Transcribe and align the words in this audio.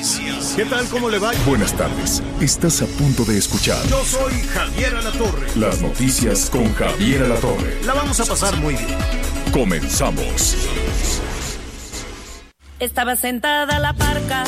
noticias. 0.00 0.54
¿Qué 0.56 0.64
tal? 0.64 0.86
¿Cómo 0.86 1.10
le 1.10 1.18
va? 1.18 1.32
Buenas 1.46 1.74
tardes. 1.74 2.22
Estás 2.40 2.80
a 2.80 2.86
punto 2.86 3.24
de 3.24 3.36
escuchar. 3.36 3.84
Yo 3.86 4.02
soy 4.04 4.32
Javier 4.54 4.94
Alatorre. 4.96 5.46
Las 5.56 5.82
noticias 5.82 6.48
con 6.48 6.72
Javier 6.74 7.24
Alatorre. 7.24 7.82
La 7.84 7.92
vamos 7.92 8.18
a 8.18 8.24
pasar 8.24 8.56
muy 8.56 8.74
bien. 8.74 8.96
Comenzamos. 9.52 10.56
Estaba 12.78 13.14
sentada 13.16 13.78
la 13.78 13.92
parca, 13.92 14.44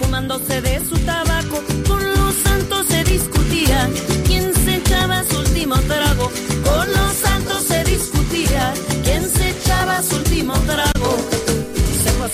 fumándose 0.00 0.60
de 0.60 0.80
su 0.80 0.98
tabaco. 0.98 1.62
Con 1.86 2.04
los 2.14 2.34
santos 2.34 2.88
se 2.88 3.04
discutía 3.04 3.88
quién 4.26 4.52
se 4.52 4.76
echaba 4.76 5.22
su 5.22 5.38
último 5.38 5.76
trago. 5.82 6.32
Con 6.64 6.92
los 6.92 7.12
santos 7.22 7.62
se 7.62 7.84
discutía 7.84 8.74
quién 9.04 9.30
se 9.30 9.50
echaba 9.50 10.02
su 10.02 10.16
último 10.16 10.54
trago. 10.66 11.41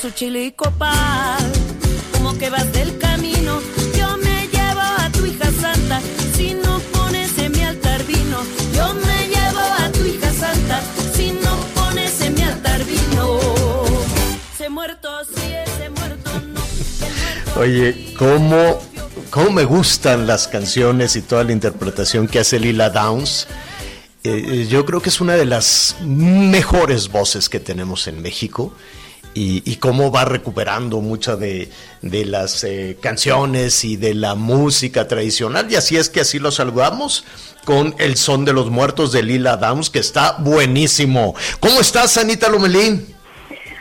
Su 0.00 0.12
chile 0.12 0.44
y 0.44 0.52
copal, 0.52 1.52
como 2.12 2.38
que 2.38 2.50
vas 2.50 2.72
del 2.72 2.98
camino. 2.98 3.60
Yo 3.98 4.16
me 4.18 4.46
llevo 4.46 4.80
a 4.80 5.10
tu 5.10 5.26
hija 5.26 5.50
santa, 5.60 6.00
si 6.36 6.54
no 6.54 6.78
pones 6.92 7.36
en 7.38 7.50
mi 7.50 7.62
altar 7.62 8.04
vino. 8.04 8.38
Yo 8.76 8.94
me 8.94 9.26
llevo 9.26 9.58
a 9.58 9.90
tu 9.90 10.04
hija 10.04 10.30
santa, 10.32 10.80
si 11.12 11.32
no 11.32 11.56
pones 11.74 12.20
en 12.20 12.34
mi 12.34 12.42
altar 12.42 12.84
vino. 12.84 13.40
Se 14.56 14.68
muerto, 14.68 15.08
sí, 15.34 15.52
ese 15.66 15.90
muerto 15.90 16.30
no. 16.46 16.60
muerto 16.60 17.60
Oye, 17.60 18.14
¿cómo, 18.16 18.80
¿cómo 19.30 19.50
me 19.50 19.64
gustan 19.64 20.28
las 20.28 20.46
canciones 20.46 21.16
y 21.16 21.22
toda 21.22 21.42
la 21.42 21.50
interpretación 21.50 22.28
que 22.28 22.38
hace 22.38 22.60
Lila 22.60 22.90
Downs? 22.90 23.48
Eh, 24.22 24.44
eh, 24.46 24.66
yo 24.68 24.86
creo 24.86 25.00
que 25.00 25.08
es 25.08 25.20
una 25.20 25.34
de 25.34 25.46
las 25.46 25.96
mejores 26.04 27.08
voces 27.08 27.48
que 27.48 27.58
tenemos 27.58 28.06
en 28.06 28.22
México 28.22 28.72
y, 29.38 29.62
y 29.64 29.76
cómo 29.76 30.10
va 30.10 30.24
recuperando 30.24 31.00
muchas 31.00 31.38
de, 31.38 31.70
las 32.02 32.64
eh, 32.64 32.96
canciones 33.00 33.84
y 33.84 33.96
de 33.96 34.14
la 34.14 34.34
música 34.34 35.06
tradicional. 35.06 35.70
Y 35.70 35.76
así 35.76 35.96
es 35.96 36.10
que 36.10 36.20
así 36.20 36.40
lo 36.40 36.50
saludamos 36.50 37.24
con 37.64 37.94
el 37.98 38.16
son 38.16 38.44
de 38.44 38.52
los 38.52 38.70
muertos 38.70 39.12
de 39.12 39.22
Lila 39.22 39.56
Downs, 39.56 39.90
que 39.90 40.00
está 40.00 40.36
buenísimo. 40.38 41.36
¿Cómo 41.60 41.80
estás, 41.80 42.16
Anita 42.18 42.48
Lomelín? 42.48 43.14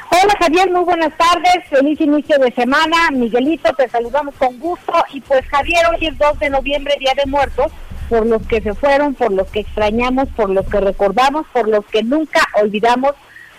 Hola 0.10 0.36
Javier, 0.40 0.72
muy 0.72 0.84
buenas 0.84 1.12
tardes, 1.18 1.66
feliz 1.70 2.00
inicio 2.00 2.38
de 2.40 2.52
semana, 2.54 3.12
Miguelito, 3.12 3.74
te 3.74 3.90
saludamos 3.90 4.34
con 4.36 4.58
gusto 4.58 4.94
y 5.14 5.20
pues 5.20 5.46
Javier, 5.48 5.86
hoy 5.92 6.08
es 6.08 6.18
2 6.18 6.40
de 6.40 6.50
noviembre, 6.50 6.96
Día 6.98 7.12
de 7.14 7.30
Muertos, 7.30 7.72
por 8.08 8.26
los 8.26 8.42
que 8.48 8.62
se 8.62 8.74
fueron, 8.74 9.16
por 9.16 9.34
los 9.34 9.48
que 9.50 9.60
extrañamos, 9.60 10.30
por 10.30 10.50
los 10.50 10.66
que 10.68 10.80
recordamos, 10.80 11.46
por 11.52 11.68
los 11.68 11.86
que 11.88 12.04
nunca 12.04 12.42
olvidamos, 12.62 13.16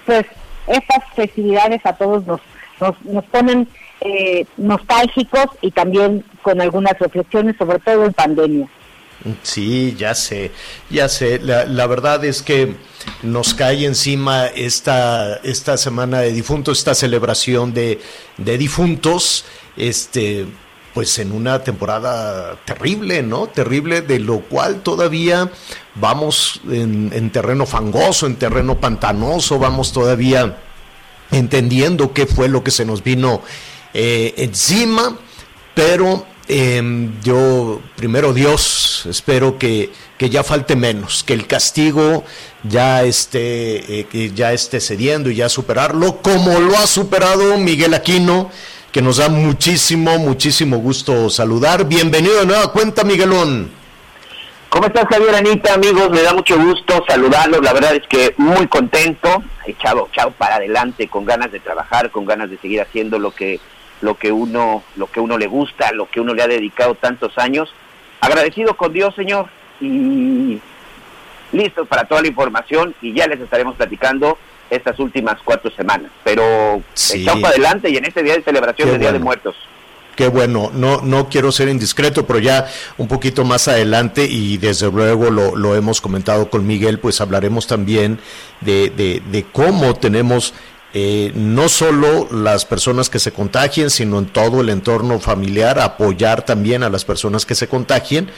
pues 0.06 0.24
estas 0.68 1.04
festividades 1.14 1.84
a 1.84 1.94
todos 1.94 2.26
nos, 2.26 2.40
nos, 2.80 3.00
nos 3.04 3.24
ponen 3.26 3.68
eh, 4.00 4.46
nostálgicos 4.56 5.46
y 5.60 5.70
también 5.70 6.24
con 6.42 6.60
algunas 6.60 6.98
reflexiones, 6.98 7.56
sobre 7.56 7.78
todo 7.80 8.04
en 8.04 8.12
pandemia. 8.12 8.68
Sí, 9.42 9.96
ya 9.98 10.14
sé, 10.14 10.52
ya 10.90 11.08
sé. 11.08 11.40
La, 11.40 11.64
la 11.64 11.86
verdad 11.86 12.24
es 12.24 12.42
que 12.42 12.76
nos 13.22 13.54
cae 13.54 13.84
encima 13.84 14.46
esta, 14.46 15.36
esta 15.42 15.76
semana 15.76 16.20
de 16.20 16.32
difuntos, 16.32 16.78
esta 16.78 16.94
celebración 16.94 17.74
de, 17.74 18.00
de 18.36 18.58
difuntos, 18.58 19.44
este, 19.76 20.46
pues 20.94 21.18
en 21.18 21.32
una 21.32 21.64
temporada 21.64 22.56
terrible, 22.64 23.22
¿no? 23.22 23.48
Terrible, 23.48 24.02
de 24.02 24.20
lo 24.20 24.40
cual 24.40 24.82
todavía 24.82 25.50
vamos 25.96 26.60
en, 26.70 27.10
en 27.12 27.30
terreno 27.30 27.66
fangoso, 27.66 28.26
en 28.26 28.36
terreno 28.36 28.78
pantanoso, 28.78 29.58
vamos 29.58 29.92
todavía 29.92 30.56
entendiendo 31.30 32.12
qué 32.12 32.26
fue 32.26 32.48
lo 32.48 32.62
que 32.64 32.70
se 32.70 32.84
nos 32.84 33.02
vino 33.02 33.42
eh, 33.94 34.34
encima, 34.36 35.18
pero 35.74 36.26
eh, 36.48 37.10
yo, 37.22 37.80
primero 37.96 38.32
Dios, 38.32 39.04
espero 39.08 39.58
que, 39.58 39.90
que, 40.16 40.30
ya 40.30 40.42
falte 40.42 40.76
menos, 40.76 41.22
que 41.24 41.34
el 41.34 41.46
castigo 41.46 42.24
ya 42.64 43.02
esté, 43.02 44.00
eh, 44.00 44.32
ya 44.34 44.52
esté 44.52 44.80
cediendo 44.80 45.30
y 45.30 45.36
ya 45.36 45.48
superarlo, 45.48 46.22
como 46.22 46.58
lo 46.58 46.76
ha 46.76 46.86
superado 46.86 47.58
Miguel 47.58 47.94
Aquino, 47.94 48.50
que 48.92 49.02
nos 49.02 49.18
da 49.18 49.28
muchísimo, 49.28 50.18
muchísimo 50.18 50.78
gusto 50.78 51.28
saludar. 51.28 51.86
Bienvenido 51.86 52.40
de 52.40 52.46
nueva 52.46 52.72
cuenta, 52.72 53.04
Miguelón. 53.04 53.77
¿Cómo 54.68 54.86
estás, 54.86 55.06
Javier 55.06 55.34
Anita, 55.34 55.74
amigos? 55.74 56.10
Me 56.10 56.22
da 56.22 56.34
mucho 56.34 56.58
gusto 56.58 57.02
saludarlos. 57.08 57.62
La 57.62 57.72
verdad 57.72 57.94
es 57.94 58.06
que 58.06 58.34
muy 58.36 58.66
contento, 58.66 59.42
echado, 59.66 60.08
echado 60.12 60.30
para 60.32 60.56
adelante, 60.56 61.08
con 61.08 61.24
ganas 61.24 61.50
de 61.50 61.58
trabajar, 61.60 62.10
con 62.10 62.26
ganas 62.26 62.50
de 62.50 62.58
seguir 62.58 62.80
haciendo 62.82 63.18
lo 63.18 63.30
que 63.30 63.60
lo 64.00 64.16
que 64.16 64.30
uno 64.30 64.84
lo 64.96 65.06
que 65.08 65.20
uno 65.20 65.38
le 65.38 65.46
gusta, 65.46 65.90
lo 65.92 66.08
que 66.08 66.20
uno 66.20 66.34
le 66.34 66.42
ha 66.42 66.46
dedicado 66.48 66.94
tantos 66.94 67.36
años. 67.38 67.72
Agradecido 68.20 68.76
con 68.76 68.92
Dios, 68.92 69.14
Señor, 69.14 69.46
y 69.80 70.60
listo 71.52 71.86
para 71.86 72.04
toda 72.04 72.20
la 72.20 72.28
información 72.28 72.94
y 73.00 73.14
ya 73.14 73.26
les 73.26 73.40
estaremos 73.40 73.74
platicando 73.74 74.38
estas 74.68 74.98
últimas 74.98 75.38
cuatro 75.44 75.70
semanas. 75.70 76.10
Pero 76.24 76.82
Sí. 76.92 77.22
echado 77.22 77.40
para 77.40 77.54
adelante 77.54 77.88
y 77.88 77.96
en 77.96 78.04
este 78.04 78.22
día 78.22 78.34
de 78.34 78.42
celebración 78.42 78.90
del 78.90 79.00
Día 79.00 79.12
de. 79.12 79.18
Muertos. 79.18 79.56
Qué 80.18 80.26
bueno, 80.26 80.72
no, 80.74 81.00
no 81.00 81.28
quiero 81.28 81.52
ser 81.52 81.68
indiscreto, 81.68 82.26
pero 82.26 82.40
ya 82.40 82.66
un 82.96 83.06
poquito 83.06 83.44
más 83.44 83.68
adelante, 83.68 84.24
y 84.24 84.56
desde 84.58 84.90
luego 84.90 85.30
lo, 85.30 85.54
lo 85.54 85.76
hemos 85.76 86.00
comentado 86.00 86.50
con 86.50 86.66
Miguel, 86.66 86.98
pues 86.98 87.20
hablaremos 87.20 87.68
también 87.68 88.18
de, 88.60 88.90
de, 88.90 89.46
cómo 89.52 89.94
tenemos 89.94 90.54
eh, 90.92 91.30
no 91.36 91.68
solo 91.68 92.26
las 92.32 92.64
personas 92.64 93.10
que 93.10 93.20
se 93.20 93.30
contagien, 93.30 93.90
sino 93.90 94.18
en 94.18 94.26
todo 94.26 94.60
el 94.60 94.70
entorno 94.70 95.20
familiar, 95.20 95.78
apoyar 95.78 96.44
también 96.44 96.82
a 96.82 96.90
las 96.90 97.04
personas 97.04 97.46
que 97.46 97.54
se 97.54 97.68
contagien, 97.68 98.28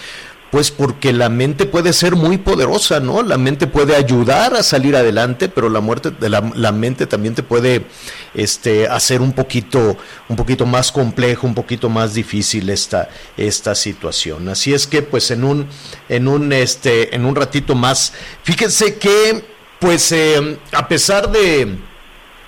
pues 0.51 0.71
porque 0.71 1.13
la 1.13 1.29
mente 1.29 1.65
puede 1.67 1.93
ser 1.93 2.17
muy 2.17 2.39
poderosa, 2.39 2.99
¿no? 2.99 3.23
La 3.23 3.39
mente 3.39 3.67
puede 3.67 3.95
ayudar 3.95 4.55
a 4.55 4.63
salir 4.63 4.97
adelante, 4.97 5.49
pero 5.49 5.69
la 5.69 5.81
muerte 5.81 6.11
de 6.11 6.29
la, 6.29 6.51
la 6.55 6.73
mente 6.73 7.07
también 7.07 7.35
te 7.35 7.43
puede 7.43 7.87
este 8.35 8.89
hacer 8.89 9.21
un 9.21 9.33
poquito 9.33 9.97
un 10.29 10.37
poquito 10.37 10.67
más 10.67 10.91
complejo, 10.91 11.47
un 11.47 11.55
poquito 11.55 11.89
más 11.89 12.15
difícil 12.15 12.69
esta 12.71 13.09
esta 13.37 13.75
situación. 13.75 14.49
Así 14.49 14.75
es 14.75 14.87
que 14.87 15.03
pues 15.03 15.31
en 15.31 15.45
un 15.45 15.67
en 16.09 16.27
un 16.27 16.53
este 16.53 17.15
en 17.15 17.25
un 17.25 17.37
ratito 17.37 17.75
más, 17.75 18.13
fíjense 18.43 18.97
que 18.97 19.45
pues 19.79 20.11
eh, 20.13 20.59
a 20.73 20.89
pesar 20.89 21.31
de 21.31 21.79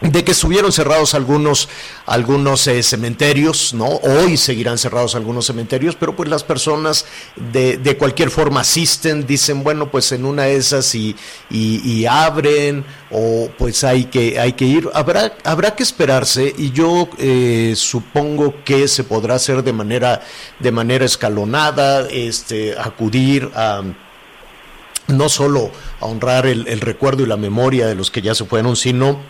de 0.02 0.24
que 0.24 0.32
estuvieron 0.32 0.72
cerrados 0.72 1.14
algunos 1.14 1.68
algunos 2.06 2.66
eh, 2.66 2.82
cementerios, 2.82 3.72
¿no? 3.72 3.86
Hoy 3.86 4.36
seguirán 4.36 4.76
cerrados 4.78 5.14
algunos 5.14 5.46
cementerios, 5.46 5.94
pero 5.94 6.16
pues 6.16 6.28
las 6.28 6.42
personas 6.42 7.06
de, 7.36 7.76
de 7.76 7.96
cualquier 7.96 8.30
forma 8.30 8.60
asisten, 8.60 9.26
dicen, 9.26 9.62
bueno, 9.62 9.90
pues 9.90 10.10
en 10.12 10.24
una 10.24 10.44
de 10.44 10.56
esas 10.56 10.94
y, 10.94 11.14
y, 11.50 11.80
y 11.88 12.06
abren, 12.06 12.84
o 13.10 13.48
pues 13.56 13.84
hay 13.84 14.06
que, 14.06 14.40
hay 14.40 14.54
que 14.54 14.64
ir. 14.64 14.90
Habrá, 14.92 15.34
habrá 15.44 15.76
que 15.76 15.84
esperarse, 15.84 16.52
y 16.56 16.72
yo 16.72 17.08
eh, 17.18 17.74
supongo 17.76 18.64
que 18.64 18.88
se 18.88 19.04
podrá 19.04 19.36
hacer 19.36 19.62
de 19.62 19.72
manera, 19.72 20.22
de 20.58 20.72
manera 20.72 21.04
escalonada, 21.04 22.08
este, 22.10 22.76
acudir 22.78 23.50
a 23.54 23.82
no 25.08 25.28
solo 25.28 25.70
a 26.00 26.06
honrar 26.06 26.46
el, 26.46 26.66
el 26.68 26.80
recuerdo 26.80 27.22
y 27.24 27.26
la 27.26 27.36
memoria 27.36 27.86
de 27.86 27.94
los 27.94 28.10
que 28.10 28.22
ya 28.22 28.34
se 28.34 28.44
fueron, 28.44 28.76
sino 28.76 29.20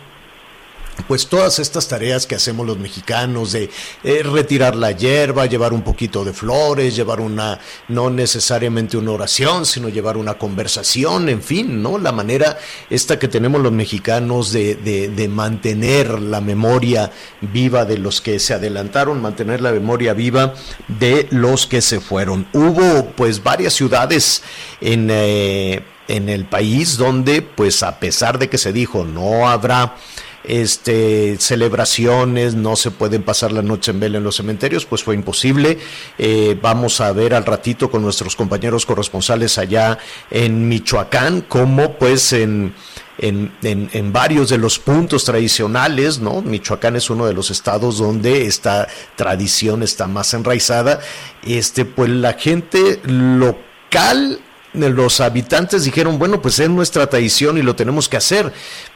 pues 1.07 1.27
todas 1.27 1.59
estas 1.59 1.87
tareas 1.87 2.25
que 2.27 2.35
hacemos 2.35 2.65
los 2.65 2.77
mexicanos 2.77 3.51
de 3.51 3.69
eh, 4.03 4.23
retirar 4.23 4.75
la 4.75 4.91
hierba, 4.91 5.45
llevar 5.45 5.73
un 5.73 5.81
poquito 5.81 6.23
de 6.23 6.33
flores, 6.33 6.95
llevar 6.95 7.19
una, 7.19 7.59
no 7.87 8.09
necesariamente 8.09 8.97
una 8.97 9.11
oración, 9.11 9.65
sino 9.65 9.89
llevar 9.89 10.17
una 10.17 10.35
conversación, 10.35 11.29
en 11.29 11.41
fin, 11.41 11.81
¿no? 11.81 11.97
La 11.97 12.11
manera 12.11 12.57
esta 12.89 13.19
que 13.19 13.27
tenemos 13.27 13.61
los 13.61 13.71
mexicanos 13.71 14.51
de, 14.51 14.75
de, 14.75 15.27
mantener 15.27 16.19
la 16.19 16.41
memoria 16.41 17.11
viva 17.41 17.85
de 17.85 17.97
los 17.97 18.21
que 18.21 18.39
se 18.39 18.53
adelantaron, 18.53 19.21
mantener 19.21 19.61
la 19.61 19.71
memoria 19.71 20.13
viva 20.13 20.53
de 20.87 21.27
los 21.31 21.65
que 21.65 21.81
se 21.81 21.99
fueron. 21.99 22.47
Hubo 22.53 23.05
pues 23.15 23.43
varias 23.43 23.73
ciudades 23.73 24.43
en... 24.81 25.09
Eh, 25.11 25.83
en 26.09 26.27
el 26.27 26.43
país 26.43 26.97
donde 26.97 27.41
pues 27.41 27.81
a 27.81 27.97
pesar 27.97 28.37
de 28.37 28.49
que 28.49 28.57
se 28.57 28.73
dijo 28.73 29.05
no 29.05 29.47
habrá 29.47 29.95
este, 30.43 31.37
celebraciones, 31.39 32.55
no 32.55 32.75
se 32.75 32.91
pueden 32.91 33.23
pasar 33.23 33.51
la 33.51 33.61
noche 33.61 33.91
en 33.91 33.99
vela 33.99 34.17
en 34.17 34.23
los 34.23 34.35
cementerios, 34.35 34.85
pues 34.85 35.03
fue 35.03 35.15
imposible. 35.15 35.77
Eh, 36.17 36.57
vamos 36.61 37.01
a 37.01 37.11
ver 37.13 37.33
al 37.33 37.45
ratito 37.45 37.89
con 37.89 38.01
nuestros 38.01 38.35
compañeros 38.35 38.85
corresponsales 38.85 39.57
allá 39.57 39.97
en 40.29 40.67
Michoacán, 40.67 41.41
cómo 41.41 41.93
pues 41.97 42.33
en, 42.33 42.73
en, 43.17 43.51
en, 43.61 44.13
varios 44.13 44.49
de 44.49 44.57
los 44.57 44.79
puntos 44.79 45.23
tradicionales, 45.25 46.19
¿no? 46.19 46.41
Michoacán 46.41 46.95
es 46.95 47.09
uno 47.09 47.25
de 47.25 47.33
los 47.33 47.51
estados 47.51 47.97
donde 47.97 48.45
esta 48.45 48.87
tradición 49.15 49.83
está 49.83 50.07
más 50.07 50.33
enraizada. 50.33 50.99
Este, 51.45 51.85
pues 51.85 52.09
la 52.09 52.33
gente 52.33 52.99
local 53.05 54.39
los 54.73 55.21
habitantes 55.21 55.83
dijeron, 55.83 56.19
bueno, 56.19 56.41
pues 56.41 56.59
es 56.59 56.69
nuestra 56.69 57.07
tradición 57.07 57.57
y 57.57 57.61
lo 57.61 57.75
tenemos 57.75 58.09
que 58.09 58.17
hacer. 58.17 58.51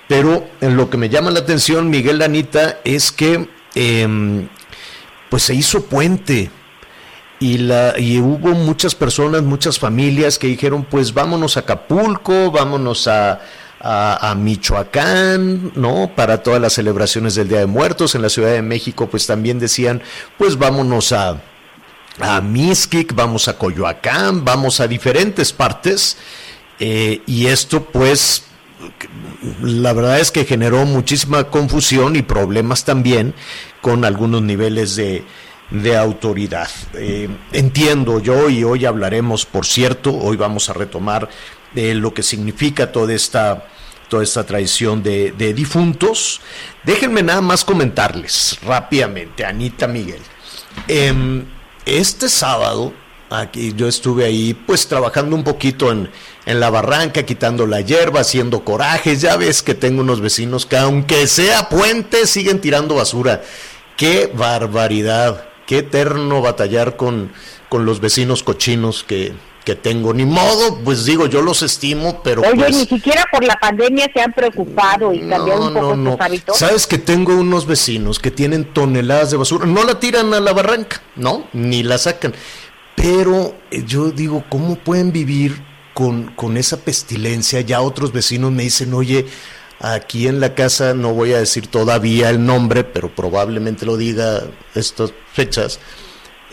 Pero 0.07 0.47
lo 0.62 0.89
que 0.89 0.97
me 0.97 1.09
llama 1.09 1.31
la 1.31 1.39
atención, 1.39 1.89
Miguel 1.89 2.21
Anita, 2.21 2.79
es 2.83 3.12
que 3.12 3.47
em, 3.75 4.47
pues 5.29 5.44
se 5.44 5.53
hizo 5.53 5.83
puente 5.83 6.50
y, 7.39 7.59
la, 7.59 8.00
y 8.00 8.19
hubo 8.19 8.50
muchas 8.50 8.95
personas, 8.95 9.44
muchas 9.44 9.77
familias 9.77 10.39
que 10.39 10.47
dijeron, 10.47 10.85
pues 10.89 11.13
vámonos 11.13 11.57
a 11.57 11.62
Acapulco, 11.62 12.51
vámonos 12.51 13.07
a, 13.07 13.41
a, 13.79 14.35
Michoacán, 14.35 15.71
¿no? 15.75 16.12
Para 16.15 16.41
todas 16.41 16.59
las 16.62 16.74
celebraciones 16.74 17.35
del 17.35 17.50
Día 17.50 17.59
de 17.59 17.68
Muertos. 17.68 18.15
En 18.15 18.21
la 18.21 18.29
Ciudad 18.29 18.51
de 18.51 18.62
México, 18.62 19.07
pues 19.07 19.27
también 19.27 19.59
decían, 19.59 20.01
pues 20.38 20.57
vámonos 20.57 21.12
a, 21.12 21.41
a 22.19 22.42
Mixquic, 22.42 23.14
vamos 23.14 23.48
a 23.48 23.58
Coyoacán, 23.58 24.44
vamos 24.44 24.80
a 24.80 24.88
diferentes 24.88 25.54
partes. 25.54 26.18
Eh, 26.80 27.22
y 27.25 27.48
esto, 27.48 27.86
pues, 27.86 28.44
la 29.62 29.94
verdad 29.94 30.19
es 30.19 30.31
que 30.31 30.46
generó 30.46 30.86
muchísima 30.86 31.46
confusión 31.46 32.16
y 32.16 32.22
problemas 32.22 32.86
también 32.86 33.34
con 33.81 34.06
algunos 34.06 34.42
niveles 34.42 34.96
de, 34.96 35.24
de 35.72 35.98
autoridad. 35.98 36.69
Eh, 36.94 37.30
entiendo 37.52 38.20
yo, 38.20 38.50
y 38.50 38.63
hoy 38.63 38.86
hablaremos, 38.86 39.46
por 39.46 39.66
cierto, 39.66 40.16
hoy 40.16 40.38
vamos 40.38 40.70
a 40.70 40.74
retomar 40.74 41.30
de 41.74 41.94
lo 41.96 42.13
que 42.13 42.24
significa 42.24 42.92
toda 42.92 43.13
esta, 43.13 43.66
toda 44.10 44.24
esta 44.24 44.44
tradición 44.46 45.04
de, 45.04 45.31
de 45.31 45.54
difuntos. 45.54 46.42
Déjenme 46.84 47.24
nada 47.24 47.42
más 47.42 47.66
comentarles 47.66 48.58
rápidamente, 48.63 49.46
Anita 49.46 49.88
Miguel. 49.88 50.22
Este 51.88 52.28
sábado, 52.28 52.92
aquí 53.30 53.74
yo 53.74 53.88
estuve 53.88 54.25
ahí, 54.25 54.54
pues 54.54 54.89
trabajando 54.89 55.38
un 55.38 55.45
poquito 55.45 55.89
en, 55.89 56.12
en 56.45 56.60
la 56.60 56.69
barranca, 56.69 57.24
quitando 57.24 57.66
la 57.66 57.80
hierba, 57.80 58.19
haciendo 58.19 58.66
corajes. 58.66 59.22
Ya 59.22 59.38
ves 59.38 59.63
que 59.63 59.74
tengo 59.74 60.01
unos 60.01 60.19
vecinos 60.19 60.66
que, 60.66 60.75
aunque 60.75 61.28
sea 61.28 61.69
puente, 61.69 62.28
siguen 62.28 62.60
tirando 62.60 62.95
basura. 62.95 63.42
¡Qué 63.95 64.30
barbaridad! 64.36 65.45
¡Qué 65.66 65.78
eterno 65.78 66.42
batallar 66.42 66.98
con, 66.98 67.31
con 67.69 67.86
los 67.86 68.01
vecinos 68.01 68.44
cochinos 68.44 69.06
que, 69.06 69.31
que 69.68 69.75
tengo. 69.75 70.14
Ni 70.14 70.25
modo, 70.25 70.80
pues 70.86 71.04
digo, 71.04 71.25
yo 71.25 71.42
los 71.42 71.62
estimo, 71.62 72.22
pero. 72.24 72.42
Oye, 72.42 72.56
pues 72.56 72.74
ni 72.74 72.86
siquiera 72.86 73.25
por 73.30 73.44
la 73.44 73.58
pandemia 73.58 74.10
se 74.14 74.22
han 74.22 74.31
preocupado 74.31 75.14
y 75.14 75.28
cambiado 75.28 75.68
un 75.68 75.74
poco 75.74 75.96
sus 75.96 76.22
hábitos. 76.22 76.58
Sabes 76.58 76.88
que 76.88 76.98
tengo 76.98 77.36
unos 77.36 77.68
vecinos 77.68 78.18
que 78.18 78.31
tienen 78.31 78.64
toneladas 78.64 79.31
de 79.31 79.36
basura, 79.36 79.66
no 79.66 79.84
la 79.84 80.00
tiran 80.00 80.34
a 80.34 80.40
la 80.40 80.54
barranca, 80.54 81.02
¿no? 81.18 81.50
Ni 81.52 81.84
la 81.84 81.98
sacan. 81.98 82.34
Pero 82.96 83.56
eh, 83.69 83.84
yo 83.86 84.12
digo, 84.12 84.46
¿cómo 84.48 84.78
pueden 84.78 85.12
vivir 85.12 85.62
con, 85.94 86.31
con 86.38 86.56
esa 86.56 86.78
pestilencia? 86.78 87.60
Ya 87.60 87.81
otros 87.81 88.13
vecinos 88.13 88.54
me 88.54 88.63
dicen, 88.63 88.94
oye, 88.94 89.25
aquí 89.81 90.30
en 90.30 90.40
la 90.40 90.56
casa, 90.56 90.94
no 90.94 91.13
voy 91.13 91.34
a 91.34 91.40
decir 91.40 91.68
todavía 91.68 92.30
el 92.30 92.46
nombre, 92.46 92.86
pero 92.86 93.13
probablemente 93.13 93.86
lo 93.86 93.98
diga 93.98 94.44
estas 94.75 95.12
fechas 95.34 95.81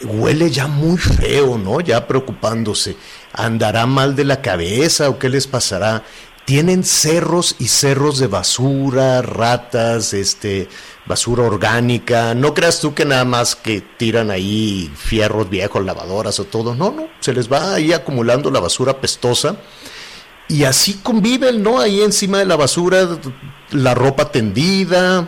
huele 0.03 0.51
ya 0.51 0.67
muy 0.67 0.99
feo, 0.99 1.59
¿no? 1.59 1.81
Ya 1.81 2.07
preocupándose. 2.07 2.97
¿Andará 3.33 3.87
mal 3.87 4.17
de 4.17 4.25
la 4.25 4.43
cabeza 4.43 5.09
o 5.09 5.19
qué 5.19 5.29
les 5.29 5.47
pasará? 5.47 6.03
Tienen 6.45 6.85
cerros 6.85 7.57
y 7.59 7.69
cerros 7.69 8.19
de 8.19 8.27
basura, 8.27 9.23
ratas, 9.23 10.13
este, 10.13 10.69
basura 11.07 11.45
orgánica. 11.45 12.35
No 12.35 12.53
creas 12.53 12.81
tú 12.81 12.95
que 12.95 13.07
nada 13.07 13.25
más 13.25 13.57
que 13.57 13.81
tiran 13.81 14.31
ahí 14.31 14.93
fierros 14.95 15.49
viejos, 15.49 15.85
lavadoras 15.85 16.39
o 16.41 16.45
todo. 16.45 16.75
No, 16.75 16.91
no, 16.91 17.09
se 17.21 17.33
les 17.33 17.51
va 17.51 17.75
ahí 17.75 17.93
acumulando 17.93 18.51
la 18.51 18.61
basura 18.61 19.01
pestosa. 19.01 19.57
Y 20.47 20.65
así 20.65 21.01
conviven, 21.03 21.63
¿no? 21.63 21.81
Ahí 21.81 22.03
encima 22.03 22.39
de 22.39 22.45
la 22.45 22.57
basura, 22.57 23.09
la 23.71 23.95
ropa 23.95 24.31
tendida, 24.31 25.27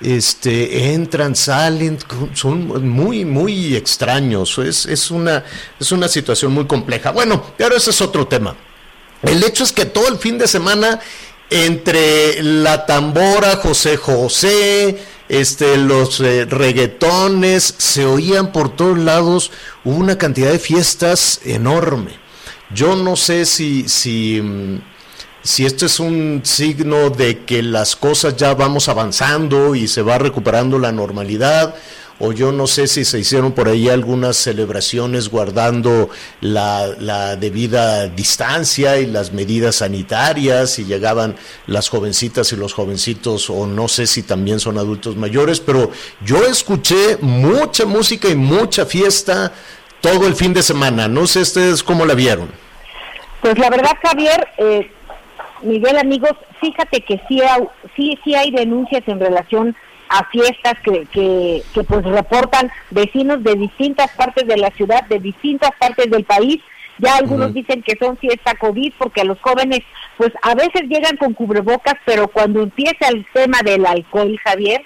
este, 0.00 0.92
entran, 0.92 1.36
salen, 1.36 1.98
son 2.34 2.88
muy, 2.88 3.24
muy 3.24 3.76
extraños. 3.76 4.58
Es, 4.58 4.86
es, 4.86 5.10
una, 5.10 5.44
es 5.78 5.92
una 5.92 6.08
situación 6.08 6.52
muy 6.52 6.66
compleja. 6.66 7.10
Bueno, 7.10 7.42
pero 7.56 7.76
ese 7.76 7.90
es 7.90 8.00
otro 8.00 8.26
tema. 8.26 8.56
El 9.22 9.42
hecho 9.44 9.64
es 9.64 9.72
que 9.72 9.84
todo 9.84 10.08
el 10.08 10.18
fin 10.18 10.38
de 10.38 10.48
semana, 10.48 11.00
entre 11.50 12.42
la 12.42 12.86
tambora, 12.86 13.56
José 13.56 13.96
José, 13.96 14.98
este, 15.28 15.76
los 15.76 16.20
eh, 16.20 16.46
reggaetones, 16.46 17.74
se 17.76 18.06
oían 18.06 18.52
por 18.52 18.74
todos 18.74 18.98
lados, 18.98 19.50
hubo 19.84 19.96
una 19.96 20.16
cantidad 20.16 20.50
de 20.50 20.58
fiestas 20.58 21.40
enorme. 21.44 22.18
Yo 22.72 22.96
no 22.96 23.16
sé 23.16 23.44
si, 23.44 23.88
si 23.88 24.40
mm, 24.40 24.80
si 25.42 25.64
esto 25.64 25.86
es 25.86 26.00
un 26.00 26.42
signo 26.44 27.10
de 27.10 27.44
que 27.44 27.62
las 27.62 27.96
cosas 27.96 28.36
ya 28.36 28.54
vamos 28.54 28.88
avanzando 28.88 29.74
y 29.74 29.88
se 29.88 30.02
va 30.02 30.18
recuperando 30.18 30.78
la 30.78 30.92
normalidad, 30.92 31.74
o 32.22 32.32
yo 32.32 32.52
no 32.52 32.66
sé 32.66 32.86
si 32.86 33.06
se 33.06 33.18
hicieron 33.18 33.52
por 33.52 33.66
ahí 33.66 33.88
algunas 33.88 34.36
celebraciones 34.36 35.30
guardando 35.30 36.10
la, 36.42 37.36
debida 37.36 38.08
distancia 38.08 38.98
y 38.98 39.06
las 39.06 39.32
medidas 39.32 39.76
sanitarias 39.76 40.78
y 40.78 40.84
llegaban 40.84 41.36
las 41.66 41.88
jovencitas 41.88 42.52
y 42.52 42.56
los 42.56 42.74
jovencitos 42.74 43.48
o 43.48 43.66
no 43.66 43.88
sé 43.88 44.06
si 44.06 44.22
también 44.22 44.60
son 44.60 44.76
adultos 44.76 45.16
mayores, 45.16 45.60
pero 45.60 45.90
yo 46.22 46.44
escuché 46.44 47.16
mucha 47.22 47.86
música 47.86 48.28
y 48.28 48.36
mucha 48.36 48.84
fiesta 48.84 49.54
todo 50.02 50.26
el 50.26 50.36
fin 50.36 50.52
de 50.52 50.62
semana. 50.62 51.08
No 51.08 51.26
sé 51.26 51.40
ustedes 51.40 51.82
cómo 51.82 52.04
la 52.04 52.12
vieron. 52.12 52.50
Pues 53.40 53.58
la 53.58 53.70
verdad, 53.70 53.92
Javier, 54.02 54.46
eh, 54.58 54.90
Miguel, 55.62 55.98
amigos, 55.98 56.32
fíjate 56.60 57.00
que 57.02 57.20
sí, 57.28 57.40
sí, 57.96 58.18
sí 58.24 58.34
hay 58.34 58.50
denuncias 58.50 59.02
en 59.06 59.20
relación 59.20 59.76
a 60.08 60.24
fiestas 60.24 60.74
que, 60.82 61.06
que, 61.06 61.62
que 61.72 61.84
pues 61.84 62.04
reportan 62.04 62.70
vecinos 62.90 63.42
de 63.44 63.54
distintas 63.54 64.10
partes 64.16 64.46
de 64.46 64.56
la 64.56 64.70
ciudad, 64.70 65.04
de 65.04 65.20
distintas 65.20 65.70
partes 65.78 66.10
del 66.10 66.24
país. 66.24 66.60
Ya 66.98 67.16
algunos 67.16 67.54
dicen 67.54 67.82
que 67.82 67.96
son 67.96 68.18
fiesta 68.18 68.54
COVID 68.56 68.92
porque 68.98 69.22
a 69.22 69.24
los 69.24 69.40
jóvenes 69.40 69.80
pues 70.18 70.32
a 70.42 70.54
veces 70.54 70.82
llegan 70.82 71.16
con 71.16 71.32
cubrebocas, 71.32 71.94
pero 72.04 72.28
cuando 72.28 72.62
empieza 72.62 73.08
el 73.08 73.24
tema 73.32 73.60
del 73.64 73.86
alcohol, 73.86 74.36
Javier, 74.44 74.82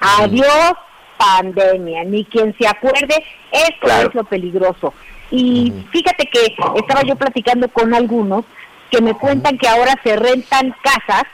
adiós 0.00 0.74
pandemia, 1.16 2.04
ni 2.04 2.24
quien 2.24 2.54
se 2.58 2.68
acuerde, 2.68 3.24
esto 3.50 3.88
es 3.88 4.14
lo 4.14 4.24
peligroso. 4.24 4.92
Y 5.30 5.72
fíjate 5.90 6.26
que 6.26 6.54
estaba 6.76 7.02
yo 7.02 7.16
platicando 7.16 7.68
con 7.68 7.94
algunos 7.94 8.44
que 8.90 9.00
me 9.00 9.14
cuentan 9.14 9.58
que 9.58 9.68
ahora 9.68 9.94
se 10.02 10.16
rentan 10.16 10.74
casas. 10.82 11.24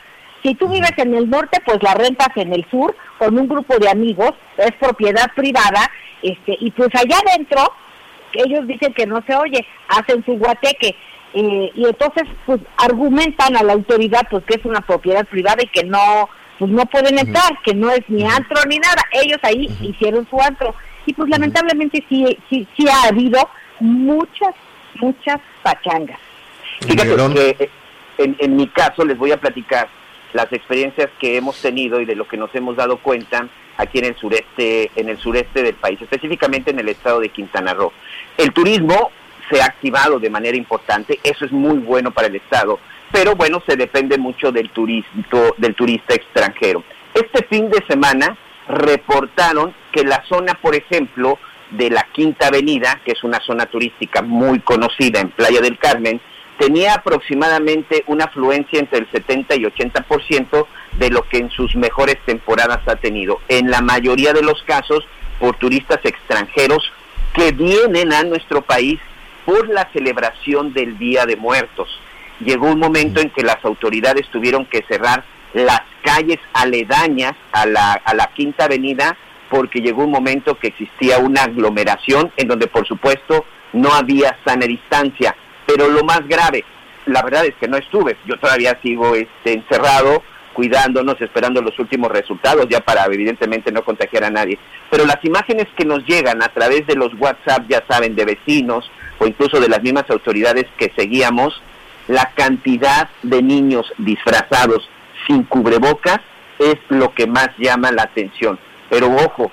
Si 0.43 0.55
tú 0.55 0.69
vives 0.69 0.93
en 0.97 1.15
el 1.15 1.31
norte, 1.31 1.61
pues 1.65 1.83
la 1.83 1.95
rentas 1.95 2.37
en 2.37 2.53
el 2.53 2.69
sur 2.71 2.97
con 3.19 3.39
un 3.39 3.49
grupo 3.49 3.79
de 3.79 3.89
amigos, 3.89 4.33
es 4.57 4.73
propiedad 4.73 5.31
privada, 5.37 5.89
este, 6.23 6.57
y 6.61 6.71
pues 6.71 6.89
allá 6.95 7.17
adentro, 7.27 7.73
ellos 8.33 8.67
dicen 8.67 8.93
que 8.95 9.07
no 9.07 9.23
se 9.27 9.35
oye, 9.37 9.67
hacen 9.89 10.25
su 10.25 10.33
guateque. 10.33 10.97
Eh, 11.35 11.71
y 11.75 11.85
entonces 11.87 12.25
pues 12.45 12.61
argumentan 12.77 13.57
a 13.57 13.63
la 13.63 13.73
autoridad 13.73 14.27
pues 14.31 14.45
que 14.45 14.57
es 14.57 14.65
una 14.67 14.83
propiedad 14.83 15.25
privada 15.27 15.63
y 15.63 15.67
que 15.69 15.83
no 15.83 16.29
pues 16.59 16.71
no 16.71 16.85
pueden 16.87 17.19
entrar, 17.19 17.59
que 17.65 17.75
no 17.75 17.91
es 17.91 18.03
ni 18.09 18.23
antro 18.25 18.59
ni 18.69 18.79
nada. 18.79 19.03
Ellos 19.13 19.39
ahí 19.43 19.67
hicieron 19.81 20.29
su 20.29 20.39
antro 20.41 20.75
y 21.07 21.15
pues 21.15 21.31
lamentablemente 21.31 22.05
sí, 22.09 22.39
sí 22.51 22.69
sí 22.77 22.87
ha 22.87 23.09
habido 23.09 23.49
muchas 23.81 24.55
muchas 25.01 25.41
pachangas. 25.63 26.19
Fíjate 26.87 27.35
que 27.35 27.57
eh, 27.65 27.71
en, 28.19 28.37
en 28.39 28.57
mi 28.57 28.69
caso 28.69 29.05
les 29.05 29.19
voy 29.19 29.33
a 29.33 29.37
platicar 29.39 29.89
las 30.33 30.53
experiencias 30.53 31.11
que 31.19 31.37
hemos 31.37 31.61
tenido 31.61 32.01
y 32.01 32.05
de 32.05 32.17
lo 32.17 32.27
que 32.27 32.37
nos 32.37 32.55
hemos 32.55 32.77
dado 32.77 32.97
cuenta 32.99 33.49
aquí 33.77 33.99
en 33.99 34.07
el 34.07 34.17
sureste, 34.17 34.91
en 34.97 35.09
el 35.09 35.19
sureste 35.19 35.63
del 35.63 35.75
país, 35.75 36.01
específicamente 36.01 36.71
en 36.71 36.79
el 36.79 36.89
estado 36.89 37.21
de 37.21 37.29
Quintana 37.29 37.75
Roo. 37.75 37.93
El 38.37 38.53
turismo 38.53 39.11
se 39.51 39.61
ha 39.61 39.67
activado 39.67 40.19
de 40.19 40.31
manera 40.31 40.57
importante, 40.57 41.19
eso 41.23 41.45
es 41.45 41.53
muy 41.53 41.79
bueno 41.79 42.11
para 42.11 42.29
el 42.29 42.37
estado, 42.37 42.79
pero 43.11 43.35
bueno, 43.35 43.63
se 43.67 43.77
depende 43.77 44.17
mucho 44.17 44.53
del 44.53 44.71
turismo, 44.71 45.23
del 45.59 45.75
turista 45.75 46.15
extranjero. 46.15 46.83
Este 47.13 47.45
fin 47.45 47.69
de 47.69 47.85
semana 47.87 48.37
reportaron 48.69 49.75
que 49.91 50.05
la 50.05 50.25
zona, 50.27 50.55
por 50.55 50.75
ejemplo, 50.75 51.39
de 51.71 51.91
la 51.91 52.07
Quinta 52.13 52.49
Avenida, 52.49 53.01
que 53.05 53.13
es 53.13 53.23
una 53.25 53.41
zona 53.41 53.67
turística 53.67 54.23
muy 54.23 54.61
conocida 54.61 55.21
en 55.21 55.31
Playa 55.31 55.61
del 55.61 55.79
Carmen, 55.79 56.21
tenía 56.63 56.95
aproximadamente 56.95 58.05
una 58.07 58.27
afluencia 58.27 58.79
entre 58.79 59.01
el 59.01 59.11
70 59.11 59.57
y 59.57 59.63
80% 59.65 60.67
de 60.97 61.11
lo 61.11 61.29
que 61.29 61.39
en 61.39 61.51
sus 61.51 61.75
mejores 61.75 62.19
temporadas 62.25 62.87
ha 62.87 62.95
tenido. 62.95 63.41
En 63.49 63.69
la 63.69 63.81
mayoría 63.81 64.33
de 64.33 64.43
los 64.43 64.63
casos, 64.63 65.05
por 65.41 65.57
turistas 65.57 65.99
extranjeros 66.05 66.93
que 67.35 67.51
vienen 67.51 68.13
a 68.13 68.23
nuestro 68.23 68.63
país 68.63 69.01
por 69.45 69.69
la 69.71 69.89
celebración 69.93 70.73
del 70.73 70.99
Día 70.99 71.27
de 71.27 71.35
Muertos. 71.35 71.89
Llegó 72.39 72.69
un 72.69 72.79
momento 72.79 73.21
en 73.21 73.31
que 73.31 73.43
las 73.43 73.65
autoridades 73.65 74.29
tuvieron 74.31 74.65
que 74.65 74.85
cerrar 74.87 75.25
las 75.55 75.83
calles 76.05 76.39
aledañas 76.53 77.33
a 77.51 77.67
la, 77.67 77.95
a 77.95 78.15
la 78.15 78.29
Quinta 78.29 78.67
Avenida 78.67 79.17
porque 79.51 79.81
llegó 79.81 80.05
un 80.05 80.13
momento 80.13 80.57
que 80.61 80.69
existía 80.69 81.19
una 81.19 81.43
aglomeración 81.43 82.31
en 82.37 82.47
donde 82.47 82.69
por 82.69 82.87
supuesto 82.87 83.47
no 83.73 83.93
había 83.93 84.39
sana 84.45 84.65
distancia. 84.67 85.35
Pero 85.75 85.89
lo 85.89 86.05
más 86.05 86.27
grave, 86.29 86.65
la 87.07 87.23
verdad 87.23 87.47
es 87.47 87.55
que 87.55 87.67
no 87.67 87.79
estuve, 87.79 88.17
yo 88.27 88.37
todavía 88.39 88.79
sigo 88.83 89.15
este, 89.15 89.55
encerrado, 89.55 90.23
cuidándonos, 90.53 91.19
esperando 91.21 91.63
los 91.63 91.79
últimos 91.79 92.11
resultados, 92.13 92.67
ya 92.69 92.81
para 92.81 93.07
evidentemente 93.07 93.73
no 93.73 93.83
contagiar 93.83 94.25
a 94.25 94.31
nadie. 94.31 94.59
Pero 94.91 95.07
las 95.07 95.25
imágenes 95.25 95.67
que 95.75 95.87
nos 95.87 96.05
llegan 96.05 96.43
a 96.43 96.49
través 96.49 96.87
de 96.87 96.95
los 96.95 97.15
WhatsApp, 97.19 97.65
ya 97.69 97.83
saben, 97.89 98.15
de 98.15 98.27
vecinos 98.27 98.91
o 99.19 99.27
incluso 99.27 99.61
de 99.61 99.69
las 99.69 99.83
mismas 99.83 100.09
autoridades 100.11 100.67
que 100.77 100.93
seguíamos, 100.95 101.63
la 102.07 102.31
cantidad 102.35 103.09
de 103.23 103.43
niños 103.43 103.91
disfrazados 103.97 104.87
sin 105.27 105.45
cubrebocas 105.45 106.21
es 106.59 106.77
lo 106.91 107.15
que 107.15 107.27
más 107.27 107.49
llama 107.57 107.93
la 107.93 108.03
atención. 108.03 108.59
Pero 108.91 109.07
ojo, 109.11 109.51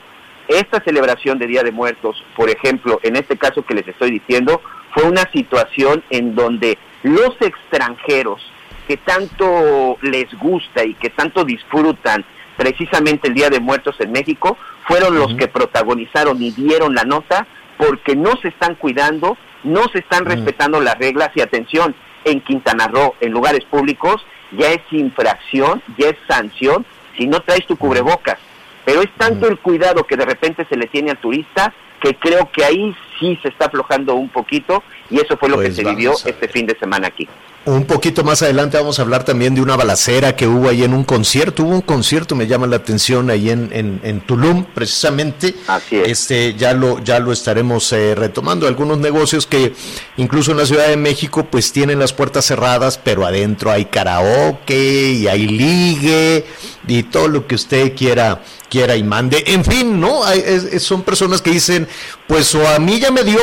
esta 0.50 0.84
celebración 0.84 1.40
de 1.40 1.48
Día 1.48 1.64
de 1.64 1.72
Muertos, 1.72 2.22
por 2.36 2.50
ejemplo, 2.50 3.00
en 3.04 3.16
este 3.16 3.38
caso 3.38 3.64
que 3.64 3.76
les 3.76 3.88
estoy 3.88 4.12
diciendo, 4.12 4.62
fue 4.94 5.04
una 5.04 5.30
situación 5.32 6.04
en 6.10 6.36
donde 6.36 6.78
los 7.04 7.36
extranjeros 7.42 8.42
que 8.88 8.98
tanto 8.98 9.98
les 10.02 10.34
gusta 10.40 10.84
y 10.84 10.96
que 10.96 11.10
tanto 11.12 11.46
disfrutan 11.46 12.26
precisamente 12.58 13.30
el 13.30 13.36
Día 13.36 13.50
de 13.50 13.60
Muertos 13.60 13.96
en 14.00 14.12
México, 14.12 14.58
fueron 14.86 15.18
los 15.18 15.34
que 15.36 15.48
protagonizaron 15.48 16.42
y 16.42 16.52
dieron 16.52 16.94
la 16.94 17.04
nota 17.04 17.48
porque 17.78 18.16
no 18.16 18.36
se 18.42 18.50
están 18.50 18.76
cuidando, 18.76 19.38
no 19.64 19.84
se 19.94 20.00
están 20.00 20.26
respetando 20.26 20.82
las 20.82 20.98
reglas. 20.98 21.30
Y 21.36 21.42
atención, 21.42 21.96
en 22.26 22.42
Quintana 22.42 22.88
Roo, 22.88 23.16
en 23.22 23.32
lugares 23.32 23.64
públicos, 23.64 24.26
ya 24.52 24.72
es 24.72 24.82
infracción, 24.92 25.82
ya 25.98 26.10
es 26.10 26.18
sanción 26.28 26.86
si 27.16 27.28
no 27.28 27.40
traes 27.40 27.66
tu 27.66 27.78
cubrebocas. 27.78 28.40
Pero 28.84 29.02
es 29.02 29.10
tanto 29.18 29.48
el 29.48 29.60
cuidado 29.60 30.06
que 30.06 30.18
de 30.18 30.26
repente 30.26 30.66
se 30.70 30.76
le 30.76 30.88
tiene 30.88 31.12
al 31.12 31.18
turista 31.18 31.74
que 32.00 32.16
creo 32.16 32.50
que 32.52 32.64
ahí 32.64 32.96
sí 33.20 33.38
se 33.42 33.50
está 33.50 33.66
aflojando 33.66 34.16
un 34.16 34.30
poquito 34.30 34.84
y 35.10 35.20
eso 35.20 35.38
fue 35.38 35.50
lo 35.50 35.58
que 35.58 35.66
Pues 35.66 35.76
se 35.76 35.84
vivió 35.84 36.14
este 36.14 36.48
fin 36.48 36.66
de 36.66 36.78
semana 36.78 37.08
aquí. 37.08 37.28
Un 37.66 37.86
poquito 37.86 38.24
más 38.24 38.42
adelante 38.42 38.78
vamos 38.78 38.98
a 38.98 39.04
hablar 39.04 39.26
también 39.26 39.54
de 39.54 39.62
una 39.62 39.76
balacera 39.76 40.36
que 40.36 40.48
hubo 40.48 40.70
ahí 40.70 40.84
en 40.84 40.94
un 40.94 41.04
concierto. 41.04 41.64
Hubo 41.64 41.76
un 41.76 41.82
concierto, 41.82 42.36
me 42.36 42.48
llama 42.48 42.66
la 42.66 42.78
atención, 42.78 43.30
ahí 43.30 43.52
en, 43.52 43.70
en, 43.74 44.00
en 44.04 44.22
Tulum, 44.22 44.66
precisamente. 44.74 45.54
Así 45.68 45.98
es. 45.98 46.08
Este, 46.08 46.56
ya 46.56 46.74
lo, 46.74 47.04
ya 47.04 47.20
lo 47.20 47.32
estaremos 47.32 47.92
eh, 47.94 48.16
retomando. 48.16 48.66
Algunos 48.66 48.98
negocios 48.98 49.46
que 49.46 49.74
incluso 50.18 50.52
en 50.52 50.58
la 50.58 50.66
Ciudad 50.66 50.88
de 50.88 50.98
México, 50.98 51.46
pues 51.52 51.72
tienen 51.72 52.00
las 52.00 52.12
puertas 52.14 52.46
cerradas, 52.46 52.98
pero 52.98 53.24
adentro 53.26 53.70
hay 53.72 53.86
karaoke 53.86 55.12
y 55.12 55.28
hay 55.28 55.48
ligue 55.48 56.46
y 56.88 57.04
todo 57.04 57.28
lo 57.28 57.46
que 57.46 57.56
usted 57.56 57.94
quiera 57.96 58.42
quiera 58.70 58.96
y 58.96 59.04
mande. 59.04 59.44
En 59.48 59.66
fin, 59.66 60.00
¿no? 60.00 60.24
Hay- 60.24 60.44
es- 60.46 60.64
es- 60.66 60.84
son 60.84 61.02
personas 61.02 61.42
que 61.42 61.50
dicen, 61.50 61.88
pues 62.28 62.54
o 62.54 62.68
a 62.68 62.78
mí 62.78 63.00
ya 63.00 63.10
me 63.12 63.24
dio 63.24 63.40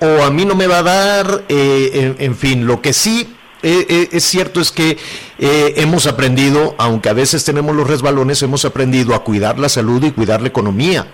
o 0.00 0.22
a 0.22 0.30
mí 0.30 0.44
no 0.44 0.54
me 0.54 0.66
va 0.66 0.78
a 0.78 0.82
dar. 0.82 1.44
eh, 1.48 1.90
en, 1.94 2.16
en 2.24 2.36
fin, 2.36 2.66
lo 2.66 2.80
que 2.82 2.92
sí 2.92 3.35
eh, 3.62 3.86
eh, 3.88 4.08
es 4.12 4.24
cierto 4.24 4.60
es 4.60 4.70
que 4.70 4.98
eh, 5.38 5.74
hemos 5.76 6.06
aprendido, 6.06 6.74
aunque 6.78 7.08
a 7.08 7.14
veces 7.14 7.44
tenemos 7.44 7.74
los 7.74 7.86
resbalones, 7.86 8.42
hemos 8.42 8.64
aprendido 8.64 9.14
a 9.14 9.24
cuidar 9.24 9.58
la 9.58 9.68
salud 9.68 10.04
y 10.04 10.12
cuidar 10.12 10.42
la 10.42 10.48
economía. 10.48 11.06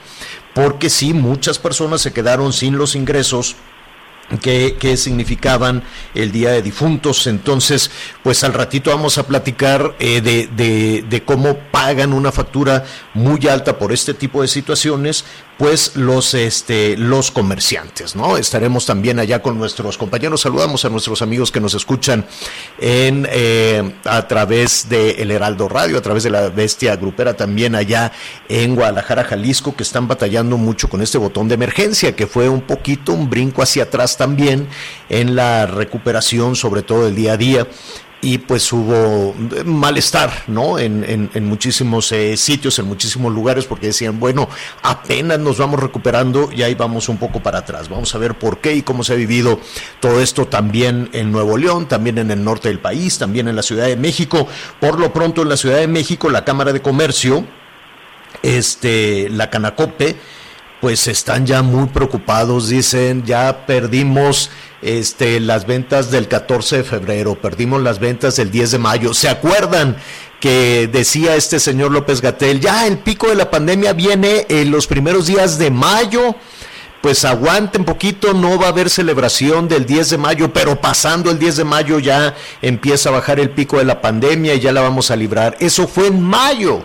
Porque 0.54 0.90
sí, 0.90 1.14
muchas 1.14 1.58
personas 1.58 2.02
se 2.02 2.12
quedaron 2.12 2.52
sin 2.52 2.76
los 2.76 2.94
ingresos 2.94 3.56
que, 4.40 4.96
significaban 4.96 5.82
el 6.14 6.30
Día 6.32 6.50
de 6.50 6.62
Difuntos. 6.62 7.26
Entonces, 7.26 7.90
pues 8.22 8.44
al 8.44 8.52
ratito 8.52 8.90
vamos 8.90 9.16
a 9.18 9.26
platicar 9.26 9.96
de 9.98 11.22
cómo 11.24 11.56
pagan 11.70 12.12
una 12.12 12.32
factura 12.32 12.84
muy 13.14 13.46
alta 13.48 13.78
por 13.78 13.92
este 13.92 14.14
tipo 14.14 14.42
de 14.42 14.48
situaciones, 14.48 15.24
pues 15.62 15.94
los, 15.94 16.34
este, 16.34 16.96
los 16.96 17.30
comerciantes, 17.30 18.16
¿no? 18.16 18.36
Estaremos 18.36 18.84
también 18.84 19.20
allá 19.20 19.42
con 19.42 19.56
nuestros 19.56 19.96
compañeros. 19.96 20.40
Saludamos 20.40 20.84
a 20.84 20.88
nuestros 20.88 21.22
amigos 21.22 21.52
que 21.52 21.60
nos 21.60 21.74
escuchan 21.74 22.26
en, 22.80 23.28
eh, 23.30 23.94
a 24.04 24.26
través 24.26 24.88
de 24.88 25.12
El 25.22 25.30
Heraldo 25.30 25.68
Radio, 25.68 25.98
a 25.98 26.00
través 26.00 26.24
de 26.24 26.30
la 26.30 26.48
Bestia 26.48 26.96
Grupera 26.96 27.34
también 27.34 27.76
allá 27.76 28.10
en 28.48 28.74
Guadalajara, 28.74 29.22
Jalisco, 29.22 29.76
que 29.76 29.84
están 29.84 30.08
batallando 30.08 30.56
mucho 30.56 30.88
con 30.88 31.00
este 31.00 31.16
botón 31.16 31.46
de 31.46 31.54
emergencia, 31.54 32.16
que 32.16 32.26
fue 32.26 32.48
un 32.48 32.62
poquito 32.62 33.12
un 33.12 33.30
brinco 33.30 33.62
hacia 33.62 33.84
atrás 33.84 34.16
también 34.16 34.66
en 35.10 35.36
la 35.36 35.66
recuperación, 35.66 36.56
sobre 36.56 36.82
todo 36.82 37.06
el 37.06 37.14
día 37.14 37.34
a 37.34 37.36
día. 37.36 37.68
Y 38.24 38.38
pues 38.38 38.72
hubo 38.72 39.34
malestar, 39.64 40.44
¿no? 40.46 40.78
En, 40.78 41.02
en- 41.02 41.28
en 41.34 41.44
muchísimos 41.44 42.12
eh, 42.12 42.36
sitios, 42.36 42.78
en 42.78 42.86
muchísimos 42.86 43.32
lugares, 43.34 43.64
porque 43.64 43.88
decían, 43.88 44.20
bueno, 44.20 44.48
apenas 44.82 45.40
nos 45.40 45.58
vamos 45.58 45.80
recuperando 45.80 46.48
y 46.54 46.62
ahí 46.62 46.76
vamos 46.76 47.08
un 47.08 47.18
poco 47.18 47.40
para 47.42 47.58
atrás. 47.58 47.88
Vamos 47.88 48.14
a 48.14 48.18
ver 48.18 48.34
por 48.38 48.58
qué 48.58 48.74
y 48.76 48.82
cómo 48.82 49.02
se 49.02 49.14
ha 49.14 49.16
vivido 49.16 49.58
todo 49.98 50.20
esto 50.20 50.46
también 50.46 51.10
en 51.12 51.32
Nuevo 51.32 51.58
León, 51.58 51.88
también 51.88 52.16
en 52.18 52.30
el 52.30 52.44
norte 52.44 52.68
del 52.68 52.78
país, 52.78 53.18
también 53.18 53.48
en 53.48 53.56
la 53.56 53.62
Ciudad 53.64 53.86
de 53.86 53.96
México. 53.96 54.46
Por 54.78 55.00
lo 55.00 55.12
pronto 55.12 55.42
en 55.42 55.48
la 55.48 55.56
Ciudad 55.56 55.78
de 55.78 55.88
México, 55.88 56.30
la 56.30 56.44
Cámara 56.44 56.72
de 56.72 56.80
Comercio, 56.80 57.44
este, 58.42 59.28
la 59.30 59.50
Canacope, 59.50 60.16
pues 60.82 61.06
están 61.06 61.46
ya 61.46 61.62
muy 61.62 61.86
preocupados, 61.86 62.68
dicen, 62.68 63.22
ya 63.24 63.66
perdimos 63.66 64.50
este, 64.82 65.38
las 65.38 65.64
ventas 65.64 66.10
del 66.10 66.26
14 66.26 66.78
de 66.78 66.82
febrero, 66.82 67.36
perdimos 67.40 67.80
las 67.80 68.00
ventas 68.00 68.34
del 68.34 68.50
10 68.50 68.72
de 68.72 68.78
mayo. 68.78 69.14
¿Se 69.14 69.28
acuerdan 69.28 69.96
que 70.40 70.90
decía 70.92 71.36
este 71.36 71.60
señor 71.60 71.92
López 71.92 72.20
Gatel, 72.20 72.58
ya 72.58 72.88
el 72.88 72.98
pico 72.98 73.28
de 73.28 73.36
la 73.36 73.48
pandemia 73.48 73.92
viene 73.92 74.44
en 74.48 74.72
los 74.72 74.88
primeros 74.88 75.28
días 75.28 75.56
de 75.56 75.70
mayo? 75.70 76.34
Pues 77.00 77.24
aguanten 77.24 77.84
poquito, 77.84 78.34
no 78.34 78.58
va 78.58 78.66
a 78.66 78.70
haber 78.70 78.90
celebración 78.90 79.68
del 79.68 79.86
10 79.86 80.10
de 80.10 80.18
mayo, 80.18 80.52
pero 80.52 80.80
pasando 80.80 81.30
el 81.30 81.38
10 81.38 81.58
de 81.58 81.64
mayo 81.64 82.00
ya 82.00 82.34
empieza 82.60 83.08
a 83.08 83.12
bajar 83.12 83.38
el 83.38 83.50
pico 83.50 83.78
de 83.78 83.84
la 83.84 84.00
pandemia 84.00 84.54
y 84.54 84.60
ya 84.60 84.72
la 84.72 84.80
vamos 84.80 85.12
a 85.12 85.16
librar. 85.16 85.56
Eso 85.60 85.86
fue 85.86 86.08
en 86.08 86.20
mayo. 86.20 86.84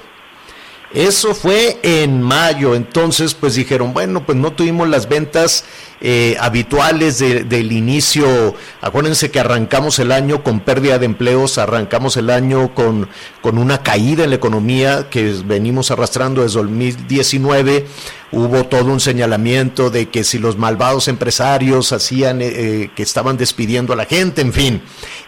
Eso 0.94 1.36
fue 1.36 1.80
en 1.84 2.22
mayo, 2.22 2.74
entonces 2.74 3.34
pues 3.34 3.56
dijeron, 3.56 3.94
bueno, 3.94 4.26
pues 4.26 4.38
no 4.38 4.54
tuvimos 4.54 4.88
las 4.88 5.10
ventas 5.10 5.66
eh, 6.00 6.38
habituales 6.40 7.20
de- 7.20 7.44
del 7.44 7.74
inicio, 7.74 8.56
acuérdense 8.82 9.30
que 9.30 9.40
arrancamos 9.42 10.00
el 10.00 10.14
año 10.14 10.44
con 10.44 10.62
pérdida 10.62 10.98
de 10.98 11.06
empleos, 11.06 11.58
arrancamos 11.58 12.16
el 12.16 12.30
año 12.30 12.74
con, 12.74 13.10
con 13.42 13.58
una 13.58 13.84
caída 13.84 14.24
en 14.24 14.30
la 14.30 14.38
economía 14.38 15.10
que 15.10 15.34
venimos 15.44 15.92
arrastrando 15.92 16.42
desde 16.44 16.60
2019, 16.62 17.86
hubo 18.32 18.64
todo 18.66 18.86
un 18.86 19.02
señalamiento 19.02 19.90
de 19.90 20.08
que 20.08 20.24
si 20.24 20.38
los 20.40 20.58
malvados 20.58 21.10
empresarios 21.10 21.92
hacían, 21.92 22.40
eh, 22.42 22.92
que 22.96 23.04
estaban 23.04 23.36
despidiendo 23.38 23.92
a 23.92 23.98
la 23.98 24.06
gente, 24.06 24.42
en 24.42 24.54
fin, 24.54 24.82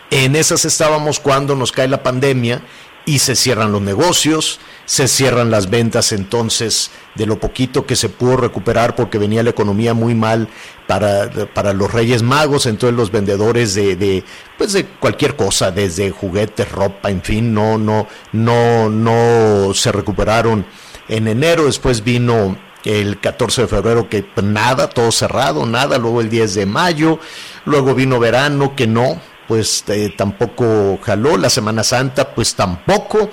en 0.09 0.37
esas 0.37 0.63
estábamos 0.63 1.19
cuando 1.19 1.55
nos 1.55 1.71
cae 1.73 1.87
la 1.89 2.01
pandemia 2.01 2.61
y 3.05 3.19
se 3.19 3.35
cierran 3.35 3.71
los 3.71 3.81
negocios, 3.81 4.59
se 4.89 5.07
cierran 5.07 5.51
las 5.51 5.69
ventas 5.69 6.11
entonces 6.13 6.89
de 7.13 7.27
lo 7.27 7.39
poquito 7.39 7.85
que 7.85 7.95
se 7.95 8.09
pudo 8.09 8.37
recuperar 8.37 8.95
porque 8.95 9.19
venía 9.19 9.43
la 9.43 9.51
economía 9.51 9.93
muy 9.93 10.15
mal 10.15 10.47
para, 10.87 11.29
para 11.53 11.73
los 11.73 11.93
Reyes 11.93 12.23
Magos, 12.23 12.65
entonces 12.65 12.97
los 12.97 13.11
vendedores 13.11 13.75
de, 13.75 13.95
de 13.95 14.23
pues 14.57 14.73
de 14.73 14.85
cualquier 14.87 15.35
cosa, 15.35 15.69
desde 15.69 16.09
juguetes, 16.09 16.71
ropa, 16.71 17.11
en 17.11 17.21
fin, 17.21 17.53
no, 17.53 17.77
no, 17.77 18.07
no, 18.31 18.89
no 18.89 19.75
se 19.75 19.91
recuperaron. 19.91 20.65
En 21.07 21.27
enero, 21.27 21.65
después 21.65 22.03
vino 22.03 22.57
el 22.83 23.19
14 23.19 23.61
de 23.61 23.67
febrero 23.67 24.09
que 24.09 24.25
nada, 24.41 24.89
todo 24.89 25.11
cerrado, 25.11 25.67
nada, 25.67 25.99
luego 25.99 26.19
el 26.19 26.31
10 26.31 26.55
de 26.55 26.65
mayo, 26.65 27.19
luego 27.63 27.93
vino 27.93 28.19
verano 28.19 28.75
que 28.75 28.87
no, 28.87 29.21
pues 29.49 29.83
eh, 29.87 30.13
tampoco 30.15 30.99
jaló, 31.01 31.35
la 31.35 31.49
Semana 31.49 31.83
Santa 31.83 32.35
pues 32.35 32.53
tampoco, 32.53 33.31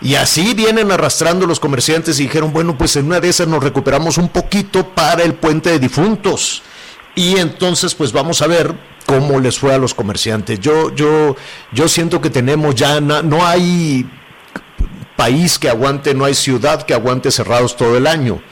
y 0.00 0.16
así 0.16 0.54
vienen 0.54 0.90
arrastrando 0.90 1.46
los 1.46 1.60
comerciantes 1.60 2.18
y 2.18 2.24
dijeron, 2.24 2.52
bueno, 2.52 2.76
pues 2.76 2.96
en 2.96 3.06
una 3.06 3.20
de 3.20 3.28
esas 3.28 3.46
nos 3.46 3.62
recuperamos 3.62 4.18
un 4.18 4.28
poquito 4.28 4.88
para 4.88 5.22
el 5.22 5.34
puente 5.34 5.70
de 5.70 5.78
difuntos. 5.78 6.62
Y 7.14 7.36
entonces 7.36 7.94
pues 7.94 8.12
vamos 8.12 8.42
a 8.42 8.48
ver 8.48 8.74
cómo 9.06 9.38
les 9.38 9.56
fue 9.56 9.72
a 9.72 9.78
los 9.78 9.94
comerciantes. 9.94 10.58
Yo, 10.58 10.92
yo, 10.96 11.36
yo 11.70 11.86
siento 11.86 12.20
que 12.20 12.30
tenemos 12.30 12.74
ya, 12.74 13.00
no 13.00 13.46
hay 13.46 14.04
país 15.16 15.60
que 15.60 15.68
aguante, 15.68 16.12
no 16.12 16.24
hay 16.24 16.34
ciudad 16.34 16.82
que 16.82 16.94
aguante 16.94 17.30
cerrados 17.30 17.76
todo 17.76 17.96
el 17.96 18.08
año. 18.08 18.42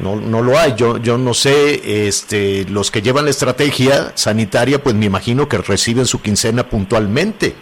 No, 0.00 0.16
no 0.16 0.42
lo 0.42 0.58
hay. 0.58 0.74
Yo, 0.76 0.98
yo 0.98 1.16
no 1.18 1.34
sé, 1.34 2.06
este, 2.06 2.64
los 2.64 2.90
que 2.90 3.02
llevan 3.02 3.24
la 3.24 3.30
estrategia 3.30 4.12
sanitaria, 4.14 4.82
pues 4.82 4.94
me 4.94 5.06
imagino 5.06 5.48
que 5.48 5.58
reciben 5.58 6.06
su 6.06 6.20
quincena 6.20 6.68
puntualmente, 6.68 7.54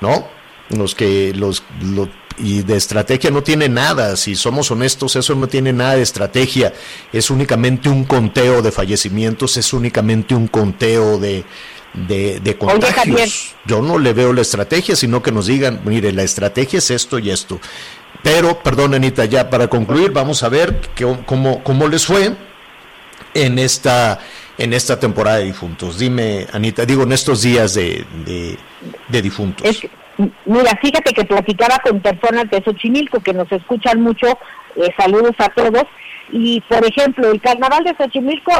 ¿no? 0.00 0.28
Los 0.70 0.94
que, 0.94 1.32
los, 1.34 1.62
los 1.80 2.08
y 2.38 2.62
de 2.62 2.76
estrategia 2.76 3.30
no 3.30 3.42
tiene 3.42 3.68
nada, 3.68 4.16
si 4.16 4.36
somos 4.36 4.70
honestos, 4.70 5.16
eso 5.16 5.34
no 5.34 5.48
tiene 5.48 5.72
nada 5.72 5.96
de 5.96 6.02
estrategia, 6.02 6.72
es 7.12 7.30
únicamente 7.30 7.88
un 7.88 8.04
conteo 8.04 8.62
de 8.62 8.70
fallecimientos, 8.70 9.56
es 9.56 9.72
únicamente 9.72 10.34
un 10.34 10.46
conteo 10.46 11.18
de, 11.18 11.44
de, 11.94 12.56
contagios. 12.58 13.54
Yo 13.66 13.82
no 13.82 13.98
le 13.98 14.12
veo 14.12 14.32
la 14.32 14.42
estrategia, 14.42 14.96
sino 14.96 15.22
que 15.22 15.32
nos 15.32 15.46
digan, 15.46 15.80
mire, 15.84 16.12
la 16.12 16.22
estrategia 16.22 16.78
es 16.78 16.90
esto 16.90 17.18
y 17.18 17.30
esto. 17.30 17.60
Pero, 18.22 18.58
perdón, 18.58 18.94
Anita, 18.94 19.24
ya 19.24 19.48
para 19.48 19.68
concluir, 19.68 20.10
vamos 20.10 20.42
a 20.42 20.48
ver 20.48 20.80
cómo, 21.26 21.62
cómo 21.62 21.88
les 21.88 22.04
fue 22.04 22.32
en 23.34 23.58
esta, 23.58 24.18
en 24.58 24.72
esta 24.72 24.98
temporada 24.98 25.38
de 25.38 25.44
difuntos. 25.44 25.98
Dime, 25.98 26.46
Anita, 26.52 26.84
digo, 26.84 27.04
en 27.04 27.12
estos 27.12 27.42
días 27.42 27.74
de, 27.74 28.04
de, 29.08 29.22
difuntos. 29.22 29.66
mira, 30.44 30.76
fíjate 30.82 31.12
que 31.12 31.24
platicaba 31.24 31.78
con 31.78 32.00
personas 32.00 32.50
de 32.50 32.62
Xochimilco 32.62 33.20
que 33.20 33.32
nos 33.32 33.50
escuchan 33.52 34.00
mucho, 34.00 34.26
eh, 34.76 34.92
saludos 34.96 35.34
a 35.38 35.48
todos, 35.50 35.84
y 36.30 36.60
por 36.62 36.84
ejemplo, 36.84 37.30
el 37.30 37.40
carnaval 37.40 37.84
de 37.84 37.94
Xochimilco 37.96 38.52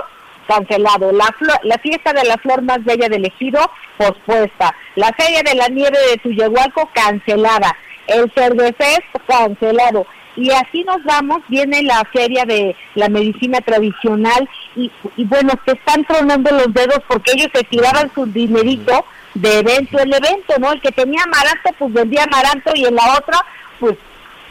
cancelado. 0.49 1.13
La, 1.13 1.35
la 1.63 1.79
fiesta 1.79 2.13
de 2.13 2.25
la 2.25 2.39
flor 2.39 2.63
más 2.63 2.83
bella 2.85 3.09
del 3.09 3.27
ejido, 3.27 3.61
pospuesta. 3.99 4.75
La 4.97 5.13
feria 5.13 5.43
de 5.43 5.55
la 5.55 5.69
nieve 5.69 5.99
de 6.11 6.17
Tuyehualco, 6.17 6.91
cancelada. 6.95 7.77
El 8.09 8.31
Cervefest, 8.33 9.05
cancelado. 9.27 10.07
Y 10.37 10.51
así 10.51 10.85
nos 10.85 11.03
vamos, 11.05 11.43
viene 11.49 11.83
la 11.83 12.05
feria 12.13 12.45
de 12.45 12.77
la 12.95 13.09
medicina 13.09 13.61
tradicional 13.61 14.49
y, 14.77 14.91
y 15.17 15.25
bueno, 15.25 15.53
se 15.65 15.73
están 15.73 16.05
tronando 16.05 16.51
los 16.53 16.73
dedos 16.73 17.01
porque 17.09 17.33
ellos 17.33 17.49
se 17.53 17.65
tiraban 17.65 18.13
su 18.15 18.25
dinerito 18.27 19.05
de 19.35 19.59
evento 19.59 19.99
en 19.99 20.13
evento, 20.13 20.55
¿no? 20.61 20.73
El 20.73 20.81
que 20.81 20.93
tenía 20.93 21.23
amaranto, 21.25 21.71
pues 21.79 21.93
vendía 21.93 22.25
amaranto 22.25 22.71
y 22.75 22.85
en 22.85 22.95
la 22.95 23.17
otra, 23.19 23.45
pues 23.81 23.97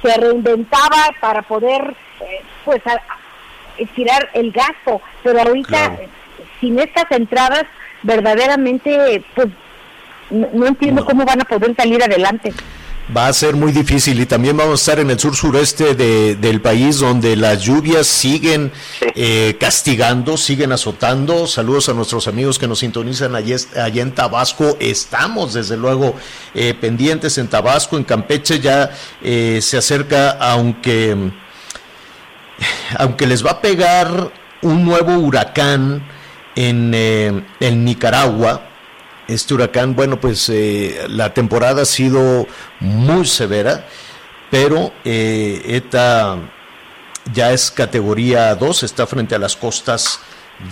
se 0.02 0.18
reinventaba 0.18 1.16
para 1.22 1.42
poder, 1.42 1.96
eh, 2.22 2.42
pues, 2.66 2.82
estirar 3.78 4.30
el 4.34 4.52
gasto, 4.52 5.02
pero 5.24 5.42
ahorita 5.42 5.98
sin 6.60 6.80
estas 6.80 7.06
entradas 7.12 7.66
verdaderamente 8.04 9.24
pues 9.36 9.48
no, 10.30 10.66
entiendo 10.66 11.06
cómo 11.06 11.26
van 11.26 11.42
a 11.42 11.46
poder 11.46 11.76
salir 11.76 12.04
adelante. 12.04 12.54
Va 13.16 13.28
a 13.28 13.34
ser 13.34 13.56
muy 13.56 13.72
difícil 13.72 14.20
y 14.20 14.26
también 14.26 14.58
vamos 14.58 14.74
a 14.74 14.84
estar 14.84 15.00
en 15.00 15.10
el 15.10 15.18
sur 15.18 15.34
sureste 15.34 15.96
de, 15.96 16.36
del 16.36 16.60
país 16.60 17.00
donde 17.00 17.38
las 17.38 17.62
lluvias 17.62 18.06
siguen 18.06 18.74
eh, 19.16 19.56
castigando, 19.58 20.36
siguen 20.36 20.74
azotando. 20.74 21.48
Saludos 21.48 21.88
a 21.88 21.94
nuestros 21.94 22.28
amigos 22.28 22.60
que 22.60 22.68
nos 22.68 22.80
sintonizan 22.80 23.34
allá, 23.34 23.56
en 24.02 24.14
Tabasco. 24.14 24.76
Estamos 24.82 25.54
desde 25.54 25.78
luego 25.78 26.16
eh, 26.54 26.74
pendientes 26.74 27.38
en 27.38 27.48
Tabasco, 27.48 27.96
en 27.96 28.04
Campeche 28.04 28.60
ya 28.60 28.92
eh, 29.22 29.60
se 29.62 29.78
acerca, 29.78 30.32
aunque 30.32 31.32
aunque 32.98 33.28
les 33.28 33.46
va 33.46 33.52
a 33.52 33.62
pegar 33.62 34.32
un 34.62 34.84
nuevo 34.84 35.14
huracán 35.14 36.04
en, 36.56 36.92
eh, 36.94 37.44
Nicaragua, 37.72 38.62
este 39.28 39.54
huracán, 39.54 39.96
bueno, 39.96 40.20
pues 40.20 40.50
eh, 40.50 41.06
la 41.10 41.34
temporada 41.34 41.82
ha 41.82 41.86
sido 41.86 42.48
muy 42.80 43.26
severa, 43.26 43.86
pero 44.50 44.94
eh, 45.04 45.62
ETA 45.66 46.38
ya 47.34 47.52
es 47.52 47.70
categoría 47.72 48.56
2, 48.56 48.84
está 48.84 49.06
frente 49.06 49.36
a 49.36 49.40
las 49.40 49.56
costas 49.56 50.22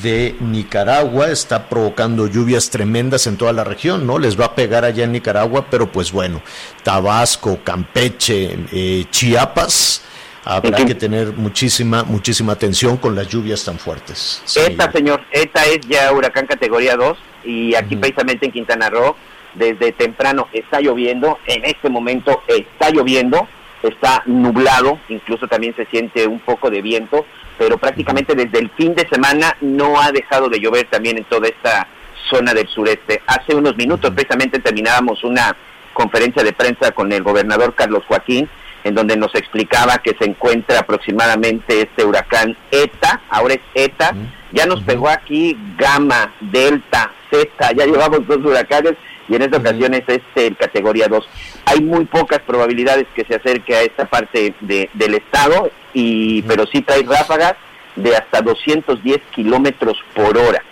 de 0.02 0.36
Nicaragua, 0.40 1.30
está 1.30 1.68
provocando 1.68 2.28
lluvias 2.28 2.70
tremendas 2.70 3.28
en 3.28 3.38
toda 3.38 3.54
la 3.54 3.64
región, 3.64 4.08
¿no? 4.08 4.18
Les 4.18 4.40
va 4.40 4.46
a 4.46 4.56
pegar 4.56 4.86
allá 4.86 5.04
en 5.04 5.12
Nicaragua, 5.12 5.68
pero 5.70 5.92
pues 5.92 6.12
bueno, 6.12 6.42
Tabasco, 6.82 7.60
Campeche, 7.64 9.06
Chiapas, 9.12 10.02
habrá 10.44 10.86
que 10.86 10.96
tener 10.96 11.34
muchísima, 11.34 12.04
muchísima 12.04 12.54
atención 12.54 12.98
con 12.98 13.16
las 13.16 13.28
lluvias 13.28 13.64
tan 13.64 13.78
fuertes. 13.78 14.42
Esta, 14.56 14.92
señor, 14.92 15.22
esta 15.32 15.66
es 15.66 15.82
ya 15.88 16.12
huracán 16.12 16.48
categoría 16.48 16.96
2 16.96 17.18
y 17.46 17.76
aquí 17.76 17.96
precisamente 17.96 18.46
en 18.46 18.52
Quintana 18.52 18.90
Roo, 18.90 19.16
desde 19.54 19.92
temprano 19.92 20.48
está 20.52 20.82
lloviendo, 20.82 21.40
en 21.48 21.66
este 21.66 21.90
momento 21.90 22.44
está 22.48 22.90
lloviendo, 22.90 23.48
está 23.84 24.24
nublado, 24.26 25.00
incluso 25.10 25.48
también 25.48 25.76
se 25.76 25.86
siente 25.86 26.28
un 26.28 26.40
poco 26.40 26.70
de 26.70 26.82
viento, 26.82 27.26
pero 27.58 27.78
prácticamente 27.78 28.36
desde 28.36 28.60
el 28.60 28.70
fin 28.72 28.96
de 28.96 29.08
semana 29.08 29.56
no 29.62 30.00
ha 30.00 30.12
dejado 30.12 30.50
de 30.50 30.60
llover 30.60 30.88
también 30.90 31.18
en 31.18 31.24
toda 31.26 31.48
esta 31.48 31.88
zona 32.30 32.54
del 32.54 32.68
sureste. 32.68 33.22
Hace 33.28 33.56
unos 33.56 33.78
minutos 33.78 34.12
precisamente 34.12 34.60
terminábamos 34.60 35.24
una 35.24 35.56
conferencia 35.94 36.44
de 36.44 36.54
prensa 36.54 36.92
con 36.92 37.12
el 37.12 37.24
gobernador 37.24 37.74
Carlos 37.76 38.04
Joaquín, 38.08 38.50
en 38.84 38.94
donde 38.94 39.18
nos 39.18 39.34
explicaba 39.34 39.98
que 40.00 40.16
se 40.20 40.26
encuentra 40.26 40.80
aproximadamente 40.80 41.82
este 41.82 42.06
huracán 42.06 42.56
ETA, 42.70 43.22
ahora 43.30 43.56
es 43.56 43.62
ETA, 43.74 44.14
ya 44.56 44.66
nos 44.66 44.82
pegó 44.84 45.10
aquí 45.10 45.58
Gamma, 45.78 46.34
Delta, 46.40 47.12
Zeta, 47.30 47.74
ya 47.74 47.86
llevamos 47.86 48.26
dos 48.26 48.38
huracanes 48.38 48.94
y 49.28 49.36
en 49.36 49.42
esta 49.42 49.58
ocasión 49.58 49.94
es 49.94 50.04
este 50.08 50.48
el 50.48 50.56
categoría 50.56 51.08
2. 51.08 51.28
Hay 51.66 51.82
muy 51.82 52.06
pocas 52.06 52.40
probabilidades 52.40 53.06
que 53.14 53.26
se 53.26 53.36
acerque 53.36 53.76
a 53.76 53.82
esta 53.82 54.06
parte 54.06 54.54
de, 54.62 54.90
del 54.94 55.16
estado, 55.16 55.70
y 55.94 56.42
pero 56.44 56.66
sí 56.68 56.82
trae 56.82 57.04
ráfagas 57.04 57.56
de 57.98 58.16
hasta 58.16 58.42
210 58.42 59.22
kilómetros 59.34 59.98
por 60.14 60.38
hora. 60.38 60.64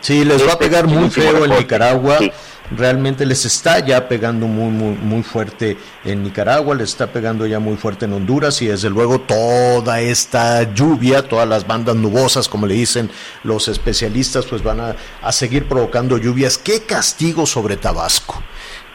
Sí, 0.00 0.24
les 0.24 0.42
va 0.42 0.46
a 0.46 0.52
este 0.52 0.64
pegar 0.64 0.86
muy 0.86 1.10
feo 1.10 1.44
en 1.44 1.50
Nicaragua 1.52 2.18
realmente 2.70 3.24
les 3.26 3.44
está 3.44 3.78
ya 3.80 4.08
pegando 4.08 4.46
muy, 4.46 4.70
muy, 4.70 4.94
muy 4.96 5.22
fuerte 5.22 5.76
en 6.04 6.22
Nicaragua, 6.22 6.74
les 6.74 6.90
está 6.90 7.06
pegando 7.08 7.46
ya 7.46 7.58
muy 7.58 7.76
fuerte 7.76 8.06
en 8.06 8.12
Honduras 8.12 8.60
y 8.62 8.66
desde 8.66 8.90
luego 8.90 9.20
toda 9.20 10.00
esta 10.00 10.62
lluvia, 10.74 11.22
todas 11.22 11.48
las 11.48 11.66
bandas 11.66 11.96
nubosas, 11.96 12.48
como 12.48 12.66
le 12.66 12.74
dicen 12.74 13.10
los 13.44 13.68
especialistas, 13.68 14.46
pues 14.46 14.62
van 14.62 14.80
a, 14.80 14.96
seguir 15.32 15.68
provocando 15.68 16.18
lluvias. 16.18 16.56
¿Qué 16.56 16.82
castigo 16.84 17.46
sobre 17.46 17.76
Tabasco? 17.76 18.42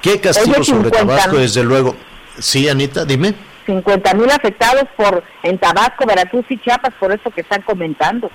¿Qué 0.01 0.19
castigo 0.19 0.63
sobre 0.63 0.89
Tabasco, 0.89 1.37
desde 1.37 1.63
luego? 1.63 1.95
Sí, 2.39 2.67
Anita, 2.67 3.05
dime. 3.05 3.35
50 3.67 4.13
mil 4.15 4.29
afectados 4.31 4.85
por 4.97 5.23
en 5.43 5.59
Tabasco, 5.59 6.05
Veracruz 6.07 6.45
y 6.49 6.57
Chiapas 6.57 6.93
por 6.99 7.11
eso 7.11 7.29
que 7.29 7.41
están 7.41 7.61
comentando. 7.61 8.31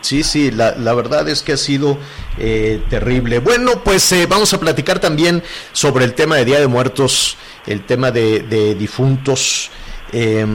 Sí, 0.00 0.22
sí, 0.22 0.50
la, 0.50 0.72
verdad 0.94 1.28
es 1.28 1.42
que 1.42 1.52
ha 1.52 1.56
sido 1.56 1.98
eh, 2.38 2.80
terrible. 2.88 3.40
Bueno, 3.40 3.82
pues 3.84 4.10
eh, 4.12 4.26
vamos 4.26 4.52
a 4.54 4.60
platicar 4.60 5.00
también 5.00 5.42
sobre 5.72 6.04
el 6.04 6.14
tema 6.14 6.36
de 6.36 6.44
Día 6.46 6.60
de 6.60 6.66
Muertos, 6.66 7.36
el 7.66 7.84
tema 7.84 8.10
de, 8.10 8.74
difuntos. 8.78 9.70
Eh, 10.12 10.46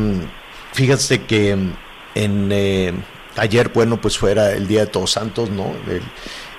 que 1.28 1.52
en 2.16 2.50
eh, 2.52 2.94
ayer, 3.36 3.70
bueno, 3.70 4.00
pues 4.00 4.18
fuera 4.18 4.54
el 4.54 4.68
Día 4.68 4.82
de 4.82 4.88
Todos 4.88 5.12
Santos, 5.12 5.50
¿no? 5.50 5.74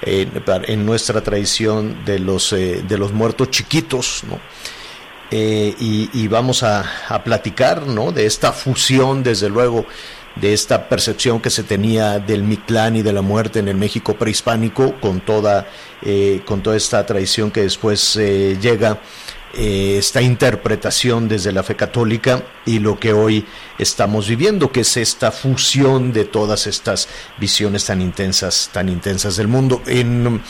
en 0.03 0.87
nuestra 0.87 1.23
tradición 1.23 2.05
de 2.05 2.19
los, 2.19 2.51
de 2.51 2.99
los 2.99 3.12
muertos 3.12 3.51
chiquitos, 3.51 4.25
¿no? 4.29 4.38
Y, 5.31 6.11
y, 6.12 6.27
vamos 6.27 6.62
a, 6.64 6.85
a 7.09 7.23
platicar, 7.23 7.87
¿no? 7.87 8.11
De 8.11 8.27
esta 8.27 8.53
fusión, 8.53 9.23
desde 9.23 9.49
luego, 9.49 9.87
de 10.37 10.53
esta 10.53 10.88
percepción 10.88 11.40
que 11.40 11.51
se 11.51 11.62
tenía 11.62 12.19
del 12.19 12.43
Mictlán 12.43 12.97
y 12.97 13.03
de 13.03 13.12
la 13.12 13.23
muerte 13.23 13.59
en 13.59 13.69
el 13.69 13.77
México 13.77 14.14
prehispánico, 14.14 14.95
con 15.01 15.21
toda, 15.21 15.69
eh, 16.03 16.43
con 16.45 16.62
toda 16.62 16.77
esta 16.77 17.05
tradición 17.05 17.51
que 17.51 17.62
después 17.62 18.16
eh, 18.16 18.57
llega, 18.61 19.01
eh, 19.53 19.97
esta 19.99 20.23
interpretación 20.23 21.27
desde 21.27 21.51
la 21.51 21.64
fe 21.64 21.75
católica 21.75 22.45
y 22.64 22.79
lo 22.79 23.01
que 23.01 23.12
hoy 23.12 23.45
estamos 23.79 24.29
viviendo, 24.29 24.71
que 24.71 24.81
es 24.81 24.97
esta 24.97 25.33
fusión 25.33 26.12
de 26.12 26.25
todas 26.25 26.69
estas 26.69 27.09
visiones 27.37 27.85
tan 27.85 28.01
intensas, 28.01 28.71
tan 28.73 28.88
intensas 28.88 29.37
del 29.37 29.49
mundo. 29.49 29.83
En, 29.87 30.40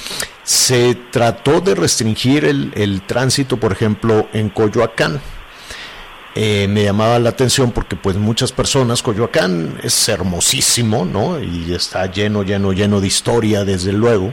se 0.42 0.96
trató 1.10 1.62
de 1.62 1.74
restringir 1.74 2.44
el, 2.44 2.72
el 2.74 3.00
tránsito, 3.00 3.56
por 3.56 3.72
ejemplo, 3.72 4.28
en 4.34 4.50
Coyoacán 4.50 5.18
eh, 6.34 6.68
me 6.68 6.84
llamaba 6.84 7.18
la 7.18 7.30
atención 7.30 7.72
porque 7.72 7.96
pues 7.96 8.16
muchas 8.16 8.52
personas, 8.52 9.02
Coyoacán 9.02 9.80
es 9.82 10.08
hermosísimo, 10.08 11.04
¿no? 11.04 11.42
Y 11.42 11.74
está 11.74 12.06
lleno, 12.06 12.44
lleno, 12.44 12.72
lleno 12.72 13.00
de 13.00 13.08
historia, 13.08 13.64
desde 13.64 13.92
luego. 13.92 14.32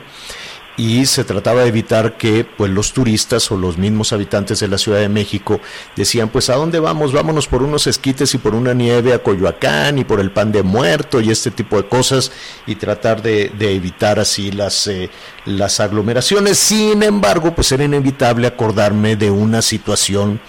Y 0.79 1.07
se 1.07 1.23
trataba 1.23 1.63
de 1.63 1.69
evitar 1.69 2.17
que 2.17 2.45
pues 2.45 2.69
los 2.69 2.93
turistas 2.93 3.49
o 3.49 3.57
los 3.57 3.79
mismos 3.79 4.13
habitantes 4.13 4.59
de 4.59 4.67
la 4.67 4.77
Ciudad 4.77 4.99
de 4.99 5.09
México 5.09 5.59
decían, 5.95 6.29
pues 6.29 6.51
¿a 6.51 6.55
dónde 6.55 6.79
vamos? 6.79 7.13
Vámonos 7.13 7.47
por 7.47 7.63
unos 7.63 7.87
esquites 7.87 8.35
y 8.35 8.37
por 8.37 8.53
una 8.53 8.75
nieve 8.75 9.11
a 9.11 9.23
Coyoacán 9.23 9.97
y 9.97 10.03
por 10.03 10.19
el 10.19 10.29
pan 10.29 10.51
de 10.51 10.61
muerto 10.61 11.19
y 11.19 11.31
este 11.31 11.49
tipo 11.49 11.77
de 11.77 11.89
cosas 11.89 12.31
y 12.67 12.75
tratar 12.75 13.23
de, 13.23 13.51
evitar 13.59 14.19
así 14.19 14.51
las, 14.51 14.85
eh, 14.85 15.09
las 15.45 15.79
aglomeraciones. 15.79 16.59
Sin 16.59 17.01
embargo, 17.01 17.55
pues 17.55 17.71
era 17.71 17.83
inevitable 17.83 18.45
acordarme 18.45 19.15
de 19.15 19.31
una 19.31 19.63
situación 19.63 20.39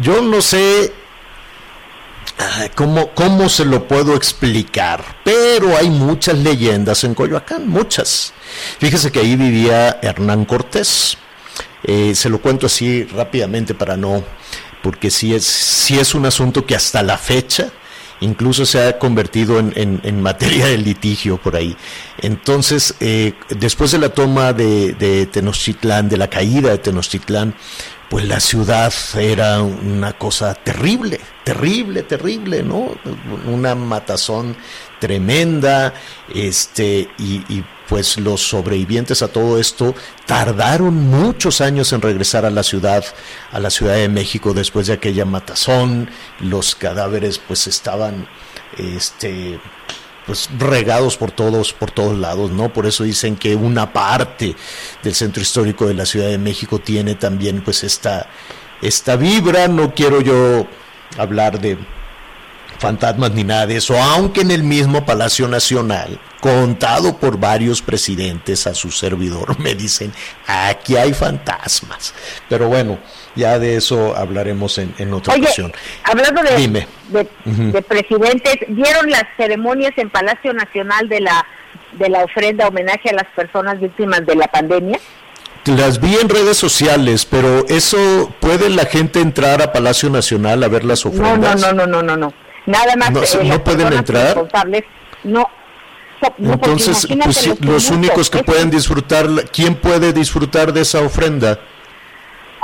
yo 0.00 0.22
no 0.22 0.42
sé 0.42 0.92
cómo, 2.74 3.10
cómo 3.10 3.48
se 3.48 3.64
lo 3.64 3.86
puedo 3.88 4.14
explicar, 4.14 5.02
pero 5.24 5.76
hay 5.76 5.90
muchas 5.90 6.38
leyendas 6.38 7.04
en 7.04 7.14
Coyoacán, 7.14 7.68
muchas. 7.68 8.32
Fíjese 8.78 9.10
que 9.10 9.20
ahí 9.20 9.36
vivía 9.36 9.98
Hernán 10.02 10.44
Cortés. 10.44 11.16
Eh, 11.82 12.14
se 12.14 12.28
lo 12.28 12.40
cuento 12.42 12.66
así 12.66 13.04
rápidamente 13.04 13.74
para 13.74 13.96
no 13.96 14.22
porque 14.82 15.10
sí 15.10 15.34
es, 15.34 15.44
sí 15.44 15.98
es 15.98 16.14
un 16.14 16.26
asunto 16.26 16.66
que 16.66 16.74
hasta 16.74 17.02
la 17.02 17.18
fecha 17.18 17.70
incluso 18.22 18.66
se 18.66 18.86
ha 18.86 18.98
convertido 18.98 19.58
en, 19.58 20.22
materia 20.22 20.66
de 20.66 20.76
litigio 20.76 21.38
por 21.38 21.56
ahí. 21.56 21.74
Entonces, 22.18 22.94
eh, 23.00 23.32
después 23.48 23.92
de 23.92 23.98
la 23.98 24.10
toma 24.10 24.52
de, 24.52 24.92
de 24.92 25.24
Tenochtitlán, 25.24 26.10
de 26.10 26.18
la 26.18 26.28
caída 26.28 26.68
de 26.68 26.76
Tenochtitlán, 26.76 27.54
pues 28.10 28.26
la 28.26 28.40
ciudad 28.40 28.92
era 29.16 29.62
una 29.62 30.14
cosa 30.14 30.52
terrible, 30.54 31.20
terrible, 31.44 32.02
terrible, 32.02 32.64
¿no? 32.64 32.90
Una 33.46 33.76
matazón 33.76 34.56
tremenda, 34.98 35.94
este, 36.34 37.08
y, 37.18 37.64
pues 37.88 38.18
los 38.18 38.40
sobrevivientes 38.40 39.20
a 39.22 39.28
todo 39.28 39.58
esto 39.58 39.96
tardaron 40.24 40.94
muchos 40.94 41.60
años 41.60 41.92
en 41.92 42.00
regresar 42.00 42.44
a 42.44 42.50
la 42.50 42.62
ciudad, 42.62 43.04
a 43.50 43.58
la 43.58 43.70
Ciudad 43.70 43.94
de 43.94 44.08
México 44.08 44.54
después 44.54 44.86
de 44.86 44.92
aquella 44.92 45.24
matazón, 45.24 46.08
los 46.38 46.76
cadáveres 46.76 47.38
pues 47.38 47.66
estaban, 47.66 48.28
este, 48.76 49.58
pues 50.30 50.48
regados 50.60 51.16
por 51.16 51.32
todos, 51.32 51.72
por 51.72 51.90
todos 51.90 52.16
lados, 52.16 52.52
¿no? 52.52 52.72
Por 52.72 52.86
eso 52.86 53.02
dicen 53.02 53.34
que 53.34 53.56
una 53.56 53.92
parte 53.92 54.54
del 55.02 55.12
centro 55.12 55.42
histórico 55.42 55.88
de 55.88 55.94
la 55.94 56.06
Ciudad 56.06 56.28
de 56.28 56.38
México 56.38 56.78
tiene 56.78 57.16
también 57.16 57.62
pues 57.62 57.82
esta, 57.82 58.28
esta 58.80 59.16
vibra, 59.16 59.66
no 59.66 59.92
quiero 59.92 60.20
yo 60.20 60.68
hablar 61.18 61.60
de 61.60 61.76
fantasmas 62.78 63.32
ni 63.32 63.42
nada 63.42 63.66
de 63.66 63.78
eso, 63.78 64.00
aunque 64.00 64.42
en 64.42 64.52
el 64.52 64.62
mismo 64.62 65.04
Palacio 65.04 65.48
Nacional, 65.48 66.20
contado 66.40 67.18
por 67.18 67.36
varios 67.36 67.82
presidentes 67.82 68.68
a 68.68 68.74
su 68.74 68.92
servidor, 68.92 69.58
me 69.58 69.74
dicen, 69.74 70.12
aquí 70.46 70.96
hay 70.96 71.12
fantasmas. 71.12 72.14
Pero 72.48 72.68
bueno, 72.68 73.00
ya 73.36 73.58
de 73.58 73.76
eso 73.76 74.16
hablaremos 74.16 74.78
en, 74.78 74.94
en 74.98 75.12
otra 75.12 75.34
Oye, 75.34 75.42
ocasión. 75.44 75.72
Hablando 76.04 76.42
de, 76.42 76.56
Dime. 76.56 76.86
de, 77.08 77.26
de 77.44 77.82
presidentes, 77.82 78.56
¿vieron 78.68 79.10
las 79.10 79.24
ceremonias 79.36 79.92
en 79.96 80.10
Palacio 80.10 80.52
Nacional 80.52 81.08
de 81.08 81.20
la, 81.20 81.46
de 81.92 82.08
la 82.08 82.24
ofrenda 82.24 82.68
homenaje 82.68 83.10
a 83.10 83.14
las 83.14 83.26
personas 83.36 83.80
víctimas 83.80 84.26
de 84.26 84.34
la 84.34 84.46
pandemia? 84.48 84.98
Las 85.66 86.00
vi 86.00 86.16
en 86.16 86.28
redes 86.28 86.56
sociales, 86.56 87.26
pero 87.26 87.66
eso 87.68 88.32
puede 88.40 88.70
la 88.70 88.86
gente 88.86 89.20
entrar 89.20 89.60
a 89.62 89.72
Palacio 89.72 90.08
Nacional 90.08 90.62
a 90.64 90.68
ver 90.68 90.84
las 90.84 91.04
ofrendas. 91.04 91.60
no, 91.60 91.72
no, 91.72 91.86
no, 91.86 91.86
no, 91.86 92.02
no, 92.02 92.16
no. 92.16 92.34
Nada 92.66 92.96
más. 92.96 93.10
No, 93.10 93.22
eh, 93.22 93.44
¿no 93.44 93.62
pueden 93.62 93.92
entrar? 93.92 94.36
No. 95.24 95.48
Entonces, 96.38 97.06
pues, 97.24 97.60
los 97.60 97.90
únicos 97.90 98.28
que 98.30 98.42
pueden 98.42 98.70
disfrutar, 98.70 99.26
¿quién 99.52 99.74
puede 99.74 100.12
disfrutar 100.12 100.72
de 100.72 100.82
esa 100.82 101.00
ofrenda? 101.00 101.58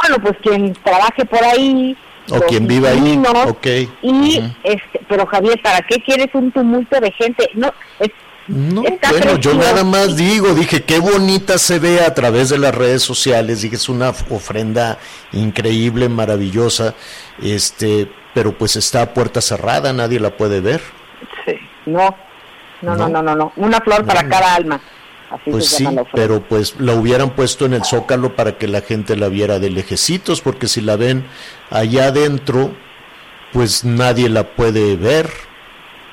Bueno, 0.09 0.23
pues 0.23 0.37
quien 0.43 0.73
trabaje 0.85 1.25
por 1.25 1.43
ahí. 1.45 1.97
O 2.29 2.41
quien 2.41 2.67
viva 2.67 2.89
ahí, 2.89 2.97
inquilinos, 2.97 3.47
ok. 3.47 3.67
Y, 4.03 4.43
este, 4.65 5.01
pero 5.09 5.27
Javier, 5.27 5.61
¿para 5.63 5.81
qué 5.87 6.03
quieres 6.03 6.29
un 6.35 6.51
tumulto 6.51 6.99
de 7.01 7.13
gente? 7.13 7.49
No, 7.55 7.73
es, 8.01 8.11
No, 8.49 8.83
bueno, 8.83 9.37
yo 9.39 9.55
nada 9.55 9.85
más 9.85 10.17
digo, 10.17 10.53
dije, 10.55 10.83
qué 10.83 10.99
bonita 10.99 11.57
se 11.57 11.79
ve 11.79 12.01
a 12.01 12.15
través 12.15 12.49
de 12.49 12.59
las 12.59 12.75
redes 12.75 13.03
sociales, 13.03 13.63
dije, 13.63 13.77
es 13.77 13.89
una 13.89 14.09
ofrenda 14.31 14.99
increíble, 15.33 16.09
maravillosa, 16.09 16.95
este, 17.41 18.09
pero 18.35 18.53
pues 18.59 18.75
está 18.75 19.03
a 19.03 19.15
puerta 19.15 19.41
cerrada, 19.41 19.93
nadie 19.93 20.19
la 20.19 20.31
puede 20.37 20.61
ver. 20.61 20.81
Sí. 21.45 21.55
No, 21.87 22.13
no, 22.83 22.97
no, 22.97 23.09
No. 23.09 23.23
no, 23.23 23.37
no. 23.37 23.53
Una 23.55 23.81
flor 23.81 24.05
para 24.05 24.23
no. 24.25 24.31
cada 24.31 24.55
alma. 24.57 24.81
Así 25.31 25.51
Pues 25.51 25.69
se 25.69 25.77
sí, 25.79 25.87
pero 26.15 26.41
pues 26.41 26.77
la 26.79 26.95
hubieran 26.95 27.31
puesto 27.35 27.67
en 27.67 27.75
el 27.75 27.85
zócalo 27.85 28.37
para 28.37 28.59
que 28.59 28.69
la 28.69 28.81
gente 28.81 29.17
la 29.17 29.29
viera 29.29 29.59
de 29.59 29.71
lejecitos, 29.71 30.41
porque 30.41 30.69
si 30.69 30.81
la 30.81 30.97
ven 30.97 31.27
allá 31.71 32.07
adentro, 32.07 32.73
pues 33.53 33.85
nadie 33.85 34.29
la 34.29 34.45
puede 34.45 34.97
ver, 34.97 35.31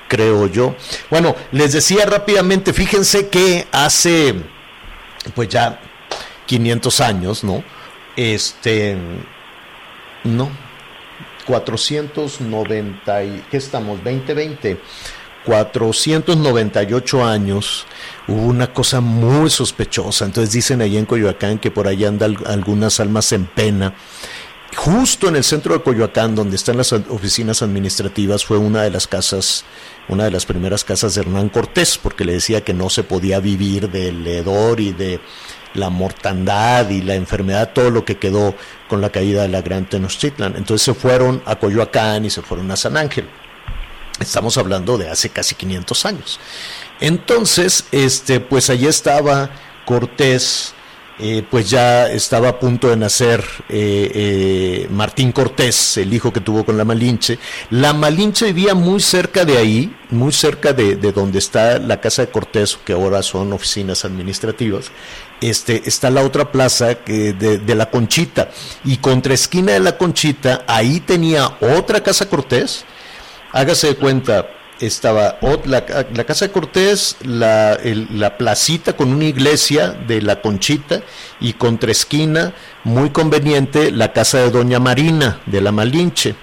creo 0.08 0.48
yo. 0.48 0.76
Bueno, 1.10 1.36
les 1.52 1.74
decía 1.74 2.06
rápidamente, 2.06 2.74
fíjense 2.74 3.28
que 3.28 3.68
hace, 3.72 4.36
pues 5.36 5.50
ya 5.50 5.80
500 6.48 7.02
años, 7.02 7.44
¿no? 7.44 7.64
Este, 8.16 8.98
no, 10.24 10.50
490, 11.46 13.24
y, 13.24 13.44
¿qué 13.52 13.58
estamos? 13.58 13.98
2020. 14.04 14.80
498 15.46 17.26
años 17.26 17.86
hubo 18.28 18.42
una 18.42 18.74
cosa 18.74 19.02
muy 19.02 19.50
sospechosa. 19.50 20.26
Entonces 20.26 20.54
dicen 20.54 20.82
allá 20.82 21.00
en 21.00 21.06
Coyoacán 21.06 21.60
que 21.60 21.72
por 21.72 21.88
allá 21.88 22.08
andan 22.08 22.38
algunas 22.46 23.00
almas 23.00 23.32
en 23.32 23.46
pena. 23.46 23.94
Justo 24.76 25.28
en 25.28 25.36
el 25.36 25.44
centro 25.44 25.74
de 25.74 25.84
Coyoacán, 25.84 26.36
donde 26.36 26.56
están 26.56 26.78
las 26.78 26.94
oficinas 26.94 27.62
administrativas, 27.62 28.44
fue 28.44 28.58
una 28.58 28.82
de 28.82 28.90
las 28.90 29.08
casas, 29.08 29.66
una 30.08 30.24
de 30.24 30.32
las 30.32 30.46
primeras 30.46 30.84
casas 30.84 31.14
de 31.14 31.22
Hernán 31.22 31.50
Cortés, 31.50 32.00
porque 32.02 32.26
le 32.26 32.34
decía 32.34 32.64
que 32.64 32.74
no 32.74 32.90
se 32.90 33.04
podía 33.04 33.40
vivir 33.40 33.90
del 33.92 34.26
hedor 34.26 34.80
y 34.80 34.92
de 34.92 35.20
la 35.76 35.90
mortandad 35.90 36.90
y 36.90 37.02
la 37.02 37.16
enfermedad, 37.16 37.72
todo 37.74 37.92
lo 37.92 38.04
que 38.04 38.18
quedó 38.18 38.56
con 38.88 39.00
la 39.02 39.12
caída 39.12 39.44
de 39.44 39.50
la 39.50 39.62
Gran 39.62 39.88
Tenochtitlan. 39.88 40.56
Entonces 40.56 40.84
se 40.84 40.94
fueron 40.94 41.42
a 41.46 41.58
Coyoacán 41.58 42.26
y 42.26 42.30
se 42.30 42.42
fueron 42.42 42.70
a 42.72 42.76
San 42.76 42.98
Ángel. 42.98 43.28
Estamos 44.20 44.58
hablando 44.58 44.98
de 44.98 45.10
hace 45.10 45.30
casi 45.30 45.56
500 45.56 46.06
años. 46.06 46.40
Entonces, 47.00 47.86
este, 47.92 48.40
pues 48.40 48.70
allí 48.70 48.88
estaba 48.88 49.50
Cortés, 49.86 50.74
eh, 51.20 51.44
pues 51.50 51.70
ya 51.70 52.08
estaba 52.10 52.50
a 52.50 52.60
punto 52.60 52.90
de 52.90 52.98
nacer 52.98 53.44
eh, 53.70 54.12
eh, 54.16 54.88
Martín 54.90 55.32
Cortés, 55.32 55.98
el 55.98 56.12
hijo 56.12 56.34
que 56.34 56.40
tuvo 56.40 56.66
con 56.66 56.78
la 56.78 56.86
Malinche. 56.86 57.38
La 57.70 57.94
Malinche 57.94 58.48
vivía 58.48 58.74
muy 58.74 59.00
cerca 59.00 59.46
de 59.46 59.58
ahí, 59.58 59.96
muy 60.10 60.32
cerca 60.32 60.74
de, 60.74 60.96
de 60.96 61.12
donde 61.12 61.40
está 61.40 61.78
la 61.78 62.02
casa 62.02 62.24
de 62.24 62.32
Cortés, 62.32 62.80
que 62.84 62.94
ahora 62.94 63.22
son 63.22 63.54
oficinas 63.54 64.06
administrativas. 64.06 64.92
Este, 65.40 65.84
está 65.86 66.10
la 66.10 66.24
otra 66.24 66.52
plaza 66.52 66.96
que 66.96 67.34
de, 67.34 67.60
de 67.60 67.76
la 67.76 67.92
Conchita, 67.92 68.50
y 68.84 68.98
contra 68.98 69.34
esquina 69.34 69.74
de 69.74 69.82
la 69.82 69.98
Conchita, 69.98 70.64
ahí 70.68 71.00
tenía 71.00 71.58
otra 71.62 72.02
casa 72.02 72.28
Cortés. 72.28 72.86
Hágase 73.54 73.88
de 73.88 73.96
cuenta, 73.96 74.48
estaba 74.80 75.38
la, 75.66 75.86
la 76.14 76.24
casa 76.26 76.48
de 76.48 76.52
Cortés, 76.52 77.18
la, 77.24 77.74
el- 77.76 78.08
la 78.20 78.38
placita 78.38 78.94
con 78.98 79.14
una 79.14 79.26
iglesia 79.26 79.90
de 79.92 80.22
la 80.22 80.42
Conchita 80.42 81.02
y 81.40 81.54
contra 81.54 81.92
esquina, 81.92 82.54
muy 82.84 83.12
conveniente, 83.12 83.92
la 83.92 84.12
casa 84.12 84.40
de 84.40 84.50
Doña 84.50 84.80
Marina 84.80 85.40
de 85.46 85.62
la 85.62 85.72
Malinche. 85.72 86.36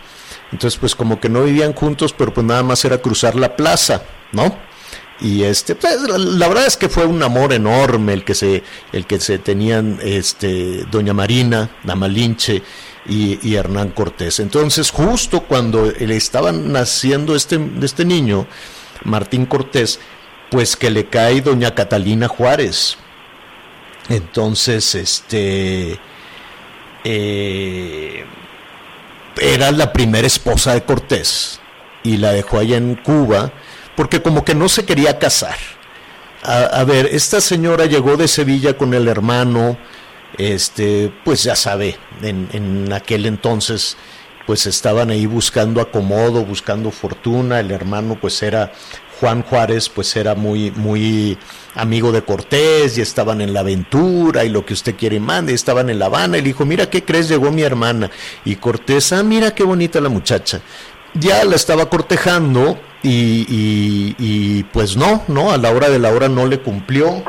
Entonces, 0.52 0.78
pues 0.78 0.94
como 0.94 1.20
que 1.20 1.28
no 1.28 1.42
vivían 1.44 1.72
juntos, 1.74 2.12
pero 2.16 2.32
pues 2.32 2.46
nada 2.46 2.62
más 2.62 2.84
era 2.84 2.98
cruzar 2.98 3.34
la 3.36 3.56
plaza, 3.56 4.02
¿no? 4.32 4.56
Y 5.20 5.42
este, 5.42 5.74
pues, 5.74 6.00
la, 6.00 6.16
la 6.16 6.48
verdad 6.48 6.66
es 6.66 6.76
que 6.76 6.88
fue 6.88 7.04
un 7.04 7.22
amor 7.22 7.52
enorme 7.52 8.14
el 8.14 8.24
que 8.24 8.34
se, 8.34 8.62
el 8.92 9.06
que 9.06 9.20
se 9.20 9.38
tenían, 9.38 9.98
este, 10.02 10.84
Doña 10.90 11.12
Marina, 11.12 11.68
la 11.84 11.94
Malinche 11.94 12.62
y, 13.06 13.54
Hernán 13.54 13.90
Cortés. 13.90 14.40
Entonces, 14.40 14.90
justo 14.90 15.42
cuando 15.42 15.90
le 15.90 16.16
estaban 16.16 16.72
naciendo 16.72 17.34
este, 17.34 17.58
este 17.82 18.04
niño, 18.04 18.46
Martín 19.04 19.46
Cortés, 19.46 20.00
pues 20.50 20.76
que 20.76 20.90
le 20.90 21.06
cae 21.06 21.40
Doña 21.40 21.74
Catalina 21.74 22.28
Juárez. 22.28 22.96
Entonces, 24.08 24.94
este, 24.94 25.98
eh, 27.04 28.24
era 29.40 29.70
la 29.72 29.92
primera 29.92 30.26
esposa 30.26 30.74
de 30.74 30.82
Cortés 30.82 31.60
y 32.02 32.16
la 32.16 32.32
dejó 32.32 32.58
allá 32.58 32.76
en 32.76 32.96
Cuba 32.96 33.52
porque 33.96 34.22
como 34.22 34.44
que 34.44 34.54
no 34.54 34.68
se 34.68 34.84
quería 34.84 35.18
casar. 35.18 35.56
A 36.42 36.84
ver, 36.84 37.06
esta 37.12 37.42
señora 37.42 37.84
llegó 37.84 38.16
de 38.16 38.26
Sevilla 38.26 38.78
con 38.78 38.94
el 38.94 39.08
hermano, 39.08 39.76
este, 40.38 41.12
pues 41.24 41.42
ya 41.42 41.56
sabe, 41.56 41.96
en, 42.22 42.48
en 42.52 42.92
aquel 42.92 43.26
entonces 43.26 43.96
pues 44.46 44.66
estaban 44.66 45.10
ahí 45.10 45.26
buscando 45.26 45.80
acomodo, 45.80 46.44
buscando 46.44 46.90
fortuna, 46.90 47.60
el 47.60 47.70
hermano 47.70 48.18
pues 48.20 48.42
era 48.42 48.72
Juan 49.20 49.42
Juárez, 49.42 49.88
pues 49.90 50.16
era 50.16 50.34
muy, 50.34 50.70
muy 50.70 51.36
amigo 51.74 52.10
de 52.10 52.22
Cortés 52.22 52.96
y 52.96 53.02
estaban 53.02 53.42
en 53.42 53.52
la 53.52 53.60
aventura 53.60 54.44
y 54.44 54.48
lo 54.48 54.64
que 54.64 54.72
usted 54.72 54.96
quiere 54.96 55.16
y 55.16 55.20
mande, 55.20 55.52
y 55.52 55.54
estaban 55.54 55.90
en 55.90 55.98
La 55.98 56.06
Habana. 56.06 56.38
Y 56.38 56.40
le 56.40 56.48
dijo, 56.48 56.64
mira 56.64 56.88
qué 56.88 57.04
crees, 57.04 57.28
llegó 57.28 57.52
mi 57.52 57.62
hermana. 57.62 58.10
Y 58.44 58.56
Cortés, 58.56 59.12
ah, 59.12 59.22
mira 59.22 59.54
qué 59.54 59.62
bonita 59.62 60.00
la 60.00 60.08
muchacha. 60.08 60.62
Ya 61.14 61.44
la 61.44 61.56
estaba 61.56 61.90
cortejando 61.90 62.80
y, 63.02 63.44
y, 63.48 64.16
y 64.18 64.62
pues 64.64 64.96
no, 64.96 65.22
no, 65.28 65.52
a 65.52 65.58
la 65.58 65.70
hora 65.70 65.90
de 65.90 65.98
la 65.98 66.10
hora 66.10 66.28
no 66.28 66.46
le 66.46 66.60
cumplió. 66.60 67.22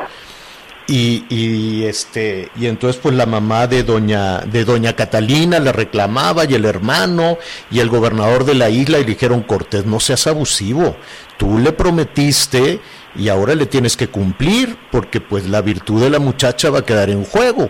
Y, 0.88 1.24
y, 1.28 1.84
este 1.84 2.50
y 2.56 2.66
entonces 2.66 3.00
pues 3.00 3.14
la 3.14 3.24
mamá 3.24 3.68
de 3.68 3.84
doña 3.84 4.40
de 4.40 4.64
doña 4.64 4.96
Catalina 4.96 5.60
le 5.60 5.70
reclamaba 5.70 6.44
y 6.44 6.54
el 6.54 6.64
hermano 6.64 7.38
y 7.70 7.78
el 7.78 7.88
gobernador 7.88 8.44
de 8.44 8.54
la 8.54 8.68
isla 8.68 8.98
y 8.98 9.02
le 9.02 9.10
dijeron 9.10 9.42
Cortés 9.42 9.86
no 9.86 10.00
seas 10.00 10.26
abusivo 10.26 10.96
tú 11.42 11.58
le 11.58 11.72
prometiste 11.72 12.80
y 13.16 13.28
ahora 13.28 13.54
le 13.54 13.66
tienes 13.66 13.96
que 13.96 14.08
cumplir 14.08 14.78
porque 14.90 15.20
pues 15.20 15.48
la 15.48 15.60
virtud 15.60 16.00
de 16.00 16.08
la 16.08 16.18
muchacha 16.18 16.70
va 16.70 16.80
a 16.80 16.84
quedar 16.84 17.10
en 17.10 17.24
juego. 17.24 17.68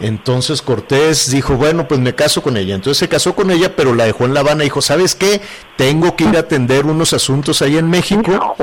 Entonces 0.00 0.62
Cortés 0.62 1.30
dijo, 1.30 1.56
bueno, 1.56 1.88
pues 1.88 1.98
me 1.98 2.14
caso 2.14 2.42
con 2.42 2.56
ella. 2.56 2.74
Entonces 2.74 2.98
se 2.98 3.08
casó 3.08 3.34
con 3.34 3.50
ella, 3.50 3.74
pero 3.74 3.94
la 3.94 4.04
dejó 4.04 4.26
en 4.26 4.34
La 4.34 4.40
Habana. 4.40 4.64
Dijo, 4.64 4.82
¿sabes 4.82 5.14
qué? 5.14 5.40
Tengo 5.76 6.14
que 6.14 6.24
ir 6.24 6.36
a 6.36 6.40
atender 6.40 6.86
unos 6.86 7.12
asuntos 7.12 7.62
ahí 7.62 7.78
en 7.78 7.88
México 7.88 8.54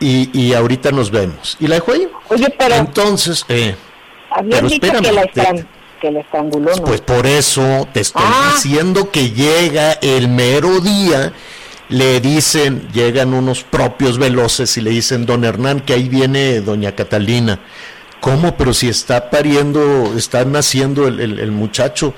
y, 0.00 0.30
y 0.38 0.54
ahorita 0.54 0.90
nos 0.92 1.10
vemos. 1.10 1.56
Y 1.60 1.66
la 1.66 1.76
dejó 1.76 1.92
ahí. 1.92 2.08
Oye, 2.28 2.54
pero 2.58 2.74
Entonces, 2.76 3.44
eh, 3.48 3.74
pero 4.50 4.66
espérame, 4.66 5.02
que 5.02 5.12
la, 5.12 5.26
pues 6.84 7.00
por 7.00 7.26
eso 7.26 7.88
te 7.92 8.00
estoy 8.00 8.22
Ah. 8.24 8.52
diciendo 8.54 9.10
que 9.10 9.30
llega 9.30 9.92
el 9.94 10.28
mero 10.28 10.80
día, 10.80 11.32
le 11.88 12.20
dicen, 12.20 12.88
llegan 12.92 13.34
unos 13.34 13.64
propios 13.64 14.18
veloces 14.18 14.76
y 14.76 14.80
le 14.80 14.90
dicen, 14.90 15.26
don 15.26 15.44
Hernán, 15.44 15.80
que 15.80 15.94
ahí 15.94 16.08
viene 16.08 16.60
doña 16.60 16.92
Catalina. 16.94 17.58
¿Cómo? 18.20 18.56
Pero 18.56 18.74
si 18.74 18.88
está 18.88 19.30
pariendo, 19.30 20.12
está 20.16 20.44
naciendo 20.44 21.08
el, 21.08 21.18
el- 21.20 21.38
el 21.40 21.50
muchacho, 21.52 22.14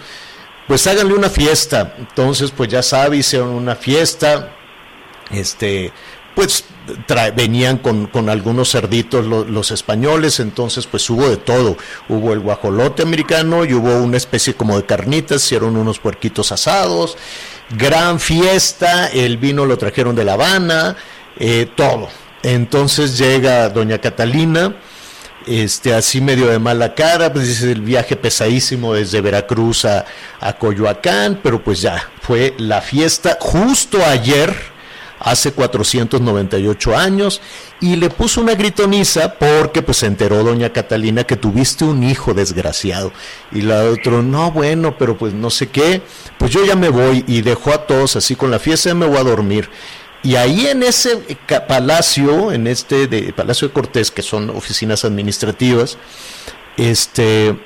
pues 0.66 0.86
háganle 0.86 1.14
una 1.14 1.30
fiesta. 1.30 1.94
Entonces, 1.98 2.50
pues 2.50 2.68
ya 2.68 2.82
sabe, 2.82 3.18
hicieron 3.18 3.48
una 3.50 3.76
fiesta, 3.76 4.50
este 5.30 5.92
pues 6.34 6.64
venían 7.36 7.78
con, 7.78 8.06
con 8.06 8.28
algunos 8.28 8.70
cerditos 8.72 9.26
lo- 9.26 9.44
los 9.44 9.70
españoles, 9.70 10.40
entonces 10.40 10.86
pues 10.86 11.08
hubo 11.10 11.28
de 11.28 11.36
todo, 11.36 11.76
hubo 12.08 12.32
el 12.32 12.40
guajolote 12.40 13.02
americano 13.02 13.64
y 13.64 13.74
hubo 13.74 13.96
una 13.98 14.16
especie 14.16 14.54
como 14.54 14.76
de 14.76 14.86
carnitas, 14.86 15.44
hicieron 15.44 15.76
unos 15.76 15.98
puerquitos 15.98 16.50
asados, 16.52 17.16
gran 17.76 18.18
fiesta, 18.18 19.06
el 19.08 19.36
vino 19.36 19.66
lo 19.66 19.78
trajeron 19.78 20.16
de 20.16 20.24
La 20.24 20.32
Habana, 20.34 20.96
eh, 21.38 21.68
todo. 21.76 22.08
Entonces 22.42 23.18
llega 23.18 23.68
doña 23.68 23.98
Catalina, 23.98 24.74
este 25.46 25.94
así 25.94 26.20
medio 26.20 26.46
de 26.48 26.58
mala 26.58 26.94
cara, 26.94 27.32
pues 27.32 27.46
dice 27.48 27.70
el 27.70 27.82
viaje 27.82 28.16
pesadísimo 28.16 28.94
desde 28.94 29.20
Veracruz 29.20 29.84
a, 29.84 30.04
a 30.40 30.52
Coyoacán, 30.54 31.40
pero 31.42 31.62
pues 31.62 31.80
ya, 31.80 32.08
fue 32.22 32.54
la 32.58 32.80
fiesta 32.80 33.36
justo 33.40 34.04
ayer, 34.04 34.54
hace 35.20 35.52
498 35.52 36.96
años, 36.96 37.40
y 37.80 37.96
le 37.96 38.10
puso 38.10 38.40
una 38.40 38.54
gritoniza 38.54 39.34
porque 39.34 39.82
pues 39.82 39.98
se 39.98 40.06
enteró 40.06 40.42
doña 40.42 40.72
Catalina 40.72 41.24
que 41.24 41.36
tuviste 41.36 41.84
un 41.84 42.02
hijo 42.02 42.34
desgraciado. 42.34 43.12
Y 43.52 43.62
la 43.62 43.84
otro, 43.84 44.22
no, 44.22 44.50
bueno, 44.50 44.96
pero 44.98 45.16
pues 45.16 45.32
no 45.34 45.50
sé 45.50 45.68
qué, 45.68 46.02
pues 46.38 46.50
yo 46.50 46.64
ya 46.64 46.74
me 46.74 46.88
voy 46.88 47.24
y 47.26 47.42
dejó 47.42 47.72
a 47.72 47.86
todos 47.86 48.16
así 48.16 48.34
con 48.34 48.50
la 48.50 48.58
fiesta, 48.58 48.90
ya 48.90 48.94
me 48.94 49.06
voy 49.06 49.18
a 49.18 49.24
dormir. 49.24 49.68
Y 50.22 50.36
ahí 50.36 50.66
en 50.66 50.82
ese 50.82 51.18
palacio, 51.66 52.52
en 52.52 52.66
este 52.66 53.06
de 53.06 53.32
Palacio 53.32 53.68
de 53.68 53.74
Cortés, 53.74 54.10
que 54.10 54.22
son 54.22 54.50
oficinas 54.50 55.04
administrativas, 55.04 55.96
este 56.76 57.48
eh, 57.48 57.56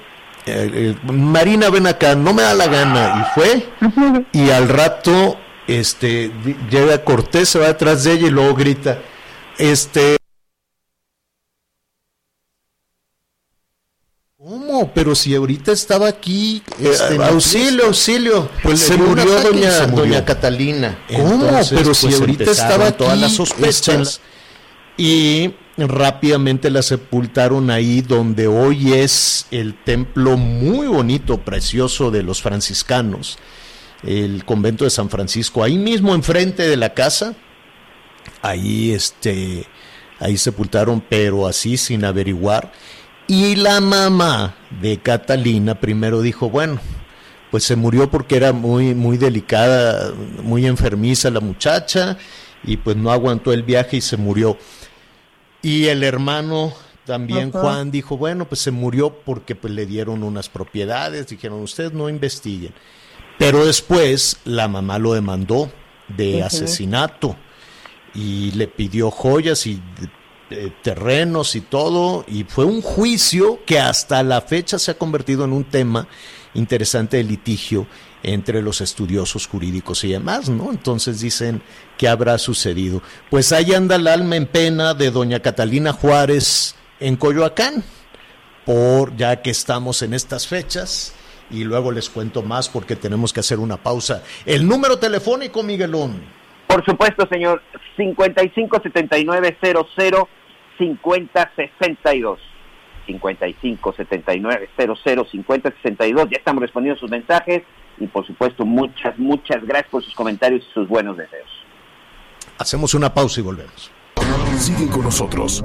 eh, 0.47 0.95
Marina 1.05 1.71
ven 1.71 1.87
acá, 1.87 2.15
no 2.15 2.35
me 2.35 2.43
da 2.43 2.55
la 2.55 2.67
gana, 2.67 3.15
y 3.21 3.41
fue, 3.41 3.69
y 4.33 4.51
al 4.51 4.69
rato 4.69 5.39
este 5.67 6.31
llega 6.71 7.05
Cortés, 7.05 7.49
se 7.49 7.59
va 7.59 7.67
detrás 7.67 8.05
de 8.05 8.13
ella 8.13 8.27
y 8.27 8.31
luego 8.31 8.55
grita, 8.55 8.99
este 9.59 10.17
¿Cómo? 14.37 14.93
Pero 14.93 15.15
si 15.15 15.35
ahorita 15.35 15.73
estaba 15.73 16.07
aquí, 16.07 16.63
este, 16.79 17.17
auxilio, 17.17 17.87
auxilio. 17.87 18.51
Pues 18.63 18.81
se 18.81 18.95
murió 18.99 19.25
doña, 19.41 19.71
se 19.71 19.87
murió. 19.87 20.05
doña 20.05 20.25
Catalina. 20.27 20.99
¿Cómo? 21.09 21.49
pero 21.71 21.95
si 21.95 22.09
pues, 22.09 22.21
ahorita 22.21 22.51
estaba 22.51 22.89
aquí, 22.89 22.99
todas 22.99 23.19
las 23.19 23.33
sospechas. 23.33 23.89
este, 23.89 24.35
y 24.99 25.55
rápidamente 25.79 26.71
la 26.71 26.83
sepultaron 26.83 27.71
ahí 27.71 28.03
donde 28.03 28.47
hoy 28.47 28.93
es 28.93 29.47
el 29.51 29.75
templo 29.83 30.37
muy 30.37 30.87
bonito, 30.87 31.39
precioso 31.39 32.11
de 32.11 32.23
los 32.23 32.43
franciscanos, 32.43 33.39
el 34.07 34.45
convento 34.45 34.85
de 34.85 34.91
San 34.91 35.09
Francisco, 35.11 35.63
ahí 35.63 35.79
mismo 35.79 36.15
enfrente 36.15 36.67
de 36.69 36.77
la 36.77 36.95
casa, 36.95 37.35
ahí 38.43 38.93
este, 38.93 39.67
ahí 40.21 40.37
sepultaron, 40.37 41.03
pero 41.09 41.47
así 41.47 41.77
sin 41.77 42.05
averiguar. 42.05 42.73
Y 43.27 43.57
la 43.57 43.81
mamá 43.81 44.55
de 44.83 44.99
Catalina 44.99 45.81
primero 45.81 46.21
dijo, 46.21 46.51
bueno, 46.51 46.79
pues 47.51 47.65
se 47.65 47.77
murió 47.77 48.11
porque 48.11 48.37
era 48.37 48.53
muy, 48.53 48.95
muy 48.95 49.17
delicada, 49.17 50.13
muy 50.43 50.67
enfermiza 50.67 51.31
la 51.31 51.41
muchacha, 51.41 52.19
y 52.65 52.77
pues 52.77 52.97
no 52.97 53.11
aguantó 53.13 53.53
el 53.53 53.63
viaje 53.63 53.99
y 53.99 54.01
se 54.01 54.17
murió. 54.17 54.59
Y 55.63 55.87
el 55.87 56.03
hermano 56.03 56.75
también, 57.05 57.53
Juan, 57.53 57.91
dijo, 57.91 58.17
bueno, 58.17 58.47
pues 58.47 58.61
se 58.61 58.71
murió 58.71 59.19
porque 59.25 59.55
pues 59.55 59.73
le 59.73 59.87
dieron 59.87 60.23
unas 60.23 60.49
propiedades, 60.49 61.29
dijeron, 61.29 61.63
ustedes 61.63 61.93
no 61.93 62.09
investiguen. 62.09 62.75
Pero 63.39 63.65
después 63.65 64.39
la 64.45 64.69
mamá 64.69 64.99
lo 64.99 65.15
demandó 65.15 65.71
de 66.09 66.43
asesinato 66.43 67.37
y 68.15 68.53
le 68.53 68.69
pidió 68.69 69.11
joyas 69.11 69.67
y 69.67 69.83
eh, 70.51 70.71
terrenos 70.83 71.57
y 71.57 71.63
todo, 71.63 72.25
y 72.29 72.45
fue 72.45 72.65
un 72.65 72.83
juicio 72.83 73.61
que 73.65 73.81
hasta 73.81 74.23
la 74.23 74.41
fecha 74.43 74.79
se 74.79 74.93
ha 74.93 74.99
convertido 74.99 75.45
en 75.45 75.53
un 75.53 75.65
tema 75.65 76.07
interesante 76.53 77.17
de 77.17 77.25
litigio 77.25 77.87
entre 78.23 78.63
los 78.63 78.81
estudiosos 78.81 79.47
jurídicos 79.47 80.05
y 80.05 80.13
demás, 80.13 80.49
¿no? 80.49 80.71
Entonces 80.71 81.21
dicen 81.21 81.63
que 81.99 82.09
habrá 82.09 82.39
sucedido. 82.39 83.03
Pues 83.31 83.53
ahí 83.53 83.75
anda 83.75 83.97
el 83.97 84.07
alma 84.07 84.37
en 84.37 84.47
pena 84.47 84.95
de 84.95 85.11
doña 85.11 85.41
Catalina 85.41 85.93
Juárez 85.93 86.75
en 87.01 87.17
Coyoacán, 87.17 87.83
por 88.65 89.17
ya 89.17 89.43
que 89.43 89.51
estamos 89.51 90.03
en 90.03 90.15
estas 90.15 90.47
fechas, 90.47 91.15
y 91.55 91.65
luego 91.65 91.93
les 91.93 92.11
cuento 92.11 92.43
más 92.43 92.69
porque 92.69 92.97
tenemos 92.97 93.33
que 93.33 93.41
hacer 93.41 93.59
una 93.59 93.77
pausa. 93.77 94.23
El 94.45 94.67
número 94.67 94.99
telefónico, 94.99 95.63
Miguelón. 95.63 96.23
Por 96.67 96.85
supuesto, 96.85 97.27
señor. 97.31 97.63
557900 97.97 99.87
5062. 100.79 102.39
557900 103.07 105.31
5062. 105.31 106.31
Ya 106.31 106.37
estamos 106.37 106.63
respondiendo 106.63 107.01
sus 107.01 107.11
mensajes 107.11 107.63
y 107.99 108.07
por 108.07 108.27
supuesto 108.27 108.65
muchas, 108.65 109.19
muchas 109.19 109.65
gracias 109.65 109.91
por 109.91 110.03
sus 110.03 110.15
comentarios 110.15 110.65
y 110.69 110.73
sus 110.73 110.89
buenos 110.89 111.17
deseos. 111.17 111.49
Hacemos 112.59 112.95
una 112.95 113.15
pausa 113.15 113.41
y 113.41 113.43
volvemos. 113.43 113.91
Sigue 114.59 114.89
con 114.89 115.03
nosotros. 115.03 115.61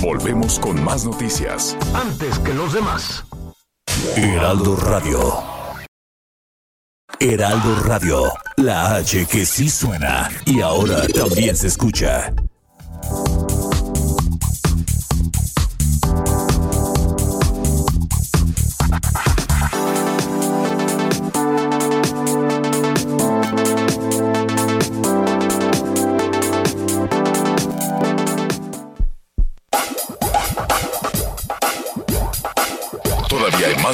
Volvemos 0.00 0.58
con 0.58 0.82
más 0.82 1.04
noticias. 1.04 1.76
Antes 1.94 2.38
que 2.38 2.54
los 2.54 2.72
demás. 2.72 3.29
Heraldo 4.16 4.76
Radio. 4.76 5.18
Heraldo 7.18 7.82
Radio, 7.84 8.32
la 8.56 8.96
H 8.96 9.26
que 9.26 9.44
sí 9.44 9.68
suena 9.68 10.30
y 10.46 10.60
ahora 10.62 11.06
también 11.08 11.54
se 11.54 11.66
escucha. 11.66 12.32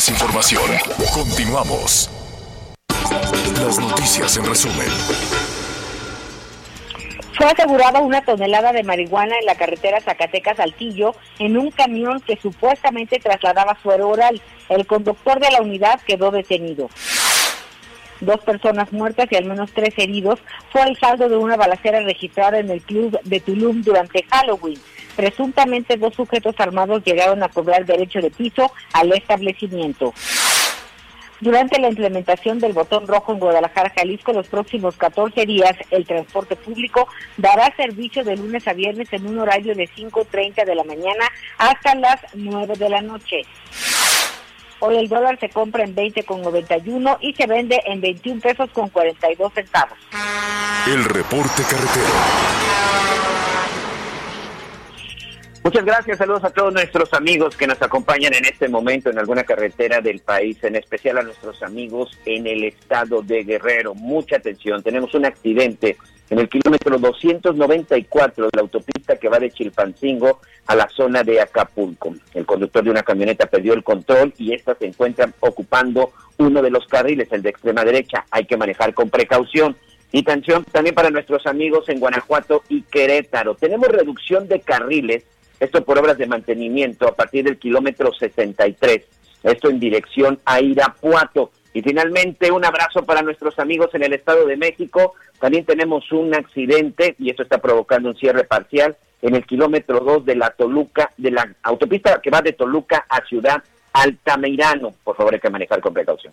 Información. 0.04 0.62
Continuamos. 1.14 2.10
Las 3.64 3.78
noticias 3.78 4.36
en 4.36 4.44
resumen. 4.44 4.88
Fue 7.32 7.46
asegurada 7.46 8.00
una 8.00 8.20
tonelada 8.22 8.72
de 8.72 8.82
marihuana 8.82 9.38
en 9.38 9.46
la 9.46 9.54
carretera 9.54 10.00
Zacatecas-Saltillo 10.00 11.14
en 11.38 11.56
un 11.56 11.70
camión 11.70 12.20
que 12.20 12.36
supuestamente 12.36 13.18
trasladaba 13.18 13.78
suero 13.82 14.10
oral. 14.10 14.42
El 14.68 14.86
conductor 14.86 15.40
de 15.40 15.50
la 15.50 15.62
unidad 15.62 15.98
quedó 16.06 16.30
detenido. 16.30 16.90
Dos 18.20 18.40
personas 18.40 18.92
muertas 18.92 19.28
y 19.30 19.36
al 19.36 19.46
menos 19.46 19.70
tres 19.72 19.94
heridos 19.96 20.40
fue 20.72 20.82
el 20.82 20.98
saldo 20.98 21.30
de 21.30 21.36
una 21.38 21.56
balacera 21.56 22.00
registrada 22.00 22.58
en 22.58 22.70
el 22.70 22.82
club 22.82 23.18
de 23.24 23.40
Tulum 23.40 23.82
durante 23.82 24.24
Halloween. 24.30 24.78
Presuntamente 25.16 25.96
dos 25.96 26.14
sujetos 26.14 26.54
armados 26.58 27.02
llegaron 27.04 27.42
a 27.42 27.48
cobrar 27.48 27.86
derecho 27.86 28.20
de 28.20 28.30
piso 28.30 28.70
al 28.92 29.12
establecimiento. 29.12 30.12
Durante 31.40 31.78
la 31.78 31.88
implementación 31.88 32.58
del 32.58 32.72
botón 32.72 33.06
rojo 33.06 33.32
en 33.32 33.38
Guadalajara, 33.38 33.92
Jalisco, 33.94 34.32
los 34.32 34.48
próximos 34.48 34.96
14 34.96 35.44
días, 35.44 35.72
el 35.90 36.06
transporte 36.06 36.56
público 36.56 37.08
dará 37.36 37.74
servicio 37.76 38.24
de 38.24 38.36
lunes 38.36 38.66
a 38.66 38.72
viernes 38.72 39.12
en 39.12 39.26
un 39.26 39.38
horario 39.38 39.74
de 39.74 39.88
5.30 39.88 40.64
de 40.64 40.74
la 40.74 40.84
mañana 40.84 41.24
hasta 41.58 41.94
las 41.94 42.20
9 42.32 42.74
de 42.76 42.88
la 42.88 43.02
noche. 43.02 43.42
Hoy 44.78 44.96
el 44.96 45.08
dólar 45.08 45.38
se 45.38 45.48
compra 45.48 45.84
en 45.84 45.94
20,91 45.94 47.18
y 47.20 47.34
se 47.34 47.46
vende 47.46 47.80
en 47.86 48.00
21 48.00 48.40
pesos 48.40 48.70
con 48.70 48.88
42 48.88 49.52
centavos. 49.52 49.98
El 50.86 51.04
reporte 51.04 51.62
carretero. 51.62 52.06
Muchas 55.66 55.84
gracias, 55.84 56.18
saludos 56.18 56.44
a 56.44 56.50
todos 56.50 56.72
nuestros 56.72 57.12
amigos 57.12 57.56
que 57.56 57.66
nos 57.66 57.82
acompañan 57.82 58.32
en 58.34 58.44
este 58.44 58.68
momento 58.68 59.10
en 59.10 59.18
alguna 59.18 59.42
carretera 59.42 60.00
del 60.00 60.20
país, 60.20 60.62
en 60.62 60.76
especial 60.76 61.18
a 61.18 61.22
nuestros 61.22 61.60
amigos 61.60 62.16
en 62.24 62.46
el 62.46 62.62
estado 62.62 63.20
de 63.20 63.42
Guerrero. 63.42 63.92
Mucha 63.92 64.36
atención, 64.36 64.80
tenemos 64.84 65.12
un 65.14 65.24
accidente 65.24 65.96
en 66.30 66.38
el 66.38 66.48
kilómetro 66.48 66.98
294 66.98 68.44
de 68.44 68.50
la 68.54 68.62
autopista 68.62 69.16
que 69.16 69.28
va 69.28 69.40
de 69.40 69.50
Chilpancingo 69.50 70.40
a 70.68 70.76
la 70.76 70.88
zona 70.88 71.24
de 71.24 71.40
Acapulco. 71.40 72.14
El 72.32 72.46
conductor 72.46 72.84
de 72.84 72.90
una 72.90 73.02
camioneta 73.02 73.46
perdió 73.46 73.72
el 73.72 73.82
control 73.82 74.32
y 74.38 74.52
esta 74.52 74.76
se 74.76 74.86
encuentra 74.86 75.28
ocupando 75.40 76.12
uno 76.36 76.62
de 76.62 76.70
los 76.70 76.86
carriles, 76.86 77.26
el 77.32 77.42
de 77.42 77.50
extrema 77.50 77.84
derecha. 77.84 78.24
Hay 78.30 78.44
que 78.44 78.56
manejar 78.56 78.94
con 78.94 79.10
precaución. 79.10 79.74
Y 80.12 80.20
atención 80.20 80.64
también 80.70 80.94
para 80.94 81.10
nuestros 81.10 81.44
amigos 81.44 81.88
en 81.88 81.98
Guanajuato 81.98 82.62
y 82.68 82.82
Querétaro. 82.82 83.56
Tenemos 83.56 83.88
reducción 83.88 84.46
de 84.46 84.60
carriles 84.60 85.24
esto 85.60 85.84
por 85.84 85.98
obras 85.98 86.18
de 86.18 86.26
mantenimiento 86.26 87.08
a 87.08 87.14
partir 87.14 87.44
del 87.44 87.58
kilómetro 87.58 88.12
63. 88.12 89.04
Esto 89.42 89.70
en 89.70 89.80
dirección 89.80 90.38
a 90.44 90.60
Irapuato. 90.60 91.50
Y 91.72 91.82
finalmente, 91.82 92.50
un 92.50 92.64
abrazo 92.64 93.04
para 93.04 93.22
nuestros 93.22 93.58
amigos 93.58 93.94
en 93.94 94.02
el 94.02 94.12
Estado 94.14 94.46
de 94.46 94.56
México. 94.56 95.14
También 95.38 95.64
tenemos 95.64 96.10
un 96.12 96.34
accidente 96.34 97.14
y 97.18 97.30
esto 97.30 97.42
está 97.42 97.58
provocando 97.58 98.08
un 98.08 98.16
cierre 98.16 98.44
parcial 98.44 98.96
en 99.22 99.34
el 99.34 99.44
kilómetro 99.44 100.00
2 100.00 100.24
de 100.24 100.36
la 100.36 100.50
Toluca, 100.50 101.10
de 101.16 101.30
la 101.30 101.54
autopista 101.62 102.20
que 102.22 102.30
va 102.30 102.40
de 102.42 102.52
Toluca 102.52 103.06
a 103.08 103.24
Ciudad 103.26 103.62
Altamirano. 103.92 104.94
Por 105.04 105.16
favor, 105.16 105.34
hay 105.34 105.40
que 105.40 105.50
manejar 105.50 105.80
con 105.80 105.94
precaución. 105.94 106.32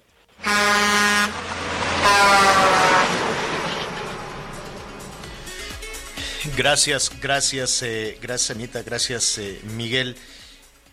Gracias, 6.57 7.11
gracias, 7.21 7.81
eh, 7.83 8.17
gracias 8.21 8.51
Anita, 8.51 8.81
gracias 8.83 9.37
eh, 9.37 9.61
Miguel. 9.75 10.17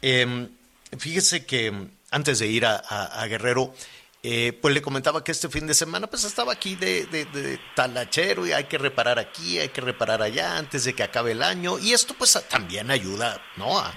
Em, 0.00 0.48
fíjese 0.96 1.44
que 1.44 1.88
antes 2.10 2.38
de 2.38 2.46
ir 2.46 2.66
a, 2.66 3.26
Guerrero, 3.26 3.74
eh, 4.22 4.56
pues 4.60 4.74
le 4.74 4.82
comentaba 4.82 5.24
que 5.24 5.32
este 5.32 5.48
fin 5.48 5.66
de 5.66 5.74
semana 5.74 6.06
pues 6.06 6.24
estaba 6.24 6.52
aquí 6.52 6.76
de, 6.76 7.58
talachero 7.74 8.46
y 8.46 8.52
hay 8.52 8.64
que 8.64 8.78
reparar 8.78 9.18
aquí, 9.18 9.58
hay 9.58 9.70
que 9.70 9.80
reparar 9.80 10.22
allá 10.22 10.56
antes 10.56 10.84
de 10.84 10.94
que 10.94 11.02
acabe 11.02 11.32
el 11.32 11.42
año 11.42 11.78
y 11.78 11.92
esto 11.92 12.14
pues 12.14 12.38
también 12.48 12.90
ayuda, 12.90 13.42
¿no? 13.56 13.78
A 13.78 13.92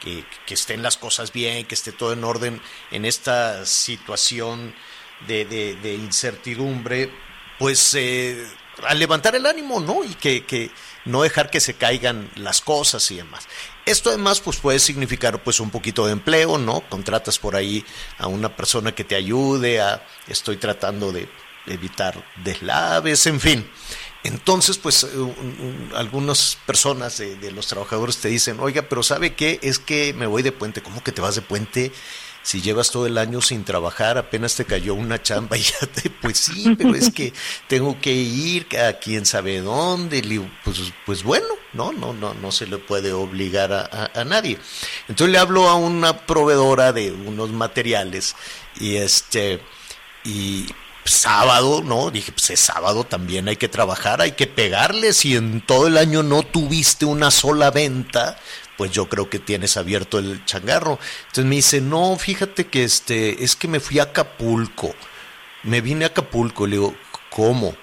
que, 0.00 0.24
estén 0.48 0.82
las 0.82 0.96
cosas 0.96 1.32
bien, 1.32 1.66
que 1.66 1.74
esté 1.74 1.92
todo 1.92 2.12
en 2.12 2.24
orden 2.24 2.60
en 2.90 3.04
esta 3.04 3.64
situación 3.66 4.74
de, 5.26 5.94
incertidumbre, 6.00 7.10
pues 7.58 7.96
a 8.86 8.94
levantar 8.94 9.34
el 9.34 9.46
ánimo, 9.46 9.80
¿no? 9.80 10.04
Y 10.04 10.14
que 10.14 10.70
no 11.08 11.22
dejar 11.22 11.50
que 11.50 11.60
se 11.60 11.74
caigan 11.74 12.30
las 12.36 12.60
cosas 12.60 13.10
y 13.10 13.16
demás. 13.16 13.48
Esto 13.86 14.10
además 14.10 14.40
pues 14.40 14.58
puede 14.58 14.78
significar 14.78 15.42
pues 15.42 15.60
un 15.60 15.70
poquito 15.70 16.06
de 16.06 16.12
empleo, 16.12 16.58
¿no? 16.58 16.82
Contratas 16.88 17.38
por 17.38 17.56
ahí 17.56 17.84
a 18.18 18.26
una 18.28 18.54
persona 18.54 18.92
que 18.92 19.04
te 19.04 19.16
ayude, 19.16 19.80
a 19.80 20.06
estoy 20.28 20.56
tratando 20.58 21.10
de 21.10 21.28
evitar 21.66 22.24
deslaves, 22.44 23.26
en 23.26 23.40
fin. 23.40 23.70
Entonces, 24.24 24.78
pues 24.78 25.06
algunas 25.94 26.58
personas 26.66 27.18
de, 27.18 27.36
de, 27.36 27.52
los 27.52 27.68
trabajadores 27.68 28.18
te 28.18 28.28
dicen, 28.28 28.58
oiga, 28.60 28.82
pero 28.82 29.02
¿sabe 29.02 29.34
qué? 29.34 29.60
Es 29.62 29.78
que 29.78 30.12
me 30.12 30.26
voy 30.26 30.42
de 30.42 30.52
puente. 30.52 30.82
¿Cómo 30.82 31.02
que 31.04 31.12
te 31.12 31.20
vas 31.20 31.36
de 31.36 31.42
puente? 31.42 31.92
Si 32.42 32.60
llevas 32.60 32.90
todo 32.90 33.06
el 33.06 33.18
año 33.18 33.40
sin 33.40 33.64
trabajar, 33.64 34.18
apenas 34.18 34.54
te 34.54 34.64
cayó 34.64 34.94
una 34.94 35.22
chamba 35.22 35.56
y 35.56 35.62
ya 35.80 35.86
te, 35.86 36.10
pues 36.10 36.38
sí, 36.38 36.74
pero 36.76 36.94
es 36.94 37.10
que 37.10 37.32
tengo 37.66 38.00
que 38.00 38.12
ir 38.12 38.66
a 38.78 38.94
quién 38.94 39.26
sabe 39.26 39.60
dónde, 39.60 40.22
pues, 40.64 40.92
pues 41.04 41.22
bueno, 41.22 41.46
no, 41.72 41.92
no, 41.92 42.12
no, 42.12 42.34
no 42.34 42.52
se 42.52 42.66
le 42.66 42.78
puede 42.78 43.12
obligar 43.12 43.72
a, 43.72 44.10
a, 44.14 44.24
nadie. 44.24 44.58
Entonces 45.08 45.32
le 45.32 45.38
hablo 45.38 45.68
a 45.68 45.74
una 45.74 46.26
proveedora 46.26 46.92
de 46.92 47.12
unos 47.12 47.50
materiales 47.50 48.34
y 48.80 48.96
este, 48.96 49.60
y 50.24 50.66
sábado, 51.08 51.82
¿no? 51.82 52.10
Dije, 52.10 52.32
pues 52.32 52.50
es 52.50 52.60
sábado, 52.60 53.04
también 53.04 53.48
hay 53.48 53.56
que 53.56 53.68
trabajar, 53.68 54.20
hay 54.20 54.32
que 54.32 54.46
pegarle. 54.46 55.12
Si 55.12 55.36
en 55.36 55.60
todo 55.60 55.86
el 55.86 55.96
año 55.96 56.22
no 56.22 56.42
tuviste 56.42 57.04
una 57.04 57.30
sola 57.30 57.70
venta, 57.70 58.38
pues 58.78 58.92
yo 58.92 59.08
creo 59.08 59.28
que 59.28 59.40
tienes 59.40 59.76
abierto 59.76 60.20
el 60.20 60.44
changarro. 60.44 61.00
Entonces 61.26 61.44
me 61.44 61.56
dice, 61.56 61.80
no, 61.80 62.16
fíjate 62.16 62.68
que 62.68 62.84
este, 62.84 63.42
es 63.42 63.56
que 63.56 63.66
me 63.66 63.80
fui 63.80 63.98
a 63.98 64.04
Acapulco. 64.04 64.94
Me 65.64 65.80
vine 65.80 66.04
a 66.04 66.08
Acapulco. 66.08 66.64
Le 66.64 66.76
digo, 66.76 66.94
¿cómo? 67.28 67.74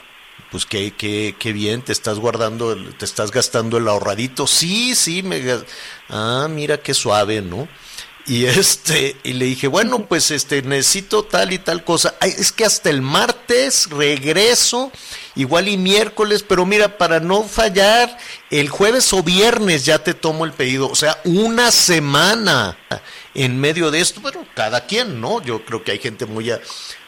Pues 0.50 0.66
qué, 0.66 0.94
qué, 0.94 1.36
qué 1.38 1.52
bien, 1.52 1.82
te 1.82 1.92
estás 1.92 2.18
guardando, 2.18 2.78
te 2.94 3.04
estás 3.04 3.32
gastando 3.32 3.78
el 3.78 3.90
ahorradito. 3.90 4.48
Sí, 4.48 4.96
sí, 4.96 5.22
me... 5.22 5.44
Ah, 6.10 6.48
mira 6.50 6.78
qué 6.78 6.94
suave, 6.94 7.42
¿no? 7.42 7.68
Y 8.26 8.46
este, 8.46 9.18
y 9.24 9.34
le 9.34 9.46
dije, 9.46 9.68
bueno, 9.68 10.06
pues 10.08 10.32
este, 10.32 10.62
necesito 10.62 11.26
tal 11.26 11.52
y 11.52 11.60
tal 11.60 11.84
cosa. 11.84 12.16
es 12.22 12.54
que 12.54 12.64
hasta 12.64 12.90
el 12.90 13.02
martes 13.02 13.90
regreso, 13.90 14.94
igual 15.36 15.67
y 15.67 15.78
miércoles, 15.78 16.43
pero 16.48 16.65
mira, 16.65 16.98
para 16.98 17.19
no 17.19 17.43
fallar, 17.43 18.17
el 18.50 18.69
jueves 18.69 19.12
o 19.13 19.24
viernes 19.24 19.86
ya 19.86 20.00
te 20.00 20.13
tomo 20.13 20.45
el 20.45 20.54
pedido. 20.54 20.89
O 20.89 20.95
sea, 20.95 21.19
una 21.26 21.71
semana 21.71 22.78
en 23.36 23.60
medio 23.60 23.91
de 23.91 24.00
esto. 24.00 24.21
Bueno, 24.21 24.45
cada 24.56 24.86
quien, 24.86 25.21
¿no? 25.21 25.41
Yo 25.43 25.63
creo 25.65 25.84
que 25.84 25.91
hay 25.91 26.00
gente 26.00 26.26
muy, 26.26 26.52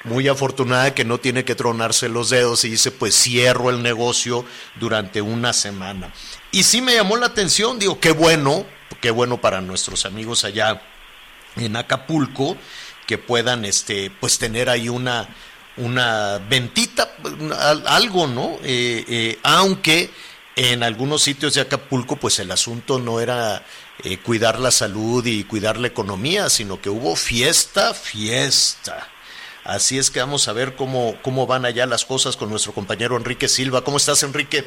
muy 0.03 0.27
afortunada 0.27 0.93
que 0.93 1.05
no 1.05 1.19
tiene 1.19 1.45
que 1.45 1.55
tronarse 1.55 2.09
los 2.09 2.29
dedos 2.29 2.63
y 2.65 2.69
dice, 2.69 2.91
pues 2.91 3.15
cierro 3.15 3.69
el 3.69 3.81
negocio 3.81 4.45
durante 4.75 5.21
una 5.21 5.53
semana. 5.53 6.13
Y 6.51 6.63
sí 6.63 6.81
me 6.81 6.95
llamó 6.95 7.17
la 7.17 7.27
atención, 7.27 7.79
digo, 7.79 7.99
qué 7.99 8.11
bueno, 8.11 8.65
qué 9.01 9.11
bueno 9.11 9.41
para 9.41 9.61
nuestros 9.61 10.05
amigos 10.05 10.43
allá 10.43 10.81
en 11.55 11.75
Acapulco 11.75 12.57
que 13.07 13.17
puedan 13.17 13.65
este 13.65 14.11
pues 14.19 14.37
tener 14.37 14.69
ahí 14.69 14.89
una 14.89 15.29
una 15.77 16.39
ventita 16.49 17.09
algo 17.87 18.27
no 18.27 18.57
eh, 18.63 19.05
eh, 19.07 19.39
aunque 19.43 20.09
en 20.55 20.83
algunos 20.83 21.21
sitios 21.21 21.53
de 21.53 21.61
Acapulco 21.61 22.15
pues 22.15 22.39
el 22.39 22.51
asunto 22.51 22.99
no 22.99 23.19
era 23.19 23.63
eh, 24.03 24.17
cuidar 24.17 24.59
la 24.59 24.71
salud 24.71 25.25
y 25.25 25.43
cuidar 25.43 25.77
la 25.77 25.87
economía 25.87 26.49
sino 26.49 26.81
que 26.81 26.89
hubo 26.89 27.15
fiesta 27.15 27.93
fiesta 27.93 29.07
así 29.63 29.97
es 29.97 30.09
que 30.09 30.19
vamos 30.19 30.47
a 30.47 30.53
ver 30.53 30.75
cómo 30.75 31.15
cómo 31.21 31.47
van 31.47 31.65
allá 31.65 31.85
las 31.85 32.05
cosas 32.05 32.37
con 32.37 32.49
nuestro 32.49 32.73
compañero 32.73 33.17
Enrique 33.17 33.47
Silva 33.47 33.83
cómo 33.83 33.97
estás 33.97 34.23
Enrique 34.23 34.65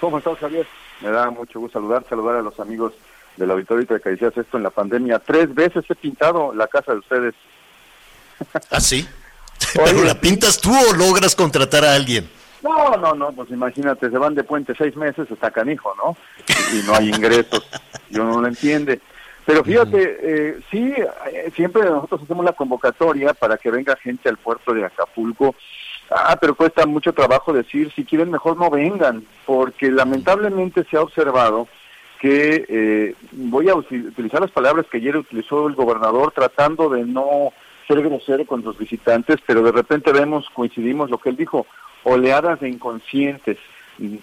cómo 0.00 0.18
estás 0.18 0.38
Javier 0.38 0.66
me 1.00 1.10
da 1.10 1.30
mucho 1.30 1.60
gusto 1.60 1.78
saludar 1.78 2.04
saludar 2.08 2.36
a 2.36 2.42
los 2.42 2.58
amigos 2.60 2.92
del 3.36 3.50
auditorio 3.50 3.86
que 3.86 4.10
decías 4.10 4.36
esto 4.36 4.56
en 4.56 4.62
la 4.62 4.70
pandemia. 4.70 5.18
Tres 5.18 5.54
veces 5.54 5.84
he 5.88 5.94
pintado 5.94 6.54
la 6.54 6.66
casa 6.66 6.92
de 6.92 6.98
ustedes. 6.98 7.34
¿Ah, 8.70 8.80
sí? 8.80 9.06
¿Pero 9.74 10.04
la 10.04 10.14
pintas 10.20 10.60
tú 10.60 10.72
o 10.72 10.92
logras 10.94 11.34
contratar 11.34 11.84
a 11.84 11.94
alguien? 11.94 12.28
No, 12.62 12.96
no, 12.96 13.14
no, 13.14 13.32
pues 13.32 13.50
imagínate, 13.50 14.10
se 14.10 14.18
van 14.18 14.34
de 14.34 14.42
puente 14.42 14.74
seis 14.76 14.96
meses, 14.96 15.30
está 15.30 15.50
canijo, 15.50 15.94
¿no? 15.96 16.16
Y 16.72 16.84
no 16.86 16.94
hay 16.94 17.08
ingresos, 17.08 17.68
y 18.10 18.18
uno 18.18 18.34
no 18.34 18.40
lo 18.42 18.48
entiende. 18.48 19.00
Pero 19.44 19.62
fíjate, 19.62 20.18
eh, 20.22 20.58
sí, 20.70 20.92
eh, 21.32 21.52
siempre 21.54 21.84
nosotros 21.84 22.22
hacemos 22.24 22.44
la 22.44 22.52
convocatoria 22.52 23.32
para 23.32 23.56
que 23.56 23.70
venga 23.70 23.94
gente 23.96 24.28
al 24.28 24.38
puerto 24.38 24.74
de 24.74 24.84
Acapulco. 24.84 25.54
Ah, 26.10 26.36
pero 26.40 26.56
cuesta 26.56 26.84
mucho 26.84 27.12
trabajo 27.12 27.52
decir, 27.52 27.92
si 27.94 28.04
quieren 28.04 28.30
mejor 28.30 28.56
no 28.56 28.70
vengan, 28.70 29.24
porque 29.44 29.90
lamentablemente 29.90 30.84
se 30.90 30.96
ha 30.96 31.02
observado 31.02 31.68
que 32.20 32.64
eh, 32.68 33.14
voy 33.32 33.68
a 33.68 33.74
utilizar 33.76 34.40
las 34.40 34.50
palabras 34.50 34.86
que 34.90 34.96
ayer 34.98 35.16
utilizó 35.16 35.68
el 35.68 35.74
gobernador 35.74 36.32
tratando 36.32 36.88
de 36.88 37.04
no 37.04 37.52
ser 37.86 38.02
grosero 38.02 38.44
con 38.46 38.62
los 38.62 38.78
visitantes, 38.78 39.36
pero 39.46 39.62
de 39.62 39.72
repente 39.72 40.12
vemos, 40.12 40.48
coincidimos 40.50 41.10
lo 41.10 41.18
que 41.18 41.30
él 41.30 41.36
dijo, 41.36 41.66
oleadas 42.04 42.60
de 42.60 42.68
inconscientes. 42.68 43.58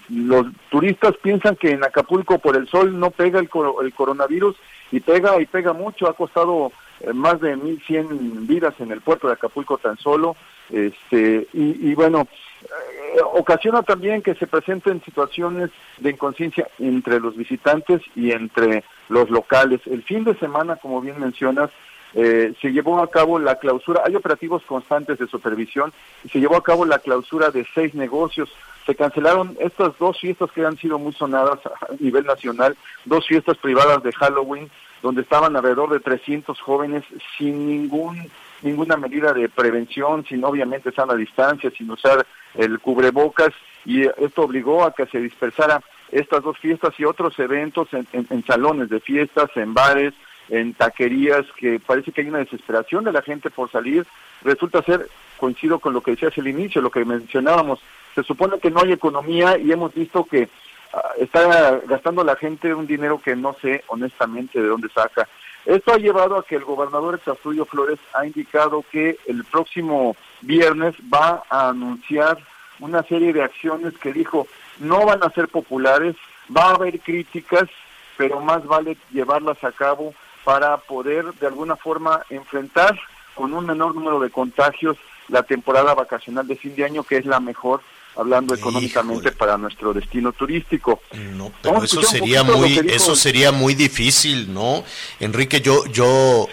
Los 0.08 0.46
turistas 0.70 1.14
piensan 1.22 1.56
que 1.56 1.70
en 1.70 1.84
Acapulco 1.84 2.38
por 2.38 2.56
el 2.56 2.68
sol 2.68 2.98
no 2.98 3.10
pega 3.10 3.40
el, 3.40 3.48
el 3.82 3.94
coronavirus 3.94 4.56
y 4.92 5.00
pega 5.00 5.40
y 5.40 5.46
pega 5.46 5.72
mucho, 5.72 6.08
ha 6.08 6.14
costado 6.14 6.70
eh, 7.00 7.12
más 7.12 7.40
de 7.40 7.56
1.100 7.56 8.46
vidas 8.46 8.74
en 8.78 8.92
el 8.92 9.00
puerto 9.00 9.26
de 9.26 9.34
Acapulco 9.34 9.78
tan 9.78 9.98
solo, 9.98 10.36
este 10.70 11.48
y, 11.52 11.90
y 11.90 11.94
bueno, 11.94 12.28
eh, 12.62 13.20
ocasiona 13.34 13.82
también 13.82 14.22
que 14.22 14.34
se 14.34 14.46
presenten 14.46 15.02
situaciones 15.02 15.70
de 15.98 16.10
inconsciencia 16.10 16.68
entre 16.78 17.20
los 17.20 17.36
visitantes 17.36 18.00
y 18.14 18.30
entre 18.30 18.84
los 19.08 19.28
locales. 19.30 19.80
El 19.86 20.02
fin 20.02 20.24
de 20.24 20.36
semana, 20.36 20.76
como 20.76 21.00
bien 21.00 21.20
mencionas, 21.20 21.70
eh, 22.14 22.54
se 22.60 22.72
llevó 22.72 23.00
a 23.00 23.10
cabo 23.10 23.38
la 23.38 23.56
clausura, 23.56 24.02
hay 24.06 24.14
operativos 24.14 24.62
constantes 24.62 25.18
de 25.18 25.26
supervisión 25.26 25.92
y 26.22 26.28
se 26.28 26.38
llevó 26.38 26.56
a 26.56 26.62
cabo 26.62 26.84
la 26.84 27.00
clausura 27.00 27.50
de 27.50 27.66
seis 27.74 27.94
negocios. 27.94 28.50
Se 28.86 28.94
cancelaron 28.94 29.56
estas 29.58 29.98
dos 29.98 30.20
fiestas 30.20 30.52
que 30.52 30.64
han 30.64 30.76
sido 30.76 30.98
muy 30.98 31.12
sonadas 31.12 31.58
a 31.66 31.92
nivel 31.98 32.24
nacional, 32.24 32.76
dos 33.04 33.26
fiestas 33.26 33.56
privadas 33.58 34.02
de 34.02 34.12
Halloween, 34.12 34.70
donde 35.02 35.22
estaban 35.22 35.56
alrededor 35.56 35.90
de 35.90 36.00
300 36.00 36.60
jóvenes 36.60 37.02
sin 37.36 37.66
ningún 37.66 38.30
ninguna 38.62 38.96
medida 38.96 39.32
de 39.34 39.48
prevención, 39.48 40.24
sin 40.24 40.42
obviamente 40.42 40.88
estar 40.88 41.10
a 41.10 41.14
distancia, 41.14 41.70
sin 41.76 41.90
usar 41.90 42.26
el 42.54 42.78
cubrebocas, 42.80 43.50
y 43.84 44.06
esto 44.06 44.42
obligó 44.42 44.84
a 44.84 44.94
que 44.94 45.04
se 45.06 45.18
dispersara 45.18 45.82
estas 46.10 46.42
dos 46.42 46.56
fiestas 46.58 46.94
y 46.98 47.04
otros 47.04 47.38
eventos 47.38 47.88
en, 47.92 48.06
en 48.12 48.44
salones 48.46 48.88
de 48.88 49.00
fiestas, 49.00 49.50
en 49.56 49.74
bares, 49.74 50.14
en 50.48 50.74
taquerías, 50.74 51.44
que 51.56 51.80
parece 51.80 52.12
que 52.12 52.20
hay 52.20 52.28
una 52.28 52.38
desesperación 52.38 53.04
de 53.04 53.12
la 53.12 53.22
gente 53.22 53.50
por 53.50 53.70
salir. 53.70 54.06
Resulta 54.42 54.82
ser, 54.82 55.08
coincido 55.36 55.78
con 55.78 55.92
lo 55.92 56.00
que 56.00 56.12
decías 56.12 56.36
al 56.38 56.48
inicio, 56.48 56.80
lo 56.80 56.90
que 56.90 57.04
mencionábamos, 57.04 57.80
se 58.14 58.22
supone 58.22 58.58
que 58.58 58.70
no 58.70 58.80
hay 58.80 58.92
economía 58.92 59.58
y 59.58 59.72
hemos 59.72 59.92
visto 59.94 60.24
que 60.24 60.48
ah, 60.92 61.10
está 61.18 61.80
gastando 61.86 62.22
la 62.22 62.36
gente 62.36 62.74
un 62.74 62.86
dinero 62.86 63.20
que 63.20 63.34
no 63.34 63.56
sé 63.60 63.82
honestamente 63.88 64.60
de 64.60 64.68
dónde 64.68 64.88
saca. 64.88 65.28
Esto 65.66 65.94
ha 65.94 65.98
llevado 65.98 66.36
a 66.36 66.44
que 66.44 66.56
el 66.56 66.64
gobernador 66.64 67.14
Exastudio 67.14 67.64
Flores 67.64 67.98
ha 68.12 68.26
indicado 68.26 68.84
que 68.90 69.16
el 69.26 69.44
próximo 69.44 70.14
viernes 70.42 70.94
va 71.12 71.42
a 71.48 71.70
anunciar 71.70 72.38
una 72.80 73.02
serie 73.02 73.32
de 73.32 73.42
acciones 73.42 73.94
que 73.98 74.12
dijo 74.12 74.46
no 74.78 75.06
van 75.06 75.22
a 75.22 75.30
ser 75.30 75.48
populares, 75.48 76.16
va 76.54 76.70
a 76.70 76.74
haber 76.74 77.00
críticas, 77.00 77.68
pero 78.16 78.40
más 78.40 78.64
vale 78.66 78.96
llevarlas 79.12 79.62
a 79.64 79.72
cabo 79.72 80.14
para 80.44 80.76
poder 80.76 81.32
de 81.34 81.46
alguna 81.46 81.76
forma 81.76 82.22
enfrentar 82.30 82.98
con 83.34 83.52
un 83.52 83.66
menor 83.66 83.94
número 83.94 84.20
de 84.20 84.30
contagios 84.30 84.96
la 85.28 85.42
temporada 85.42 85.94
vacacional 85.94 86.46
de 86.46 86.56
fin 86.56 86.74
de 86.76 86.84
año, 86.84 87.02
que 87.02 87.16
es 87.16 87.26
la 87.26 87.40
mejor 87.40 87.80
hablando 88.16 88.54
económicamente 88.54 89.32
para 89.32 89.58
nuestro 89.58 89.92
destino 89.92 90.32
turístico. 90.32 91.00
No, 91.12 91.52
pero 91.62 91.82
eso 91.82 92.02
sería 92.02 92.42
muy 92.42 92.80
eso 92.88 93.16
sería 93.16 93.50
muy 93.50 93.74
difícil, 93.74 94.52
¿no? 94.52 94.84
Enrique, 95.18 95.60
yo 95.60 95.84
yo 95.86 96.48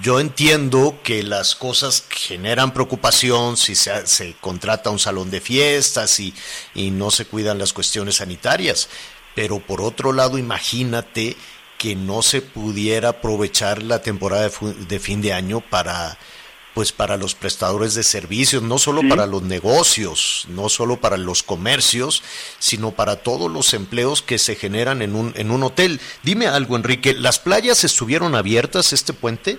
yo 0.00 0.20
entiendo 0.20 0.98
que 1.02 1.22
las 1.22 1.54
cosas 1.54 2.06
generan 2.08 2.72
preocupación 2.72 3.56
si 3.56 3.74
se, 3.74 4.06
se 4.06 4.34
contrata 4.40 4.90
un 4.90 4.98
salón 4.98 5.30
de 5.30 5.40
fiestas 5.40 6.18
y, 6.20 6.34
y 6.74 6.90
no 6.90 7.10
se 7.10 7.26
cuidan 7.26 7.58
las 7.58 7.72
cuestiones 7.72 8.16
sanitarias, 8.16 8.88
pero 9.34 9.58
por 9.58 9.82
otro 9.82 10.12
lado, 10.12 10.38
imagínate 10.38 11.36
que 11.82 11.96
no 11.96 12.22
se 12.22 12.42
pudiera 12.42 13.08
aprovechar 13.08 13.82
la 13.82 14.02
temporada 14.02 14.48
de, 14.88 15.00
fin 15.00 15.20
de 15.20 15.32
año 15.32 15.60
para 15.60 16.16
pues 16.74 16.92
para 16.92 17.16
los 17.16 17.34
prestadores 17.34 17.94
de 17.94 18.04
servicios, 18.04 18.62
no 18.62 18.78
solo 18.78 19.02
para 19.06 19.26
los 19.26 19.42
negocios, 19.42 20.46
no 20.48 20.68
solo 20.68 21.00
para 21.00 21.16
los 21.18 21.42
comercios, 21.42 22.22
sino 22.60 22.92
para 22.92 23.16
todos 23.16 23.50
los 23.50 23.74
empleos 23.74 24.22
que 24.22 24.38
se 24.38 24.54
generan 24.54 25.02
en 25.02 25.16
un, 25.16 25.34
en 25.36 25.50
un 25.50 25.64
hotel. 25.64 26.00
Dime 26.22 26.46
algo, 26.46 26.76
Enrique, 26.76 27.14
¿las 27.14 27.40
playas 27.40 27.84
estuvieron 27.84 28.36
abiertas 28.36 28.92
este 28.94 29.12
puente? 29.12 29.58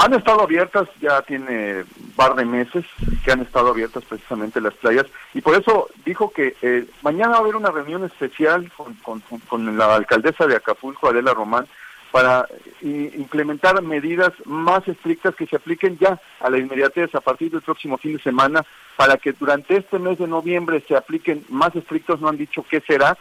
Han 0.00 0.14
estado 0.14 0.42
abiertas, 0.42 0.88
ya 1.00 1.20
tiene 1.22 1.84
un 2.00 2.12
par 2.14 2.36
de 2.36 2.44
meses 2.44 2.84
que 3.24 3.32
han 3.32 3.40
estado 3.40 3.70
abiertas 3.70 4.04
precisamente 4.04 4.60
las 4.60 4.74
playas, 4.74 5.06
y 5.34 5.40
por 5.40 5.56
eso 5.56 5.88
dijo 6.04 6.30
que 6.30 6.54
eh, 6.62 6.86
mañana 7.02 7.30
va 7.30 7.36
a 7.38 7.40
haber 7.40 7.56
una 7.56 7.72
reunión 7.72 8.04
especial 8.04 8.70
con, 8.76 8.94
con, 8.94 9.20
con 9.48 9.76
la 9.76 9.96
alcaldesa 9.96 10.46
de 10.46 10.54
Acapulco, 10.54 11.08
Adela 11.08 11.34
Román, 11.34 11.66
para 12.12 12.46
eh, 12.80 13.12
implementar 13.16 13.82
medidas 13.82 14.32
más 14.44 14.86
estrictas 14.86 15.34
que 15.34 15.46
se 15.46 15.56
apliquen 15.56 15.98
ya 15.98 16.18
a 16.40 16.48
la 16.48 16.58
inmediatez 16.58 17.14
a 17.14 17.20
partir 17.20 17.50
del 17.50 17.62
próximo 17.62 17.98
fin 17.98 18.16
de 18.16 18.22
semana, 18.22 18.64
para 18.96 19.16
que 19.16 19.32
durante 19.32 19.76
este 19.76 19.98
mes 19.98 20.18
de 20.18 20.28
noviembre 20.28 20.82
se 20.86 20.96
apliquen 20.96 21.44
más 21.48 21.74
estrictos, 21.74 22.20
no 22.20 22.28
han 22.28 22.38
dicho 22.38 22.64
qué 22.70 22.80
será, 22.80 23.18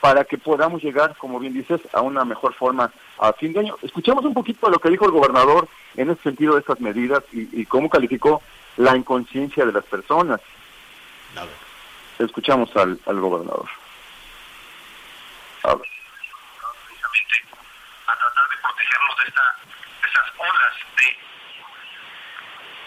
para 0.00 0.24
que 0.24 0.38
podamos 0.38 0.82
llegar, 0.82 1.14
como 1.16 1.38
bien 1.38 1.52
dices, 1.52 1.80
a 1.92 2.00
una 2.00 2.24
mejor 2.24 2.54
forma 2.54 2.90
a 3.18 3.32
fin 3.34 3.52
de 3.52 3.60
año. 3.60 3.76
Escuchemos 3.82 4.24
un 4.24 4.34
poquito 4.34 4.66
de 4.66 4.72
lo 4.72 4.78
que 4.78 4.88
dijo 4.88 5.04
el 5.04 5.10
gobernador 5.10 5.68
en 5.96 6.10
el 6.10 6.18
sentido 6.18 6.54
de 6.54 6.60
estas 6.60 6.80
medidas 6.80 7.22
y, 7.32 7.64
cómo 7.66 7.90
calificó 7.90 8.42
la 8.76 8.96
inconsciencia 8.96 9.66
de 9.66 9.72
las 9.72 9.84
personas. 9.84 10.40
Escuchamos 12.18 12.74
al, 12.76 12.98
al 13.06 13.20
gobernador. 13.20 13.68
A 15.64 15.74
ver. 15.74 15.86
A 18.06 18.16
tratar 18.16 18.48
de 18.50 18.56
protegernos 18.62 19.16
de, 19.22 19.28
esta, 19.28 19.42
de 20.02 20.08
esas 20.08 20.24
olas 20.38 20.74
de... 20.96 21.04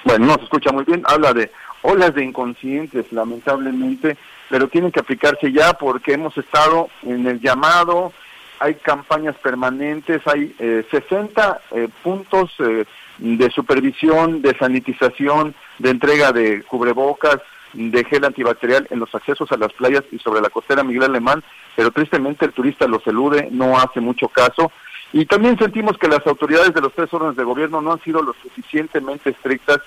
Bueno, 0.03 0.25
no 0.25 0.33
se 0.35 0.43
escucha 0.43 0.71
muy 0.71 0.83
bien, 0.83 1.03
habla 1.05 1.33
de 1.33 1.51
olas 1.83 2.15
de 2.15 2.23
inconscientes, 2.23 3.11
lamentablemente, 3.11 4.17
pero 4.53 4.67
tienen 4.67 4.91
que 4.91 4.99
aplicarse 4.99 5.51
ya 5.51 5.73
porque 5.73 6.13
hemos 6.13 6.37
estado 6.37 6.87
en 7.01 7.25
el 7.25 7.41
llamado, 7.41 8.13
hay 8.59 8.75
campañas 8.75 9.35
permanentes, 9.37 10.21
hay 10.27 10.55
eh, 10.59 10.85
60 10.91 11.61
eh, 11.71 11.89
puntos 12.03 12.51
eh, 12.59 12.85
de 13.17 13.49
supervisión, 13.49 14.43
de 14.43 14.55
sanitización, 14.55 15.55
de 15.79 15.89
entrega 15.89 16.31
de 16.31 16.61
cubrebocas, 16.61 17.39
de 17.73 18.03
gel 18.03 18.25
antibacterial 18.25 18.85
en 18.91 18.99
los 18.99 19.15
accesos 19.15 19.51
a 19.51 19.57
las 19.57 19.73
playas 19.73 20.03
y 20.11 20.19
sobre 20.19 20.39
la 20.39 20.51
costera 20.51 20.83
Miguel 20.83 21.05
Alemán, 21.05 21.43
pero 21.75 21.89
tristemente 21.89 22.45
el 22.45 22.53
turista 22.53 22.85
los 22.85 23.07
elude, 23.07 23.47
no 23.49 23.79
hace 23.79 24.01
mucho 24.01 24.27
caso. 24.27 24.71
Y 25.13 25.25
también 25.25 25.57
sentimos 25.57 25.97
que 25.97 26.07
las 26.07 26.27
autoridades 26.27 26.75
de 26.75 26.81
los 26.81 26.93
tres 26.93 27.11
órdenes 27.11 27.37
de 27.37 27.43
gobierno 27.43 27.81
no 27.81 27.93
han 27.93 28.03
sido 28.03 28.21
lo 28.21 28.33
suficientemente 28.33 29.31
estrictas 29.31 29.79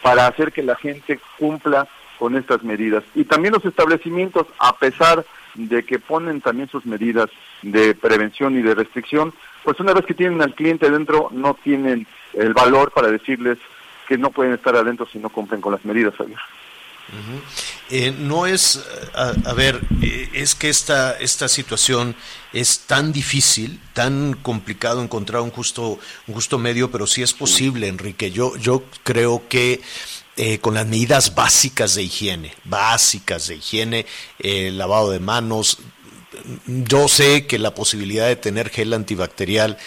para 0.00 0.26
hacer 0.26 0.52
que 0.52 0.62
la 0.62 0.76
gente 0.76 1.20
cumpla 1.38 1.86
con 2.18 2.36
estas 2.36 2.62
medidas. 2.62 3.04
Y 3.14 3.24
también 3.24 3.54
los 3.54 3.64
establecimientos, 3.64 4.46
a 4.58 4.76
pesar 4.76 5.24
de 5.54 5.84
que 5.84 5.98
ponen 5.98 6.40
también 6.40 6.68
sus 6.68 6.84
medidas 6.86 7.28
de 7.62 7.94
prevención 7.94 8.58
y 8.58 8.62
de 8.62 8.74
restricción, 8.74 9.32
pues 9.64 9.80
una 9.80 9.94
vez 9.94 10.04
que 10.04 10.14
tienen 10.14 10.42
al 10.42 10.54
cliente 10.54 10.90
dentro, 10.90 11.28
no 11.32 11.54
tienen 11.54 12.06
el 12.34 12.52
valor 12.52 12.92
para 12.92 13.10
decirles 13.10 13.58
que 14.06 14.18
no 14.18 14.30
pueden 14.30 14.52
estar 14.52 14.76
adentro 14.76 15.06
si 15.10 15.18
no 15.18 15.30
cumplen 15.30 15.60
con 15.60 15.72
las 15.72 15.84
medidas, 15.84 16.14
eh, 17.88 18.12
no 18.18 18.46
es, 18.46 18.84
a, 19.14 19.52
ver, 19.52 19.80
eh, 20.02 20.28
es 20.32 20.56
que 20.56 20.68
esta, 20.68 21.12
esta 21.12 21.46
situación 21.46 22.16
es 22.52 22.80
tan 22.80 23.12
difícil, 23.12 23.80
tan 23.92 24.34
complicado 24.34 25.00
encontrar 25.00 25.42
un 25.42 25.50
justo, 25.50 26.00
un 26.26 26.34
justo 26.34 26.58
medio, 26.58 26.90
pero 26.90 27.06
sí 27.06 27.22
es 27.22 27.32
posible, 27.32 27.86
Enrique. 27.86 28.32
Yo, 28.32 28.56
yo 28.56 28.82
creo 29.04 29.44
que 29.48 29.80
eh, 30.36 30.58
con 30.58 30.74
las 30.74 30.86
medidas 30.86 31.34
básicas 31.34 31.94
de 31.94 32.02
higiene, 32.02 32.54
básicas 32.64 33.48
de 33.48 33.56
higiene, 33.56 34.06
lavado 34.38 35.10
de 35.10 35.20
manos, 35.20 35.78
yo 36.66 37.08
sé 37.08 37.46
que 37.46 37.58
la 37.58 37.74
posibilidad 37.74 38.26
de 38.26 38.36
tener 38.36 38.70
gel 38.70 38.92
antibacterial, 38.92 39.78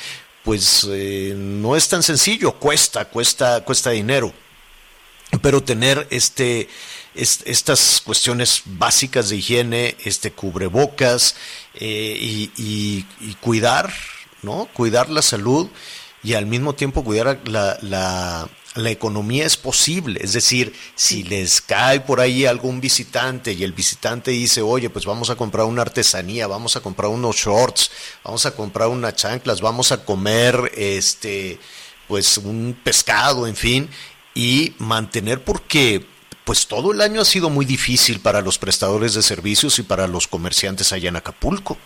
pues 0.44 0.86
no 0.86 1.76
es 1.76 1.88
tan 1.90 2.02
sencillo, 2.02 2.54
cuesta, 2.54 3.06
cuesta, 3.06 3.64
cuesta 3.64 3.92
dinero 3.92 4.34
pero 5.42 5.62
tener 5.64 6.08
este 6.10 6.70
estas 7.16 8.02
cuestiones 8.06 8.62
básicas 8.66 9.30
de 9.30 9.38
higiene, 9.38 9.96
este 10.06 10.32
cubrebocas 10.32 11.36
eh, 11.74 12.18
y, 12.56 13.04
cuidar, 13.42 13.92
¿no? 14.42 14.70
Cuidar 14.74 15.10
la 15.10 15.22
salud 15.22 15.68
y 16.24 16.36
al 16.36 16.46
mismo 16.46 16.76
tiempo 16.76 17.04
cuidar 17.04 17.42
la, 17.46 18.48
la, 18.76 18.90
economía 18.90 19.46
es 19.46 19.58
posible. 19.58 20.20
Es 20.24 20.34
decir, 20.34 20.74
si 20.96 21.24
les 21.24 21.62
cae 21.62 22.02
por 22.02 22.20
ahí 22.20 22.46
algún 22.46 22.82
visitante 22.82 23.54
y 23.54 23.64
el 23.64 23.74
visitante 23.74 24.32
dice, 24.32 24.62
oye, 24.62 24.90
pues 24.90 25.06
vamos 25.06 25.30
a 25.30 25.36
comprar 25.36 25.66
una 25.66 25.82
artesanía, 25.82 26.48
vamos 26.48 26.76
a 26.76 26.82
comprar 26.82 27.10
unos 27.10 27.36
shorts, 27.36 27.92
vamos 28.24 28.46
a 28.46 28.56
comprar 28.56 28.88
unas 28.88 29.16
chanclas, 29.16 29.62
vamos 29.62 29.92
a 29.92 30.04
comer 30.04 30.72
este 30.76 31.60
pues 32.08 32.40
un 32.40 32.76
pescado, 32.84 33.46
en 33.46 33.56
fin, 33.56 33.88
y 34.34 34.74
mantener 34.80 35.44
porque 35.44 36.04
pues 36.44 36.66
todo 36.66 36.92
el 36.92 37.02
año 37.02 37.22
ha 37.22 37.26
sido 37.26 37.52
muy 37.52 37.64
difícil 37.64 38.20
para 38.20 38.42
los 38.42 38.58
prestadores 38.58 39.14
de 39.14 39.22
servicios 39.22 39.78
y 39.78 39.84
para 39.84 40.08
los 40.08 40.28
comerciantes 40.28 40.92
allá 40.92 41.10
en 41.10 41.16
Acapulco. 41.16 41.78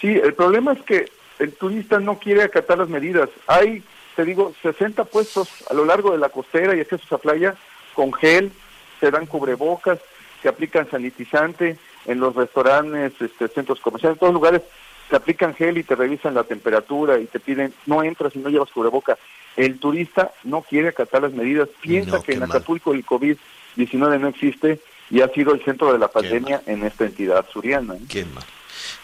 Sí, 0.00 0.08
el 0.08 0.34
problema 0.34 0.72
es 0.72 0.82
que 0.82 1.04
el 1.38 1.52
turista 1.52 2.00
no 2.00 2.18
quiere 2.18 2.42
acatar 2.42 2.78
las 2.78 2.88
medidas. 2.88 3.28
Hay, 3.46 3.84
te 4.20 4.26
digo, 4.26 4.52
60 4.60 5.04
puestos 5.04 5.48
a 5.70 5.72
lo 5.72 5.86
largo 5.86 6.12
de 6.12 6.18
la 6.18 6.28
costera 6.28 6.76
y 6.76 6.80
accesos 6.80 7.10
a 7.10 7.16
playa 7.16 7.54
con 7.94 8.12
gel, 8.12 8.52
se 9.00 9.10
dan 9.10 9.24
cubrebocas, 9.24 9.98
se 10.42 10.48
aplican 10.50 10.90
sanitizante 10.90 11.78
en 12.04 12.20
los 12.20 12.34
restaurantes, 12.34 13.14
este, 13.18 13.48
centros 13.48 13.80
comerciales, 13.80 14.16
en 14.16 14.20
todos 14.20 14.34
lugares 14.34 14.60
te 15.08 15.16
aplican 15.16 15.54
gel 15.54 15.78
y 15.78 15.84
te 15.84 15.94
revisan 15.94 16.34
la 16.34 16.44
temperatura 16.44 17.18
y 17.18 17.24
te 17.24 17.40
piden, 17.40 17.72
no 17.86 18.02
entras 18.02 18.36
y 18.36 18.40
no 18.40 18.50
llevas 18.50 18.70
cubreboca. 18.70 19.16
El 19.56 19.78
turista 19.78 20.32
no 20.44 20.60
quiere 20.60 20.88
acatar 20.88 21.22
las 21.22 21.32
medidas, 21.32 21.70
piensa 21.80 22.20
que 22.20 22.34
en 22.34 22.42
Acapulco 22.42 22.92
el 22.92 23.06
COVID 23.06 23.38
19 23.76 24.18
no 24.18 24.28
existe 24.28 24.80
y 25.08 25.22
ha 25.22 25.28
sido 25.28 25.54
el 25.54 25.64
centro 25.64 25.94
de 25.94 25.98
la 25.98 26.08
pandemia 26.08 26.60
en 26.66 26.84
esta 26.84 27.06
entidad 27.06 27.46
suriana. 27.50 27.94
¿eh? 27.94 28.00
Qué 28.06 28.26
mal. 28.26 28.44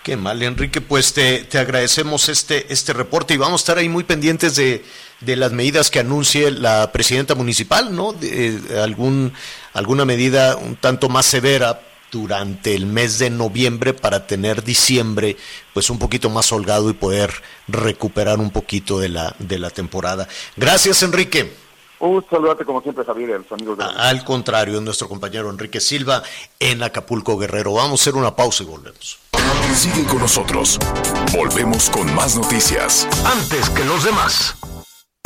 Qué 0.02 0.16
mal, 0.16 0.40
Enrique, 0.42 0.80
pues 0.80 1.12
te, 1.12 1.44
te, 1.44 1.58
agradecemos 1.58 2.28
este, 2.28 2.72
este 2.72 2.92
reporte 2.92 3.34
y 3.34 3.36
vamos 3.36 3.60
a 3.60 3.62
estar 3.62 3.78
ahí 3.78 3.88
muy 3.88 4.04
pendientes 4.04 4.54
de, 4.54 4.84
de 5.20 5.36
las 5.36 5.52
medidas 5.52 5.90
que 5.90 6.00
anuncie 6.00 6.50
la 6.50 6.92
presidenta 6.92 7.34
municipal, 7.34 7.94
¿no? 7.94 8.12
De, 8.12 8.80
algún, 8.82 9.32
alguna 9.72 10.04
medida 10.04 10.56
un 10.56 10.76
tanto 10.76 11.08
más 11.08 11.26
severa 11.26 11.80
durante 12.10 12.74
el 12.74 12.86
mes 12.86 13.18
de 13.18 13.30
noviembre 13.30 13.92
para 13.92 14.26
tener 14.26 14.62
diciembre 14.62 15.36
pues 15.74 15.90
un 15.90 15.98
poquito 15.98 16.30
más 16.30 16.52
holgado 16.52 16.88
y 16.88 16.94
poder 16.94 17.32
recuperar 17.68 18.38
un 18.38 18.50
poquito 18.50 18.98
de 18.98 19.08
la, 19.08 19.34
de 19.38 19.58
la 19.58 19.70
temporada. 19.70 20.28
Gracias, 20.56 21.02
Enrique. 21.02 21.52
Un 21.98 22.24
saludarte 22.28 22.64
como 22.64 22.82
siempre, 22.82 23.04
Javier, 23.04 23.32
a 23.32 23.38
los 23.38 23.52
amigos 23.52 23.78
de 23.78 23.84
Al 23.84 24.22
contrario, 24.22 24.80
nuestro 24.82 25.08
compañero 25.08 25.48
Enrique 25.48 25.80
Silva 25.80 26.22
en 26.60 26.82
Acapulco 26.82 27.38
Guerrero. 27.38 27.72
Vamos 27.72 28.00
a 28.00 28.02
hacer 28.02 28.14
una 28.14 28.36
pausa 28.36 28.64
y 28.64 28.66
volvemos. 28.66 29.18
Sigue 29.74 30.04
con 30.04 30.18
nosotros. 30.18 30.78
Volvemos 31.32 31.88
con 31.90 32.14
más 32.14 32.36
noticias. 32.36 33.08
Antes 33.24 33.70
que 33.70 33.84
los 33.84 34.04
demás. 34.04 34.56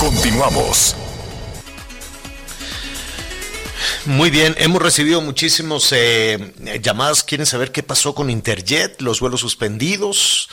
Continuamos. 0.00 0.96
Muy 4.06 4.30
bien, 4.30 4.54
hemos 4.58 4.80
recibido 4.80 5.20
muchísimos 5.20 5.92
eh, 5.92 6.54
llamadas. 6.80 7.22
Quieren 7.22 7.46
saber 7.46 7.70
qué 7.70 7.82
pasó 7.82 8.14
con 8.14 8.30
Interjet, 8.30 9.02
los 9.02 9.20
vuelos 9.20 9.40
suspendidos. 9.40 10.48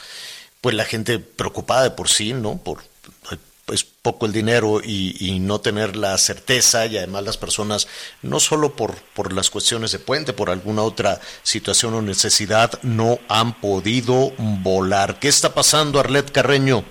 Pues 0.60 0.74
la 0.74 0.84
gente 0.84 1.18
preocupada 1.18 1.84
de 1.84 1.90
por 1.92 2.10
sí, 2.10 2.34
¿no? 2.34 2.58
Por 2.58 2.82
pues 3.64 3.84
poco 3.84 4.26
el 4.26 4.32
dinero 4.32 4.82
y, 4.84 5.16
y, 5.18 5.38
no 5.38 5.58
tener 5.58 5.96
la 5.96 6.18
certeza 6.18 6.84
y 6.84 6.98
además 6.98 7.24
las 7.24 7.38
personas 7.38 7.88
no 8.20 8.38
solo 8.38 8.76
por, 8.76 8.94
por 9.14 9.32
las 9.32 9.48
cuestiones 9.48 9.90
de 9.92 9.98
puente, 9.98 10.34
por 10.34 10.50
alguna 10.50 10.82
otra 10.82 11.18
situación 11.42 11.94
o 11.94 12.02
necesidad 12.02 12.78
no 12.82 13.18
han 13.30 13.58
podido 13.62 14.32
volar. 14.36 15.18
¿Qué 15.18 15.28
está 15.28 15.54
pasando, 15.54 15.98
Arlet 15.98 16.30
Carreño? 16.30 16.84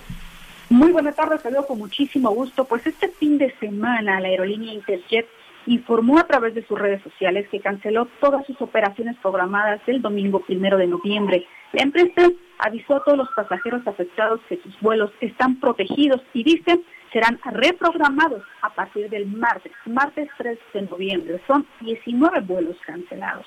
Muy 0.74 0.90
buenas 0.90 1.14
tardes, 1.14 1.40
saludo 1.40 1.68
con 1.68 1.78
muchísimo 1.78 2.30
gusto. 2.30 2.64
Pues 2.64 2.84
este 2.84 3.08
fin 3.08 3.38
de 3.38 3.54
semana 3.60 4.18
la 4.18 4.26
aerolínea 4.26 4.74
Interjet 4.74 5.24
informó 5.66 6.18
a 6.18 6.26
través 6.26 6.52
de 6.52 6.66
sus 6.66 6.76
redes 6.76 7.00
sociales 7.00 7.46
que 7.48 7.60
canceló 7.60 8.08
todas 8.20 8.44
sus 8.44 8.60
operaciones 8.60 9.16
programadas 9.22 9.80
el 9.86 10.02
domingo 10.02 10.40
primero 10.40 10.76
de 10.76 10.88
noviembre. 10.88 11.46
La 11.74 11.84
empresa 11.84 12.28
avisó 12.58 12.96
a 12.96 13.04
todos 13.04 13.16
los 13.16 13.28
pasajeros 13.36 13.86
afectados 13.86 14.40
que 14.48 14.60
sus 14.64 14.80
vuelos 14.80 15.12
están 15.20 15.60
protegidos 15.60 16.20
y 16.32 16.42
dice 16.42 16.80
serán 17.12 17.38
reprogramados 17.44 18.42
a 18.60 18.74
partir 18.74 19.08
del 19.10 19.26
martes, 19.26 19.70
martes 19.86 20.28
3 20.38 20.58
de 20.74 20.82
noviembre. 20.82 21.40
Son 21.46 21.64
19 21.82 22.40
vuelos 22.40 22.76
cancelados. 22.84 23.46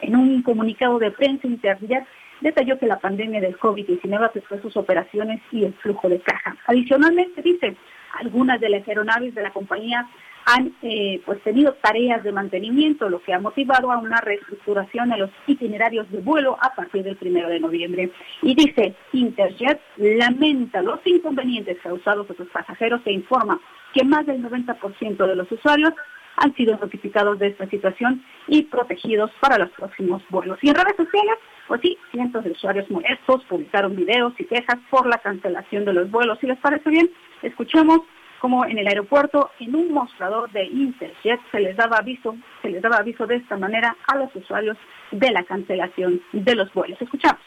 En 0.00 0.16
un 0.16 0.40
comunicado 0.40 0.98
de 0.98 1.10
prensa, 1.10 1.46
Interjet 1.46 2.06
detalló 2.42 2.78
que 2.78 2.86
la 2.86 2.98
pandemia 2.98 3.40
del 3.40 3.58
COVID-19 3.58 4.24
afectó 4.24 4.60
sus 4.60 4.76
operaciones 4.76 5.40
y 5.50 5.64
el 5.64 5.74
flujo 5.74 6.08
de 6.08 6.20
caja. 6.20 6.56
Adicionalmente, 6.66 7.42
dice, 7.42 7.76
algunas 8.18 8.60
de 8.60 8.68
las 8.68 8.86
aeronaves 8.86 9.34
de 9.34 9.42
la 9.42 9.50
compañía 9.50 10.08
han 10.44 10.74
eh, 10.82 11.20
pues 11.24 11.40
tenido 11.42 11.74
tareas 11.74 12.22
de 12.24 12.32
mantenimiento, 12.32 13.08
lo 13.08 13.22
que 13.22 13.32
ha 13.32 13.38
motivado 13.38 13.92
a 13.92 13.98
una 13.98 14.20
reestructuración 14.20 15.10
de 15.10 15.18
los 15.18 15.30
itinerarios 15.46 16.10
de 16.10 16.18
vuelo 16.18 16.58
a 16.60 16.74
partir 16.74 17.04
del 17.04 17.16
primero 17.16 17.48
de 17.48 17.60
noviembre. 17.60 18.10
Y 18.42 18.54
dice, 18.54 18.94
Interjet 19.12 19.80
lamenta 19.96 20.82
los 20.82 21.00
inconvenientes 21.04 21.78
causados 21.82 22.28
a 22.30 22.34
sus 22.34 22.48
pasajeros 22.48 23.00
e 23.04 23.12
informa 23.12 23.60
que 23.94 24.04
más 24.04 24.26
del 24.26 24.42
90% 24.42 25.26
de 25.26 25.36
los 25.36 25.50
usuarios 25.52 25.92
han 26.36 26.54
sido 26.54 26.76
notificados 26.76 27.38
de 27.38 27.48
esta 27.48 27.68
situación 27.68 28.24
y 28.46 28.62
protegidos 28.62 29.30
para 29.40 29.58
los 29.58 29.70
próximos 29.70 30.22
vuelos. 30.30 30.58
Y 30.62 30.68
en 30.68 30.74
redes 30.74 30.96
sociales, 30.96 31.36
pues 31.68 31.80
sí, 31.82 31.98
cientos 32.10 32.44
de 32.44 32.50
usuarios 32.50 32.90
molestos 32.90 33.44
publicaron 33.44 33.96
videos 33.96 34.32
y 34.38 34.44
quejas 34.44 34.78
por 34.90 35.06
la 35.06 35.18
cancelación 35.18 35.84
de 35.84 35.92
los 35.92 36.10
vuelos. 36.10 36.38
Si 36.40 36.46
les 36.46 36.58
parece 36.58 36.90
bien, 36.90 37.10
escuchemos 37.42 38.00
como 38.42 38.64
en 38.64 38.76
el 38.76 38.88
aeropuerto, 38.88 39.52
en 39.60 39.76
un 39.76 39.92
mostrador 39.92 40.50
de 40.50 40.64
Interjet, 40.64 41.40
se 41.52 41.60
les 41.60 41.76
daba 41.76 41.98
aviso, 41.98 42.34
se 42.60 42.70
les 42.70 42.82
daba 42.82 42.96
aviso 42.96 43.24
de 43.24 43.36
esta 43.36 43.56
manera 43.56 43.96
a 44.08 44.16
los 44.16 44.34
usuarios 44.34 44.76
de 45.12 45.30
la 45.30 45.44
cancelación 45.44 46.20
de 46.32 46.56
los 46.56 46.72
vuelos. 46.72 47.00
Escuchamos. 47.00 47.40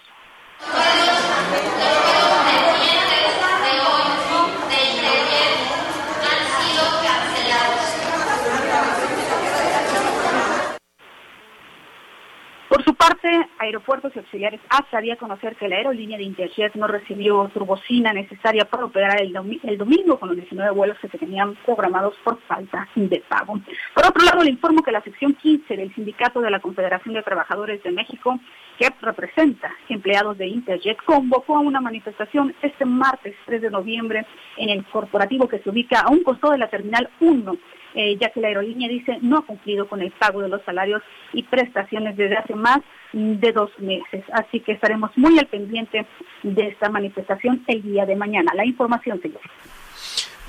Por 12.70 12.84
su 12.86 12.96
parte, 12.96 13.50
Aeropuertos 13.66 14.12
y 14.16 14.20
Auxiliares 14.20 14.62
ASA 14.70 15.00
dio 15.02 15.14
a 15.14 15.18
conocer 15.18 15.56
que 15.56 15.68
la 15.68 15.78
aerolínea 15.78 16.18
de 16.18 16.24
Interjet 16.24 16.76
no 16.76 16.88
recibió 16.88 17.50
turbocina 17.54 18.14
necesaria 18.14 18.66
para 18.66 18.86
operar 18.86 19.22
el, 19.22 19.34
domi 19.34 19.60
el, 19.64 19.78
domingo 19.78 20.20
con 20.20 20.30
los 20.30 20.38
19 20.38 20.72
vuelos 20.72 20.98
que 21.00 21.10
se 21.10 21.18
tenían 21.18 21.56
programados 21.66 22.16
por 22.24 22.40
falta 22.42 22.88
de 22.96 23.24
pago. 23.28 23.60
Por 23.94 24.06
otro 24.06 24.24
lado, 24.24 24.44
le 24.44 24.52
informo 24.52 24.84
que 24.84 24.92
la 24.92 25.02
sección 25.02 25.34
15 25.34 25.76
del 25.76 25.94
Sindicato 25.94 26.42
de 26.42 26.52
la 26.52 26.60
Confederación 26.60 27.16
de 27.16 27.24
Trabajadores 27.24 27.82
de 27.84 27.92
México, 27.92 28.40
que 28.78 28.90
representa 29.02 29.72
empleados 29.90 30.38
de 30.38 30.48
Interjet, 30.48 30.98
convocó 31.04 31.58
a 31.58 31.62
una 31.62 31.82
manifestación 31.82 32.56
este 32.62 32.86
martes 32.86 33.36
3 33.46 33.64
de 33.64 33.70
noviembre 33.72 34.26
en 34.58 34.70
el 34.70 34.86
corporativo 34.86 35.48
que 35.48 35.60
se 35.60 35.70
ubica 35.70 36.02
a 36.02 36.12
un 36.12 36.24
costado 36.24 36.54
de 36.54 36.60
la 36.60 36.70
Terminal 36.70 37.10
1 37.20 37.58
eh, 37.96 38.18
ya 38.20 38.30
que 38.30 38.42
la 38.42 38.50
aerolínea 38.50 38.90
dice 38.90 39.18
no 39.22 39.40
ha 39.40 39.46
cumplido 39.46 39.88
con 39.88 40.02
el 40.02 40.12
pago 40.12 40.42
de 40.42 40.50
los 40.50 40.62
salarios 40.64 41.02
y 41.34 41.44
prestaciones 41.44 42.16
desde 42.18 42.38
hace 42.38 42.54
más 42.54 42.80
de 43.14 43.52
dos 43.52 43.72
meses. 43.80 44.24
Así 44.34 44.60
que 44.60 44.74
estaremos 44.74 45.12
muy 45.16 45.40
al 45.40 45.48
pendiente 45.48 46.06
de 46.44 46.68
esta 46.68 46.90
manifestación 46.90 47.64
el 47.68 47.82
día 47.82 48.06
de 48.06 48.16
mañana. 48.16 48.52
La 48.54 48.66
información, 48.66 49.22
señor. 49.22 49.42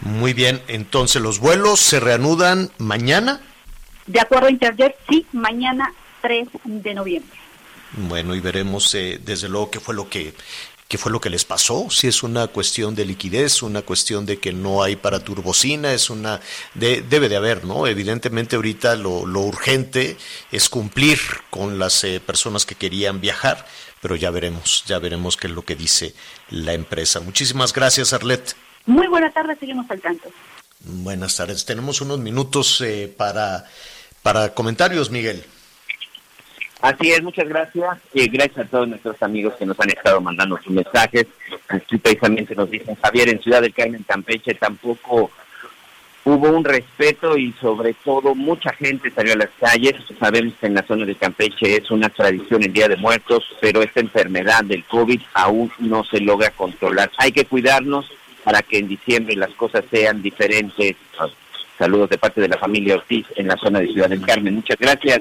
Muy 0.02 0.34
bien, 0.34 0.60
entonces 0.68 1.22
los 1.22 1.38
vuelos 1.38 1.80
se 1.80 2.00
reanudan 2.00 2.68
mañana. 2.78 3.40
De 4.06 4.20
acuerdo 4.20 4.48
a 4.48 4.50
Interjet, 4.50 4.94
sí, 5.08 5.26
mañana 5.32 5.92
3 6.22 6.48
de 6.64 6.94
noviembre. 6.94 7.38
Bueno, 7.92 8.34
y 8.34 8.40
veremos 8.40 8.94
eh, 8.94 9.20
desde 9.24 9.48
luego 9.48 9.70
qué 9.70 9.80
fue 9.80 9.94
lo 9.94 10.08
que 10.08 10.34
qué 10.88 10.98
fue 10.98 11.10
lo 11.10 11.20
que 11.20 11.30
les 11.30 11.44
pasó, 11.44 11.88
si 11.90 12.06
es 12.06 12.22
una 12.22 12.46
cuestión 12.46 12.94
de 12.94 13.04
liquidez, 13.04 13.62
una 13.62 13.82
cuestión 13.82 14.24
de 14.24 14.38
que 14.38 14.52
no 14.52 14.82
hay 14.82 14.96
para 14.96 15.24
turbocina, 15.24 15.92
es 15.92 16.10
una 16.10 16.40
de, 16.74 17.02
debe 17.02 17.28
de 17.28 17.36
haber, 17.36 17.64
¿no? 17.64 17.86
Evidentemente 17.86 18.56
ahorita 18.56 18.94
lo, 18.94 19.26
lo 19.26 19.40
urgente 19.40 20.16
es 20.52 20.68
cumplir 20.68 21.18
con 21.50 21.78
las 21.78 22.04
eh, 22.04 22.20
personas 22.20 22.64
que 22.64 22.76
querían 22.76 23.20
viajar, 23.20 23.66
pero 24.00 24.14
ya 24.14 24.30
veremos, 24.30 24.84
ya 24.86 24.98
veremos 24.98 25.36
qué 25.36 25.48
es 25.48 25.52
lo 25.52 25.64
que 25.64 25.74
dice 25.74 26.14
la 26.50 26.72
empresa. 26.72 27.20
Muchísimas 27.20 27.72
gracias, 27.72 28.12
Arlet. 28.12 28.54
Muy 28.86 29.08
buenas 29.08 29.34
tardes, 29.34 29.58
seguimos 29.58 29.90
al 29.90 30.00
tanto. 30.00 30.30
Buenas 30.80 31.34
tardes. 31.34 31.64
Tenemos 31.64 32.00
unos 32.00 32.20
minutos 32.20 32.80
eh, 32.80 33.12
para, 33.16 33.64
para 34.22 34.54
comentarios, 34.54 35.10
Miguel. 35.10 35.44
Así 36.80 37.10
es, 37.10 37.22
muchas 37.22 37.48
gracias. 37.48 37.98
Eh, 38.14 38.28
gracias 38.28 38.66
a 38.66 38.68
todos 38.68 38.88
nuestros 38.88 39.20
amigos 39.22 39.54
que 39.58 39.66
nos 39.66 39.78
han 39.80 39.88
estado 39.88 40.20
mandando 40.20 40.58
sus 40.58 40.72
mensajes. 40.72 41.26
Aquí 41.68 41.96
precisamente 41.98 42.54
nos 42.54 42.70
dicen, 42.70 42.96
Javier, 43.02 43.28
en 43.30 43.40
Ciudad 43.40 43.62
del 43.62 43.74
Carmen, 43.74 44.04
Campeche, 44.06 44.54
tampoco 44.54 45.30
hubo 46.24 46.48
un 46.48 46.64
respeto 46.64 47.38
y 47.38 47.52
sobre 47.60 47.94
todo 47.94 48.34
mucha 48.34 48.72
gente 48.72 49.10
salió 49.10 49.32
a 49.32 49.36
las 49.36 49.50
calles. 49.58 49.94
Sabemos 50.18 50.54
que 50.60 50.66
en 50.66 50.74
la 50.74 50.82
zona 50.82 51.06
de 51.06 51.14
Campeche 51.14 51.76
es 51.76 51.90
una 51.90 52.08
tradición 52.10 52.62
el 52.62 52.72
Día 52.72 52.88
de 52.88 52.96
Muertos, 52.96 53.44
pero 53.60 53.80
esta 53.80 54.00
enfermedad 54.00 54.64
del 54.64 54.84
COVID 54.84 55.20
aún 55.34 55.72
no 55.78 56.04
se 56.04 56.20
logra 56.20 56.50
controlar. 56.50 57.10
Hay 57.18 57.32
que 57.32 57.46
cuidarnos 57.46 58.10
para 58.44 58.62
que 58.62 58.78
en 58.78 58.88
diciembre 58.88 59.34
las 59.34 59.50
cosas 59.50 59.84
sean 59.90 60.20
diferentes. 60.20 60.96
Saludos 61.78 62.10
de 62.10 62.18
parte 62.18 62.40
de 62.40 62.48
la 62.48 62.58
familia 62.58 62.96
Ortiz 62.96 63.26
en 63.36 63.48
la 63.48 63.56
zona 63.56 63.80
de 63.80 63.88
Ciudad 63.88 64.08
del 64.08 64.24
Carmen. 64.24 64.56
Muchas 64.56 64.78
gracias. 64.78 65.20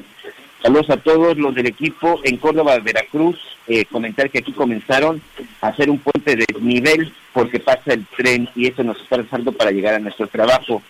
Saludos 0.65 0.89
a 0.89 0.97
todos 0.97 1.37
los 1.37 1.53
del 1.53 1.67
equipo 1.67 2.19
en 2.23 2.37
Córdoba, 2.37 2.79
Veracruz. 2.79 3.37
Eh, 3.67 3.85
comentar 3.85 4.31
que 4.31 4.39
aquí 4.39 4.51
comenzaron 4.51 5.21
a 5.61 5.67
hacer 5.67 5.91
un 5.91 5.99
puente 5.99 6.35
de 6.35 6.43
desnivel 6.51 7.13
porque 7.33 7.59
pasa 7.59 7.93
el 7.93 8.03
tren 8.17 8.49
y 8.55 8.65
eso 8.65 8.83
nos 8.83 8.99
está 8.99 9.17
rezando 9.17 9.51
para 9.51 9.69
llegar 9.69 9.93
a 9.93 9.99
nuestro 9.99 10.25
trabajo. 10.25 10.81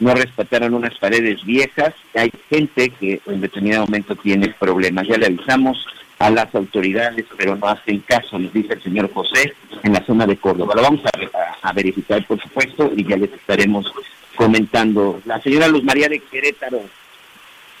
No 0.00 0.12
respetaron 0.12 0.74
unas 0.74 0.98
paredes 0.98 1.42
viejas. 1.46 1.94
Hay 2.14 2.30
gente 2.50 2.90
que 2.90 3.22
en 3.26 3.40
determinado 3.40 3.86
momento 3.86 4.14
tiene 4.16 4.54
problemas. 4.60 5.08
Ya 5.08 5.16
le 5.16 5.24
avisamos 5.24 5.82
a 6.18 6.28
las 6.28 6.54
autoridades, 6.54 7.24
pero 7.38 7.56
no 7.56 7.68
hacen 7.68 8.00
caso, 8.00 8.38
nos 8.38 8.52
dice 8.52 8.74
el 8.74 8.82
señor 8.82 9.10
José, 9.14 9.54
en 9.82 9.94
la 9.94 10.04
zona 10.04 10.26
de 10.26 10.36
Córdoba. 10.36 10.74
Lo 10.76 10.82
vamos 10.82 11.00
a, 11.06 11.68
a 11.70 11.72
verificar, 11.72 12.22
por 12.26 12.38
supuesto, 12.38 12.92
y 12.94 13.08
ya 13.08 13.16
les 13.16 13.32
estaremos 13.32 13.90
comentando. 14.36 15.22
La 15.24 15.40
señora 15.40 15.68
Luz 15.68 15.84
María 15.84 16.10
de 16.10 16.18
Querétaro 16.18 16.82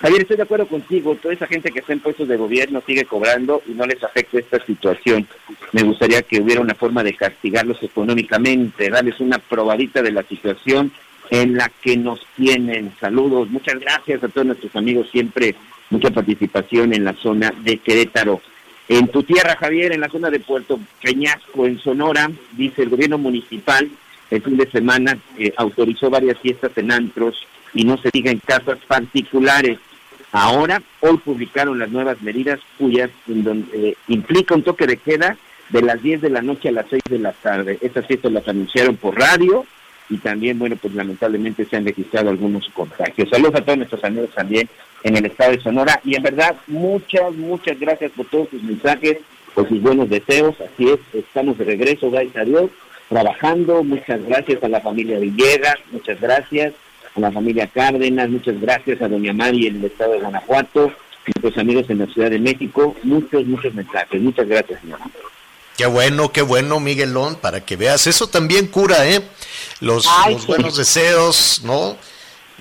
Javier, 0.02 0.22
estoy 0.22 0.36
de 0.36 0.42
acuerdo 0.42 0.66
contigo, 0.66 1.14
toda 1.14 1.32
esa 1.32 1.46
gente 1.46 1.70
que 1.70 1.78
está 1.78 1.92
en 1.92 2.00
puestos 2.00 2.26
de 2.26 2.36
gobierno 2.36 2.82
sigue 2.84 3.04
cobrando 3.04 3.62
y 3.68 3.70
no 3.70 3.86
les 3.86 4.02
afecta 4.02 4.40
esta 4.40 4.58
situación. 4.66 5.28
Me 5.70 5.84
gustaría 5.84 6.22
que 6.22 6.40
hubiera 6.40 6.60
una 6.60 6.74
forma 6.74 7.04
de 7.04 7.14
castigarlos 7.14 7.80
económicamente, 7.84 8.90
darles 8.90 9.20
una 9.20 9.38
probadita 9.38 10.02
de 10.02 10.10
la 10.10 10.24
situación 10.24 10.90
en 11.30 11.54
la 11.54 11.70
que 11.80 11.96
nos 11.96 12.26
tienen. 12.34 12.92
Saludos, 12.98 13.48
muchas 13.50 13.78
gracias 13.78 14.24
a 14.24 14.28
todos 14.28 14.48
nuestros 14.48 14.74
amigos, 14.74 15.08
siempre 15.12 15.54
mucha 15.90 16.10
participación 16.10 16.92
en 16.92 17.04
la 17.04 17.12
zona 17.12 17.54
de 17.62 17.78
Querétaro. 17.78 18.40
En 18.88 19.06
tu 19.06 19.22
tierra, 19.22 19.54
Javier, 19.54 19.92
en 19.92 20.00
la 20.00 20.08
zona 20.08 20.30
de 20.30 20.40
Puerto 20.40 20.80
Peñasco, 21.00 21.64
en 21.64 21.78
Sonora, 21.78 22.28
dice 22.56 22.82
el 22.82 22.88
gobierno 22.88 23.18
municipal, 23.18 23.88
el 24.32 24.42
fin 24.42 24.56
de 24.56 24.68
semana 24.68 25.16
eh, 25.38 25.52
autorizó 25.56 26.10
varias 26.10 26.40
fiestas 26.40 26.72
en 26.76 26.90
antros 26.90 27.46
y 27.72 27.84
no 27.84 27.96
se 27.98 28.10
diga 28.12 28.32
en 28.32 28.40
casas 28.40 28.78
particulares. 28.88 29.78
Ahora, 30.32 30.82
hoy 31.00 31.18
publicaron 31.18 31.78
las 31.78 31.90
nuevas 31.90 32.22
medidas 32.22 32.58
cuyas 32.78 33.10
eh, 33.28 33.94
implica 34.08 34.54
un 34.54 34.62
toque 34.62 34.86
de 34.86 34.96
queda 34.96 35.36
de 35.68 35.82
las 35.82 36.02
10 36.02 36.22
de 36.22 36.30
la 36.30 36.40
noche 36.40 36.70
a 36.70 36.72
las 36.72 36.86
6 36.88 37.02
de 37.08 37.18
la 37.18 37.32
tarde. 37.32 37.78
Estas 37.82 38.06
fiestas 38.06 38.32
las 38.32 38.48
anunciaron 38.48 38.96
por 38.96 39.18
radio 39.18 39.66
y 40.08 40.16
también, 40.16 40.58
bueno, 40.58 40.76
pues 40.76 40.94
lamentablemente 40.94 41.66
se 41.66 41.76
han 41.76 41.84
registrado 41.84 42.30
algunos 42.30 42.66
contagios. 42.70 43.28
Saludos 43.28 43.56
a 43.56 43.64
todos 43.64 43.76
nuestros 43.76 44.02
amigos 44.04 44.30
también 44.34 44.68
en 45.02 45.16
el 45.16 45.26
estado 45.26 45.52
de 45.52 45.60
Sonora 45.60 46.00
y 46.02 46.16
en 46.16 46.22
verdad 46.22 46.56
muchas, 46.66 47.34
muchas 47.34 47.78
gracias 47.78 48.10
por 48.12 48.24
todos 48.26 48.48
sus 48.48 48.62
mensajes, 48.62 49.18
por 49.54 49.68
sus 49.68 49.82
buenos 49.82 50.08
deseos. 50.08 50.56
Así 50.62 50.88
es, 50.88 50.98
estamos 51.12 51.58
de 51.58 51.66
regreso, 51.66 52.10
gracias 52.10 52.36
a 52.36 52.44
Dios, 52.44 52.70
trabajando. 53.10 53.84
Muchas 53.84 54.24
gracias 54.24 54.64
a 54.64 54.68
la 54.68 54.80
familia 54.80 55.18
Villegas, 55.18 55.76
muchas 55.90 56.18
gracias 56.18 56.72
a 57.14 57.20
la 57.20 57.32
familia 57.32 57.66
Cárdenas, 57.66 58.28
muchas 58.30 58.60
gracias 58.60 59.02
a 59.02 59.08
doña 59.08 59.32
Mari 59.32 59.66
en 59.66 59.76
el 59.76 59.84
estado 59.84 60.12
de 60.12 60.20
Guanajuato, 60.20 60.92
nuestros 61.26 61.58
amigos 61.58 61.88
en 61.88 61.98
la 61.98 62.06
Ciudad 62.06 62.30
de 62.30 62.38
México, 62.38 62.96
muchos, 63.02 63.44
muchos 63.46 63.74
mensajes. 63.74 64.20
Muchas 64.20 64.48
gracias, 64.48 64.80
señora. 64.80 65.04
Qué 65.76 65.86
bueno, 65.86 66.32
qué 66.32 66.42
bueno, 66.42 66.80
Miguelón, 66.80 67.36
para 67.36 67.64
que 67.64 67.76
veas. 67.76 68.06
Eso 68.06 68.26
también 68.26 68.66
cura, 68.66 69.08
¿eh? 69.08 69.22
Los, 69.80 70.06
buenos 70.46 70.76
deseos, 70.76 71.62
¿no? 71.64 71.96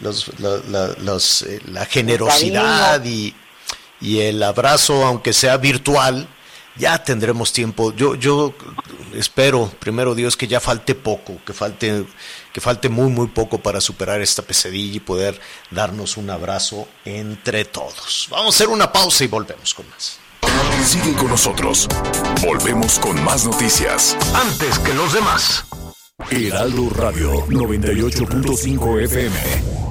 Los, 0.02 1.43
eh, 1.43 1.60
la, 1.68 1.86
generosidad 1.86 3.04
y, 3.04 3.36
y, 3.99 4.20
el 4.22 4.41
abrazo, 4.41 5.06
aunque 5.06 5.34
sea 5.34 5.58
virtual, 5.58 6.28
ya 6.78 7.04
tendremos 7.04 7.52
tiempo. 7.54 7.94
Yo, 7.94 8.16
yo 8.16 8.54
espero, 9.14 9.72
primero 9.80 10.16
Dios, 10.16 10.38
que 10.38 10.48
ya 10.48 10.60
falte 10.60 10.96
poco, 10.96 11.38
que 11.46 11.54
falte, 11.54 12.06
que 12.54 12.62
falte 12.62 12.90
muy, 12.90 13.10
muy 13.12 13.28
poco 13.28 13.60
para 13.60 13.82
superar 13.82 14.22
esta 14.22 14.42
pesadilla 14.42 14.98
y 14.98 15.00
poder 15.00 15.40
darnos 15.70 16.18
un 16.18 16.30
abrazo 16.30 16.88
entre 17.06 17.66
todos. 17.66 18.28
Vamos 18.30 18.56
a 18.56 18.58
hacer 18.58 18.68
una 18.68 18.92
pausa 18.92 19.24
y 19.24 19.28
volvemos 19.28 19.74
con 19.74 19.90
más. 19.90 20.20
Sigue 20.86 21.14
con 21.14 21.28
nosotros. 21.28 21.88
Volvemos 22.42 23.00
con 23.00 23.24
más 23.24 23.46
noticias. 23.46 24.18
Antes 24.34 24.80
que 24.80 24.94
los 24.94 25.14
demás. 25.14 25.66
Heraldo 26.30 26.90
Radio 26.90 27.46
98.5 27.48 29.04
FM. 29.04 29.91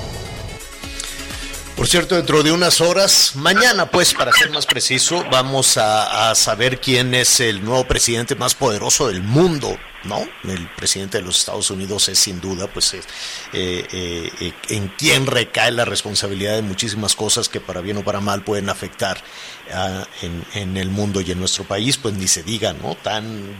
Por 1.81 1.87
cierto, 1.87 2.15
dentro 2.15 2.43
de 2.43 2.51
unas 2.51 2.79
horas, 2.79 3.31
mañana 3.33 3.89
pues, 3.89 4.13
para 4.13 4.31
ser 4.31 4.51
más 4.51 4.67
preciso, 4.67 5.25
vamos 5.31 5.77
a, 5.77 6.35
saber 6.35 6.79
quién 6.79 7.15
es 7.15 7.39
el 7.39 7.65
nuevo 7.65 7.85
presidente 7.85 8.35
más 8.35 8.53
poderoso 8.53 9.07
del 9.07 9.23
mundo, 9.23 9.79
¿no? 10.03 10.19
El 10.43 10.69
presidente 10.75 11.17
de 11.17 11.23
los 11.23 11.39
Estados 11.39 11.71
Unidos 11.71 12.07
es 12.07 12.19
sin 12.19 12.39
duda, 12.39 12.67
pues, 12.67 12.93
eh, 12.93 13.01
eh, 13.51 14.53
en 14.69 14.89
quien 14.89 15.25
recae 15.25 15.71
la 15.71 15.83
responsabilidad 15.83 16.53
de 16.53 16.61
muchísimas 16.61 17.15
cosas 17.15 17.49
que 17.49 17.59
para 17.59 17.81
bien 17.81 17.97
o 17.97 18.03
para 18.03 18.19
mal 18.19 18.43
pueden 18.43 18.69
afectar 18.69 19.23
en 20.53 20.77
el 20.77 20.89
mundo 20.91 21.19
y 21.19 21.31
en 21.31 21.39
nuestro 21.39 21.63
país, 21.63 21.97
pues 21.97 22.13
ni 22.13 22.27
se 22.27 22.43
diga, 22.43 22.73
¿no? 22.73 22.93
Tan 22.93 23.55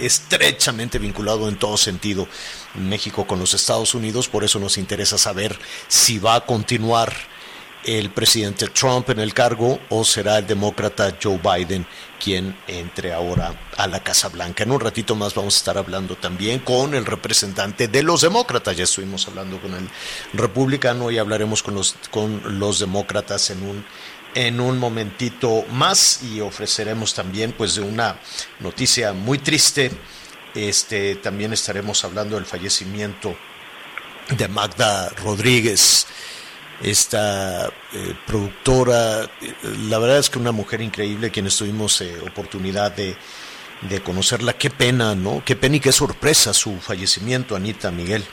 estrechamente 0.00 0.98
vinculado 0.98 1.48
en 1.48 1.58
todo 1.58 1.76
sentido 1.76 2.28
México 2.74 3.26
con 3.26 3.38
los 3.38 3.54
Estados 3.54 3.94
Unidos, 3.94 4.28
por 4.28 4.44
eso 4.44 4.58
nos 4.58 4.78
interesa 4.78 5.18
saber 5.18 5.58
si 5.88 6.18
va 6.18 6.36
a 6.36 6.46
continuar 6.46 7.12
el 7.84 8.10
presidente 8.10 8.68
Trump 8.68 9.10
en 9.10 9.20
el 9.20 9.34
cargo 9.34 9.78
o 9.90 10.04
será 10.04 10.38
el 10.38 10.46
demócrata 10.46 11.16
Joe 11.22 11.38
Biden 11.38 11.86
quien 12.22 12.56
entre 12.66 13.12
ahora 13.12 13.54
a 13.76 13.86
la 13.86 14.02
Casa 14.02 14.28
Blanca. 14.28 14.62
En 14.62 14.70
un 14.70 14.80
ratito 14.80 15.14
más 15.14 15.34
vamos 15.34 15.56
a 15.56 15.58
estar 15.58 15.76
hablando 15.76 16.16
también 16.16 16.60
con 16.60 16.94
el 16.94 17.04
representante 17.04 17.88
de 17.88 18.02
los 18.02 18.22
demócratas. 18.22 18.76
Ya 18.76 18.84
estuvimos 18.84 19.28
hablando 19.28 19.60
con 19.60 19.74
el 19.74 19.88
republicano 20.32 21.10
y 21.10 21.18
hablaremos 21.18 21.62
con 21.62 21.74
los, 21.74 21.96
con 22.10 22.58
los 22.58 22.78
demócratas 22.78 23.50
en 23.50 23.62
un 23.62 23.84
en 24.34 24.60
un 24.60 24.78
momentito 24.78 25.64
más 25.70 26.22
y 26.22 26.40
ofreceremos 26.40 27.14
también 27.14 27.52
pues 27.52 27.74
de 27.76 27.82
una 27.82 28.18
noticia 28.60 29.12
muy 29.12 29.38
triste. 29.38 29.90
Este 30.54 31.16
también 31.16 31.52
estaremos 31.52 32.04
hablando 32.04 32.36
del 32.36 32.46
fallecimiento 32.46 33.34
de 34.36 34.48
Magda 34.48 35.10
Rodríguez, 35.22 36.06
esta 36.82 37.66
eh, 37.66 38.14
productora, 38.26 39.28
la 39.88 39.98
verdad 39.98 40.18
es 40.18 40.30
que 40.30 40.38
una 40.38 40.52
mujer 40.52 40.80
increíble, 40.80 41.30
quienes 41.30 41.56
tuvimos 41.56 42.00
eh, 42.00 42.14
oportunidad 42.26 42.92
de, 42.92 43.16
de 43.82 44.00
conocerla. 44.00 44.54
Qué 44.54 44.70
pena, 44.70 45.14
¿no? 45.14 45.42
Qué 45.44 45.56
pena 45.56 45.76
y 45.76 45.80
qué 45.80 45.92
sorpresa 45.92 46.52
su 46.52 46.78
fallecimiento, 46.80 47.54
Anita 47.54 47.90
Miguel. 47.90 48.24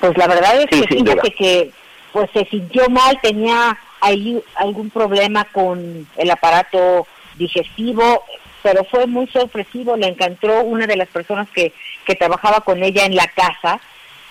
Pues 0.00 0.16
la 0.16 0.26
verdad 0.26 0.60
es 0.60 0.66
que 0.66 0.86
fíjate 0.86 1.30
que 1.32 1.70
pues 2.12 2.30
se 2.32 2.44
sintió 2.46 2.88
mal, 2.88 3.18
tenía 3.22 3.78
hay 4.00 4.42
algún 4.56 4.90
problema 4.90 5.44
con 5.46 6.06
el 6.16 6.30
aparato 6.30 7.06
digestivo, 7.36 8.24
pero 8.62 8.84
fue 8.84 9.06
muy 9.06 9.26
sorpresivo, 9.28 9.96
le 9.96 10.08
encantó 10.08 10.62
una 10.62 10.86
de 10.86 10.96
las 10.96 11.08
personas 11.08 11.48
que, 11.50 11.72
que 12.04 12.14
trabajaba 12.14 12.60
con 12.60 12.82
ella 12.82 13.04
en 13.04 13.14
la 13.14 13.26
casa, 13.28 13.80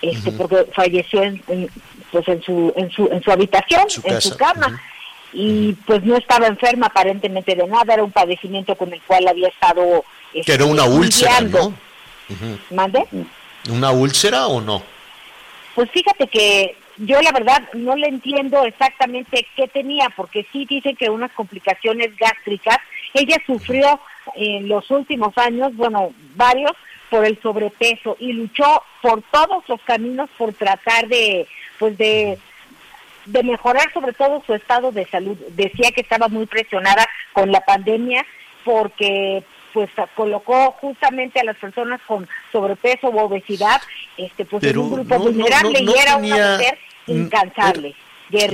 este, 0.02 0.32
porque 0.32 0.66
falleció 0.74 1.22
en, 1.22 1.42
pues 2.12 2.28
en 2.28 2.42
su, 2.42 2.72
en 2.76 2.90
su, 2.90 3.08
en 3.10 3.22
su 3.22 3.30
habitación, 3.32 3.86
en 4.04 4.20
su 4.20 4.36
cama. 4.36 4.80
Y 5.32 5.74
pues 5.86 6.02
no 6.04 6.16
estaba 6.16 6.46
enferma 6.46 6.86
aparentemente 6.86 7.54
de 7.54 7.66
nada, 7.66 7.94
era 7.94 8.02
un 8.02 8.12
padecimiento 8.12 8.76
con 8.76 8.92
el 8.92 9.00
cual 9.02 9.28
había 9.28 9.48
estado... 9.48 10.04
que 10.32 10.52
era 10.52 10.64
una 10.64 10.84
este, 10.84 10.96
úlcera, 10.96 11.40
¿no? 11.42 11.74
¿Mande? 12.70 13.04
¿Una 13.70 13.90
úlcera 13.90 14.46
o 14.46 14.60
no? 14.60 14.82
Pues 15.74 15.90
fíjate 15.90 16.26
que 16.28 16.76
yo 16.98 17.20
la 17.22 17.32
verdad 17.32 17.62
no 17.74 17.96
le 17.96 18.08
entiendo 18.08 18.64
exactamente 18.64 19.46
qué 19.56 19.68
tenía, 19.68 20.08
porque 20.16 20.46
sí 20.52 20.66
dicen 20.68 20.96
que 20.96 21.10
unas 21.10 21.32
complicaciones 21.32 22.16
gástricas. 22.16 22.78
Ella 23.14 23.36
sufrió 23.46 24.00
en 24.34 24.68
los 24.68 24.90
últimos 24.90 25.36
años, 25.38 25.74
bueno, 25.76 26.12
varios, 26.34 26.72
por 27.10 27.24
el 27.24 27.40
sobrepeso 27.40 28.16
y 28.20 28.32
luchó 28.32 28.82
por 29.00 29.22
todos 29.30 29.66
los 29.68 29.80
caminos 29.82 30.28
por 30.36 30.52
tratar 30.52 31.08
de, 31.08 31.46
pues 31.78 31.96
de, 31.96 32.38
de 33.26 33.42
mejorar 33.42 33.90
sobre 33.92 34.12
todo 34.12 34.42
su 34.46 34.54
estado 34.54 34.92
de 34.92 35.06
salud. 35.06 35.38
Decía 35.50 35.90
que 35.92 36.02
estaba 36.02 36.28
muy 36.28 36.46
presionada 36.46 37.06
con 37.32 37.50
la 37.50 37.60
pandemia 37.60 38.26
porque 38.64 39.42
pues 39.72 39.90
colocó 40.14 40.72
justamente 40.80 41.40
a 41.40 41.44
las 41.44 41.56
personas 41.56 42.00
con 42.06 42.28
sobrepeso 42.50 43.10
u 43.10 43.18
obesidad 43.18 43.80
este 44.16 44.44
pues 44.46 44.64
en 44.64 44.78
un 44.78 44.90
grupo 44.90 45.18
vulnerable 45.18 45.78
y 45.80 45.94
era 45.94 46.16
una 46.16 46.52
mujer 46.52 46.78
Mm, 47.08 47.20
incansable. 47.22 47.94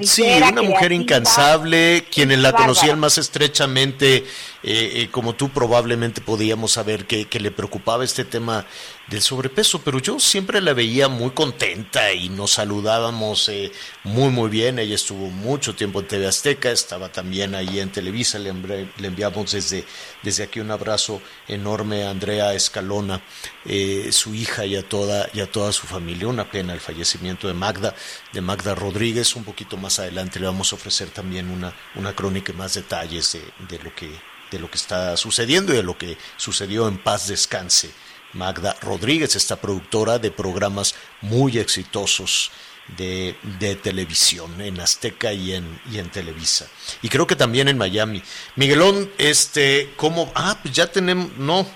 Sí, 0.02 0.22
una 0.22 0.62
mujer 0.62 0.92
incansable, 0.92 2.04
quienes 2.12 2.38
la 2.38 2.52
conocían 2.52 3.00
más 3.00 3.18
estrechamente, 3.18 4.24
eh, 4.66 5.02
eh, 5.02 5.08
como 5.10 5.34
tú 5.34 5.50
probablemente 5.50 6.22
podíamos 6.22 6.72
saber 6.72 7.06
que, 7.06 7.26
que, 7.26 7.38
le 7.38 7.50
preocupaba 7.50 8.02
este 8.02 8.24
tema 8.24 8.64
del 9.08 9.20
sobrepeso, 9.20 9.82
pero 9.82 9.98
yo 9.98 10.18
siempre 10.18 10.62
la 10.62 10.72
veía 10.72 11.08
muy 11.08 11.32
contenta 11.32 12.14
y 12.14 12.30
nos 12.30 12.52
saludábamos 12.52 13.50
eh, 13.50 13.70
muy 14.04 14.30
muy 14.30 14.48
bien. 14.48 14.78
Ella 14.78 14.94
estuvo 14.94 15.28
mucho 15.28 15.74
tiempo 15.74 16.00
en 16.00 16.08
TV 16.08 16.26
Azteca, 16.26 16.70
estaba 16.70 17.10
también 17.12 17.54
ahí 17.54 17.78
en 17.78 17.90
Televisa, 17.90 18.38
le, 18.38 18.54
le 18.54 19.06
enviamos 19.06 19.52
desde, 19.52 19.84
desde 20.22 20.44
aquí 20.44 20.60
un 20.60 20.70
abrazo 20.70 21.20
enorme 21.46 22.04
a 22.04 22.10
Andrea 22.10 22.54
Escalona, 22.54 23.20
eh, 23.66 24.08
su 24.12 24.34
hija 24.34 24.64
y 24.64 24.76
a, 24.76 24.88
toda, 24.88 25.28
y 25.34 25.40
a 25.40 25.50
toda 25.50 25.72
su 25.72 25.86
familia. 25.86 26.28
Una 26.28 26.50
pena 26.50 26.72
el 26.72 26.80
fallecimiento 26.80 27.48
de 27.48 27.54
Magda, 27.54 27.94
de 28.32 28.40
Magda 28.40 28.74
Rodríguez. 28.74 29.36
Un 29.36 29.44
poquito 29.44 29.76
más 29.76 29.98
adelante 29.98 30.40
le 30.40 30.46
vamos 30.46 30.72
a 30.72 30.76
ofrecer 30.76 31.10
también 31.10 31.50
una, 31.50 31.74
una 31.96 32.14
crónica 32.14 32.52
y 32.52 32.56
más 32.56 32.72
detalles 32.72 33.32
de, 33.32 33.42
de 33.68 33.84
lo 33.84 33.94
que 33.94 34.33
de 34.54 34.60
lo 34.60 34.70
que 34.70 34.78
está 34.78 35.16
sucediendo 35.16 35.72
y 35.72 35.76
de 35.76 35.82
lo 35.82 35.98
que 35.98 36.16
sucedió 36.36 36.88
en 36.88 36.98
paz 36.98 37.28
descanse 37.28 37.90
Magda 38.34 38.76
Rodríguez, 38.82 39.36
esta 39.36 39.56
productora 39.56 40.18
de 40.18 40.30
programas 40.30 40.94
muy 41.20 41.58
exitosos 41.58 42.50
de, 42.96 43.36
de, 43.60 43.76
televisión 43.76 44.60
en 44.60 44.78
Azteca 44.80 45.32
y 45.32 45.54
en, 45.54 45.80
y 45.90 45.98
en 45.98 46.10
Televisa. 46.10 46.66
Y 47.00 47.08
creo 47.08 47.26
que 47.26 47.36
también 47.36 47.68
en 47.68 47.78
Miami. 47.78 48.22
Miguelón, 48.56 49.10
este, 49.16 49.92
¿cómo? 49.96 50.30
Ah, 50.34 50.58
pues 50.60 50.74
ya 50.74 50.90
tenemos, 50.90 51.30
no, 51.38 51.66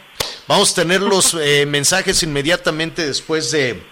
vamos 0.47 0.73
a 0.73 0.75
tener 0.75 1.01
los 1.01 1.35
eh, 1.41 1.65
mensajes 1.67 2.23
inmediatamente 2.23 3.07
después 3.07 3.51
de, 3.51 3.83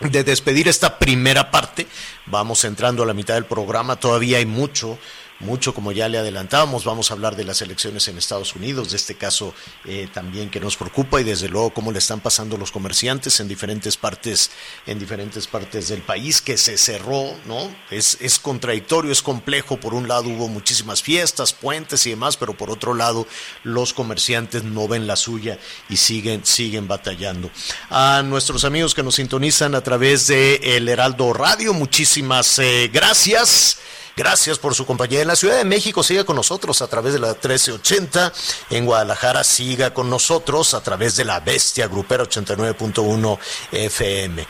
de 0.00 0.24
despedir 0.24 0.68
esta 0.68 0.98
primera 0.98 1.50
parte. 1.50 1.86
Vamos 2.26 2.64
entrando 2.64 3.02
a 3.02 3.06
la 3.06 3.14
mitad 3.14 3.34
del 3.34 3.46
programa, 3.46 3.96
todavía 3.96 4.38
hay 4.38 4.46
mucho 4.46 4.98
mucho, 5.42 5.74
como 5.74 5.92
ya 5.92 6.08
le 6.08 6.18
adelantábamos, 6.18 6.84
vamos 6.84 7.10
a 7.10 7.14
hablar 7.14 7.36
de 7.36 7.44
las 7.44 7.62
elecciones 7.62 8.08
en 8.08 8.18
Estados 8.18 8.54
Unidos, 8.54 8.90
de 8.90 8.96
este 8.96 9.14
caso 9.16 9.54
eh, 9.84 10.08
también 10.12 10.50
que 10.50 10.60
nos 10.60 10.76
preocupa 10.76 11.20
y 11.20 11.24
desde 11.24 11.48
luego 11.48 11.74
cómo 11.74 11.92
le 11.92 11.98
están 11.98 12.20
pasando 12.20 12.56
los 12.56 12.72
comerciantes 12.72 13.40
en 13.40 13.48
diferentes 13.48 13.96
partes, 13.96 14.50
en 14.86 14.98
diferentes 14.98 15.46
partes 15.46 15.88
del 15.88 16.02
país, 16.02 16.40
que 16.40 16.56
se 16.56 16.78
cerró, 16.78 17.34
¿no? 17.46 17.74
Es, 17.90 18.18
es 18.20 18.38
contradictorio, 18.38 19.12
es 19.12 19.22
complejo. 19.22 19.78
Por 19.78 19.94
un 19.94 20.08
lado 20.08 20.28
hubo 20.28 20.48
muchísimas 20.48 21.02
fiestas, 21.02 21.52
puentes 21.52 22.06
y 22.06 22.10
demás, 22.10 22.36
pero 22.36 22.56
por 22.56 22.70
otro 22.70 22.94
lado 22.94 23.26
los 23.64 23.92
comerciantes 23.92 24.64
no 24.64 24.88
ven 24.88 25.06
la 25.06 25.16
suya 25.16 25.58
y 25.88 25.96
siguen, 25.96 26.44
siguen 26.44 26.88
batallando. 26.88 27.50
A 27.90 28.22
nuestros 28.24 28.64
amigos 28.64 28.94
que 28.94 29.02
nos 29.02 29.16
sintonizan 29.16 29.74
a 29.74 29.82
través 29.82 30.26
de 30.26 30.76
El 30.76 30.88
Heraldo 30.88 31.32
Radio, 31.32 31.74
muchísimas 31.74 32.58
eh, 32.58 32.90
gracias. 32.92 33.78
Gracias 34.16 34.58
por 34.58 34.74
su 34.74 34.84
compañía. 34.84 35.22
En 35.22 35.28
la 35.28 35.36
Ciudad 35.36 35.56
de 35.56 35.64
México 35.64 36.02
siga 36.02 36.24
con 36.24 36.36
nosotros 36.36 36.82
a 36.82 36.88
través 36.88 37.14
de 37.14 37.18
la 37.18 37.28
1380. 37.28 38.32
En 38.70 38.84
Guadalajara 38.84 39.42
siga 39.44 39.94
con 39.94 40.10
nosotros 40.10 40.74
a 40.74 40.82
través 40.82 41.16
de 41.16 41.24
la 41.24 41.40
Bestia 41.40 41.88
Grupera 41.88 42.24
89.1 42.24 43.38
FM. 43.72 44.46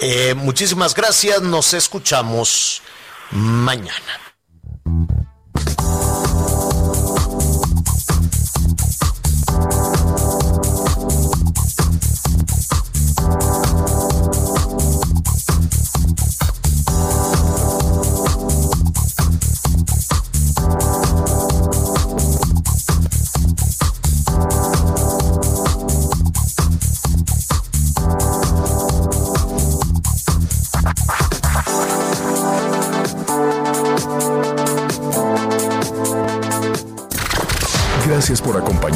Eh, 0.00 0.34
muchísimas 0.34 0.94
gracias. 0.94 1.40
Nos 1.40 1.72
escuchamos 1.72 2.82
mañana. 3.30 4.25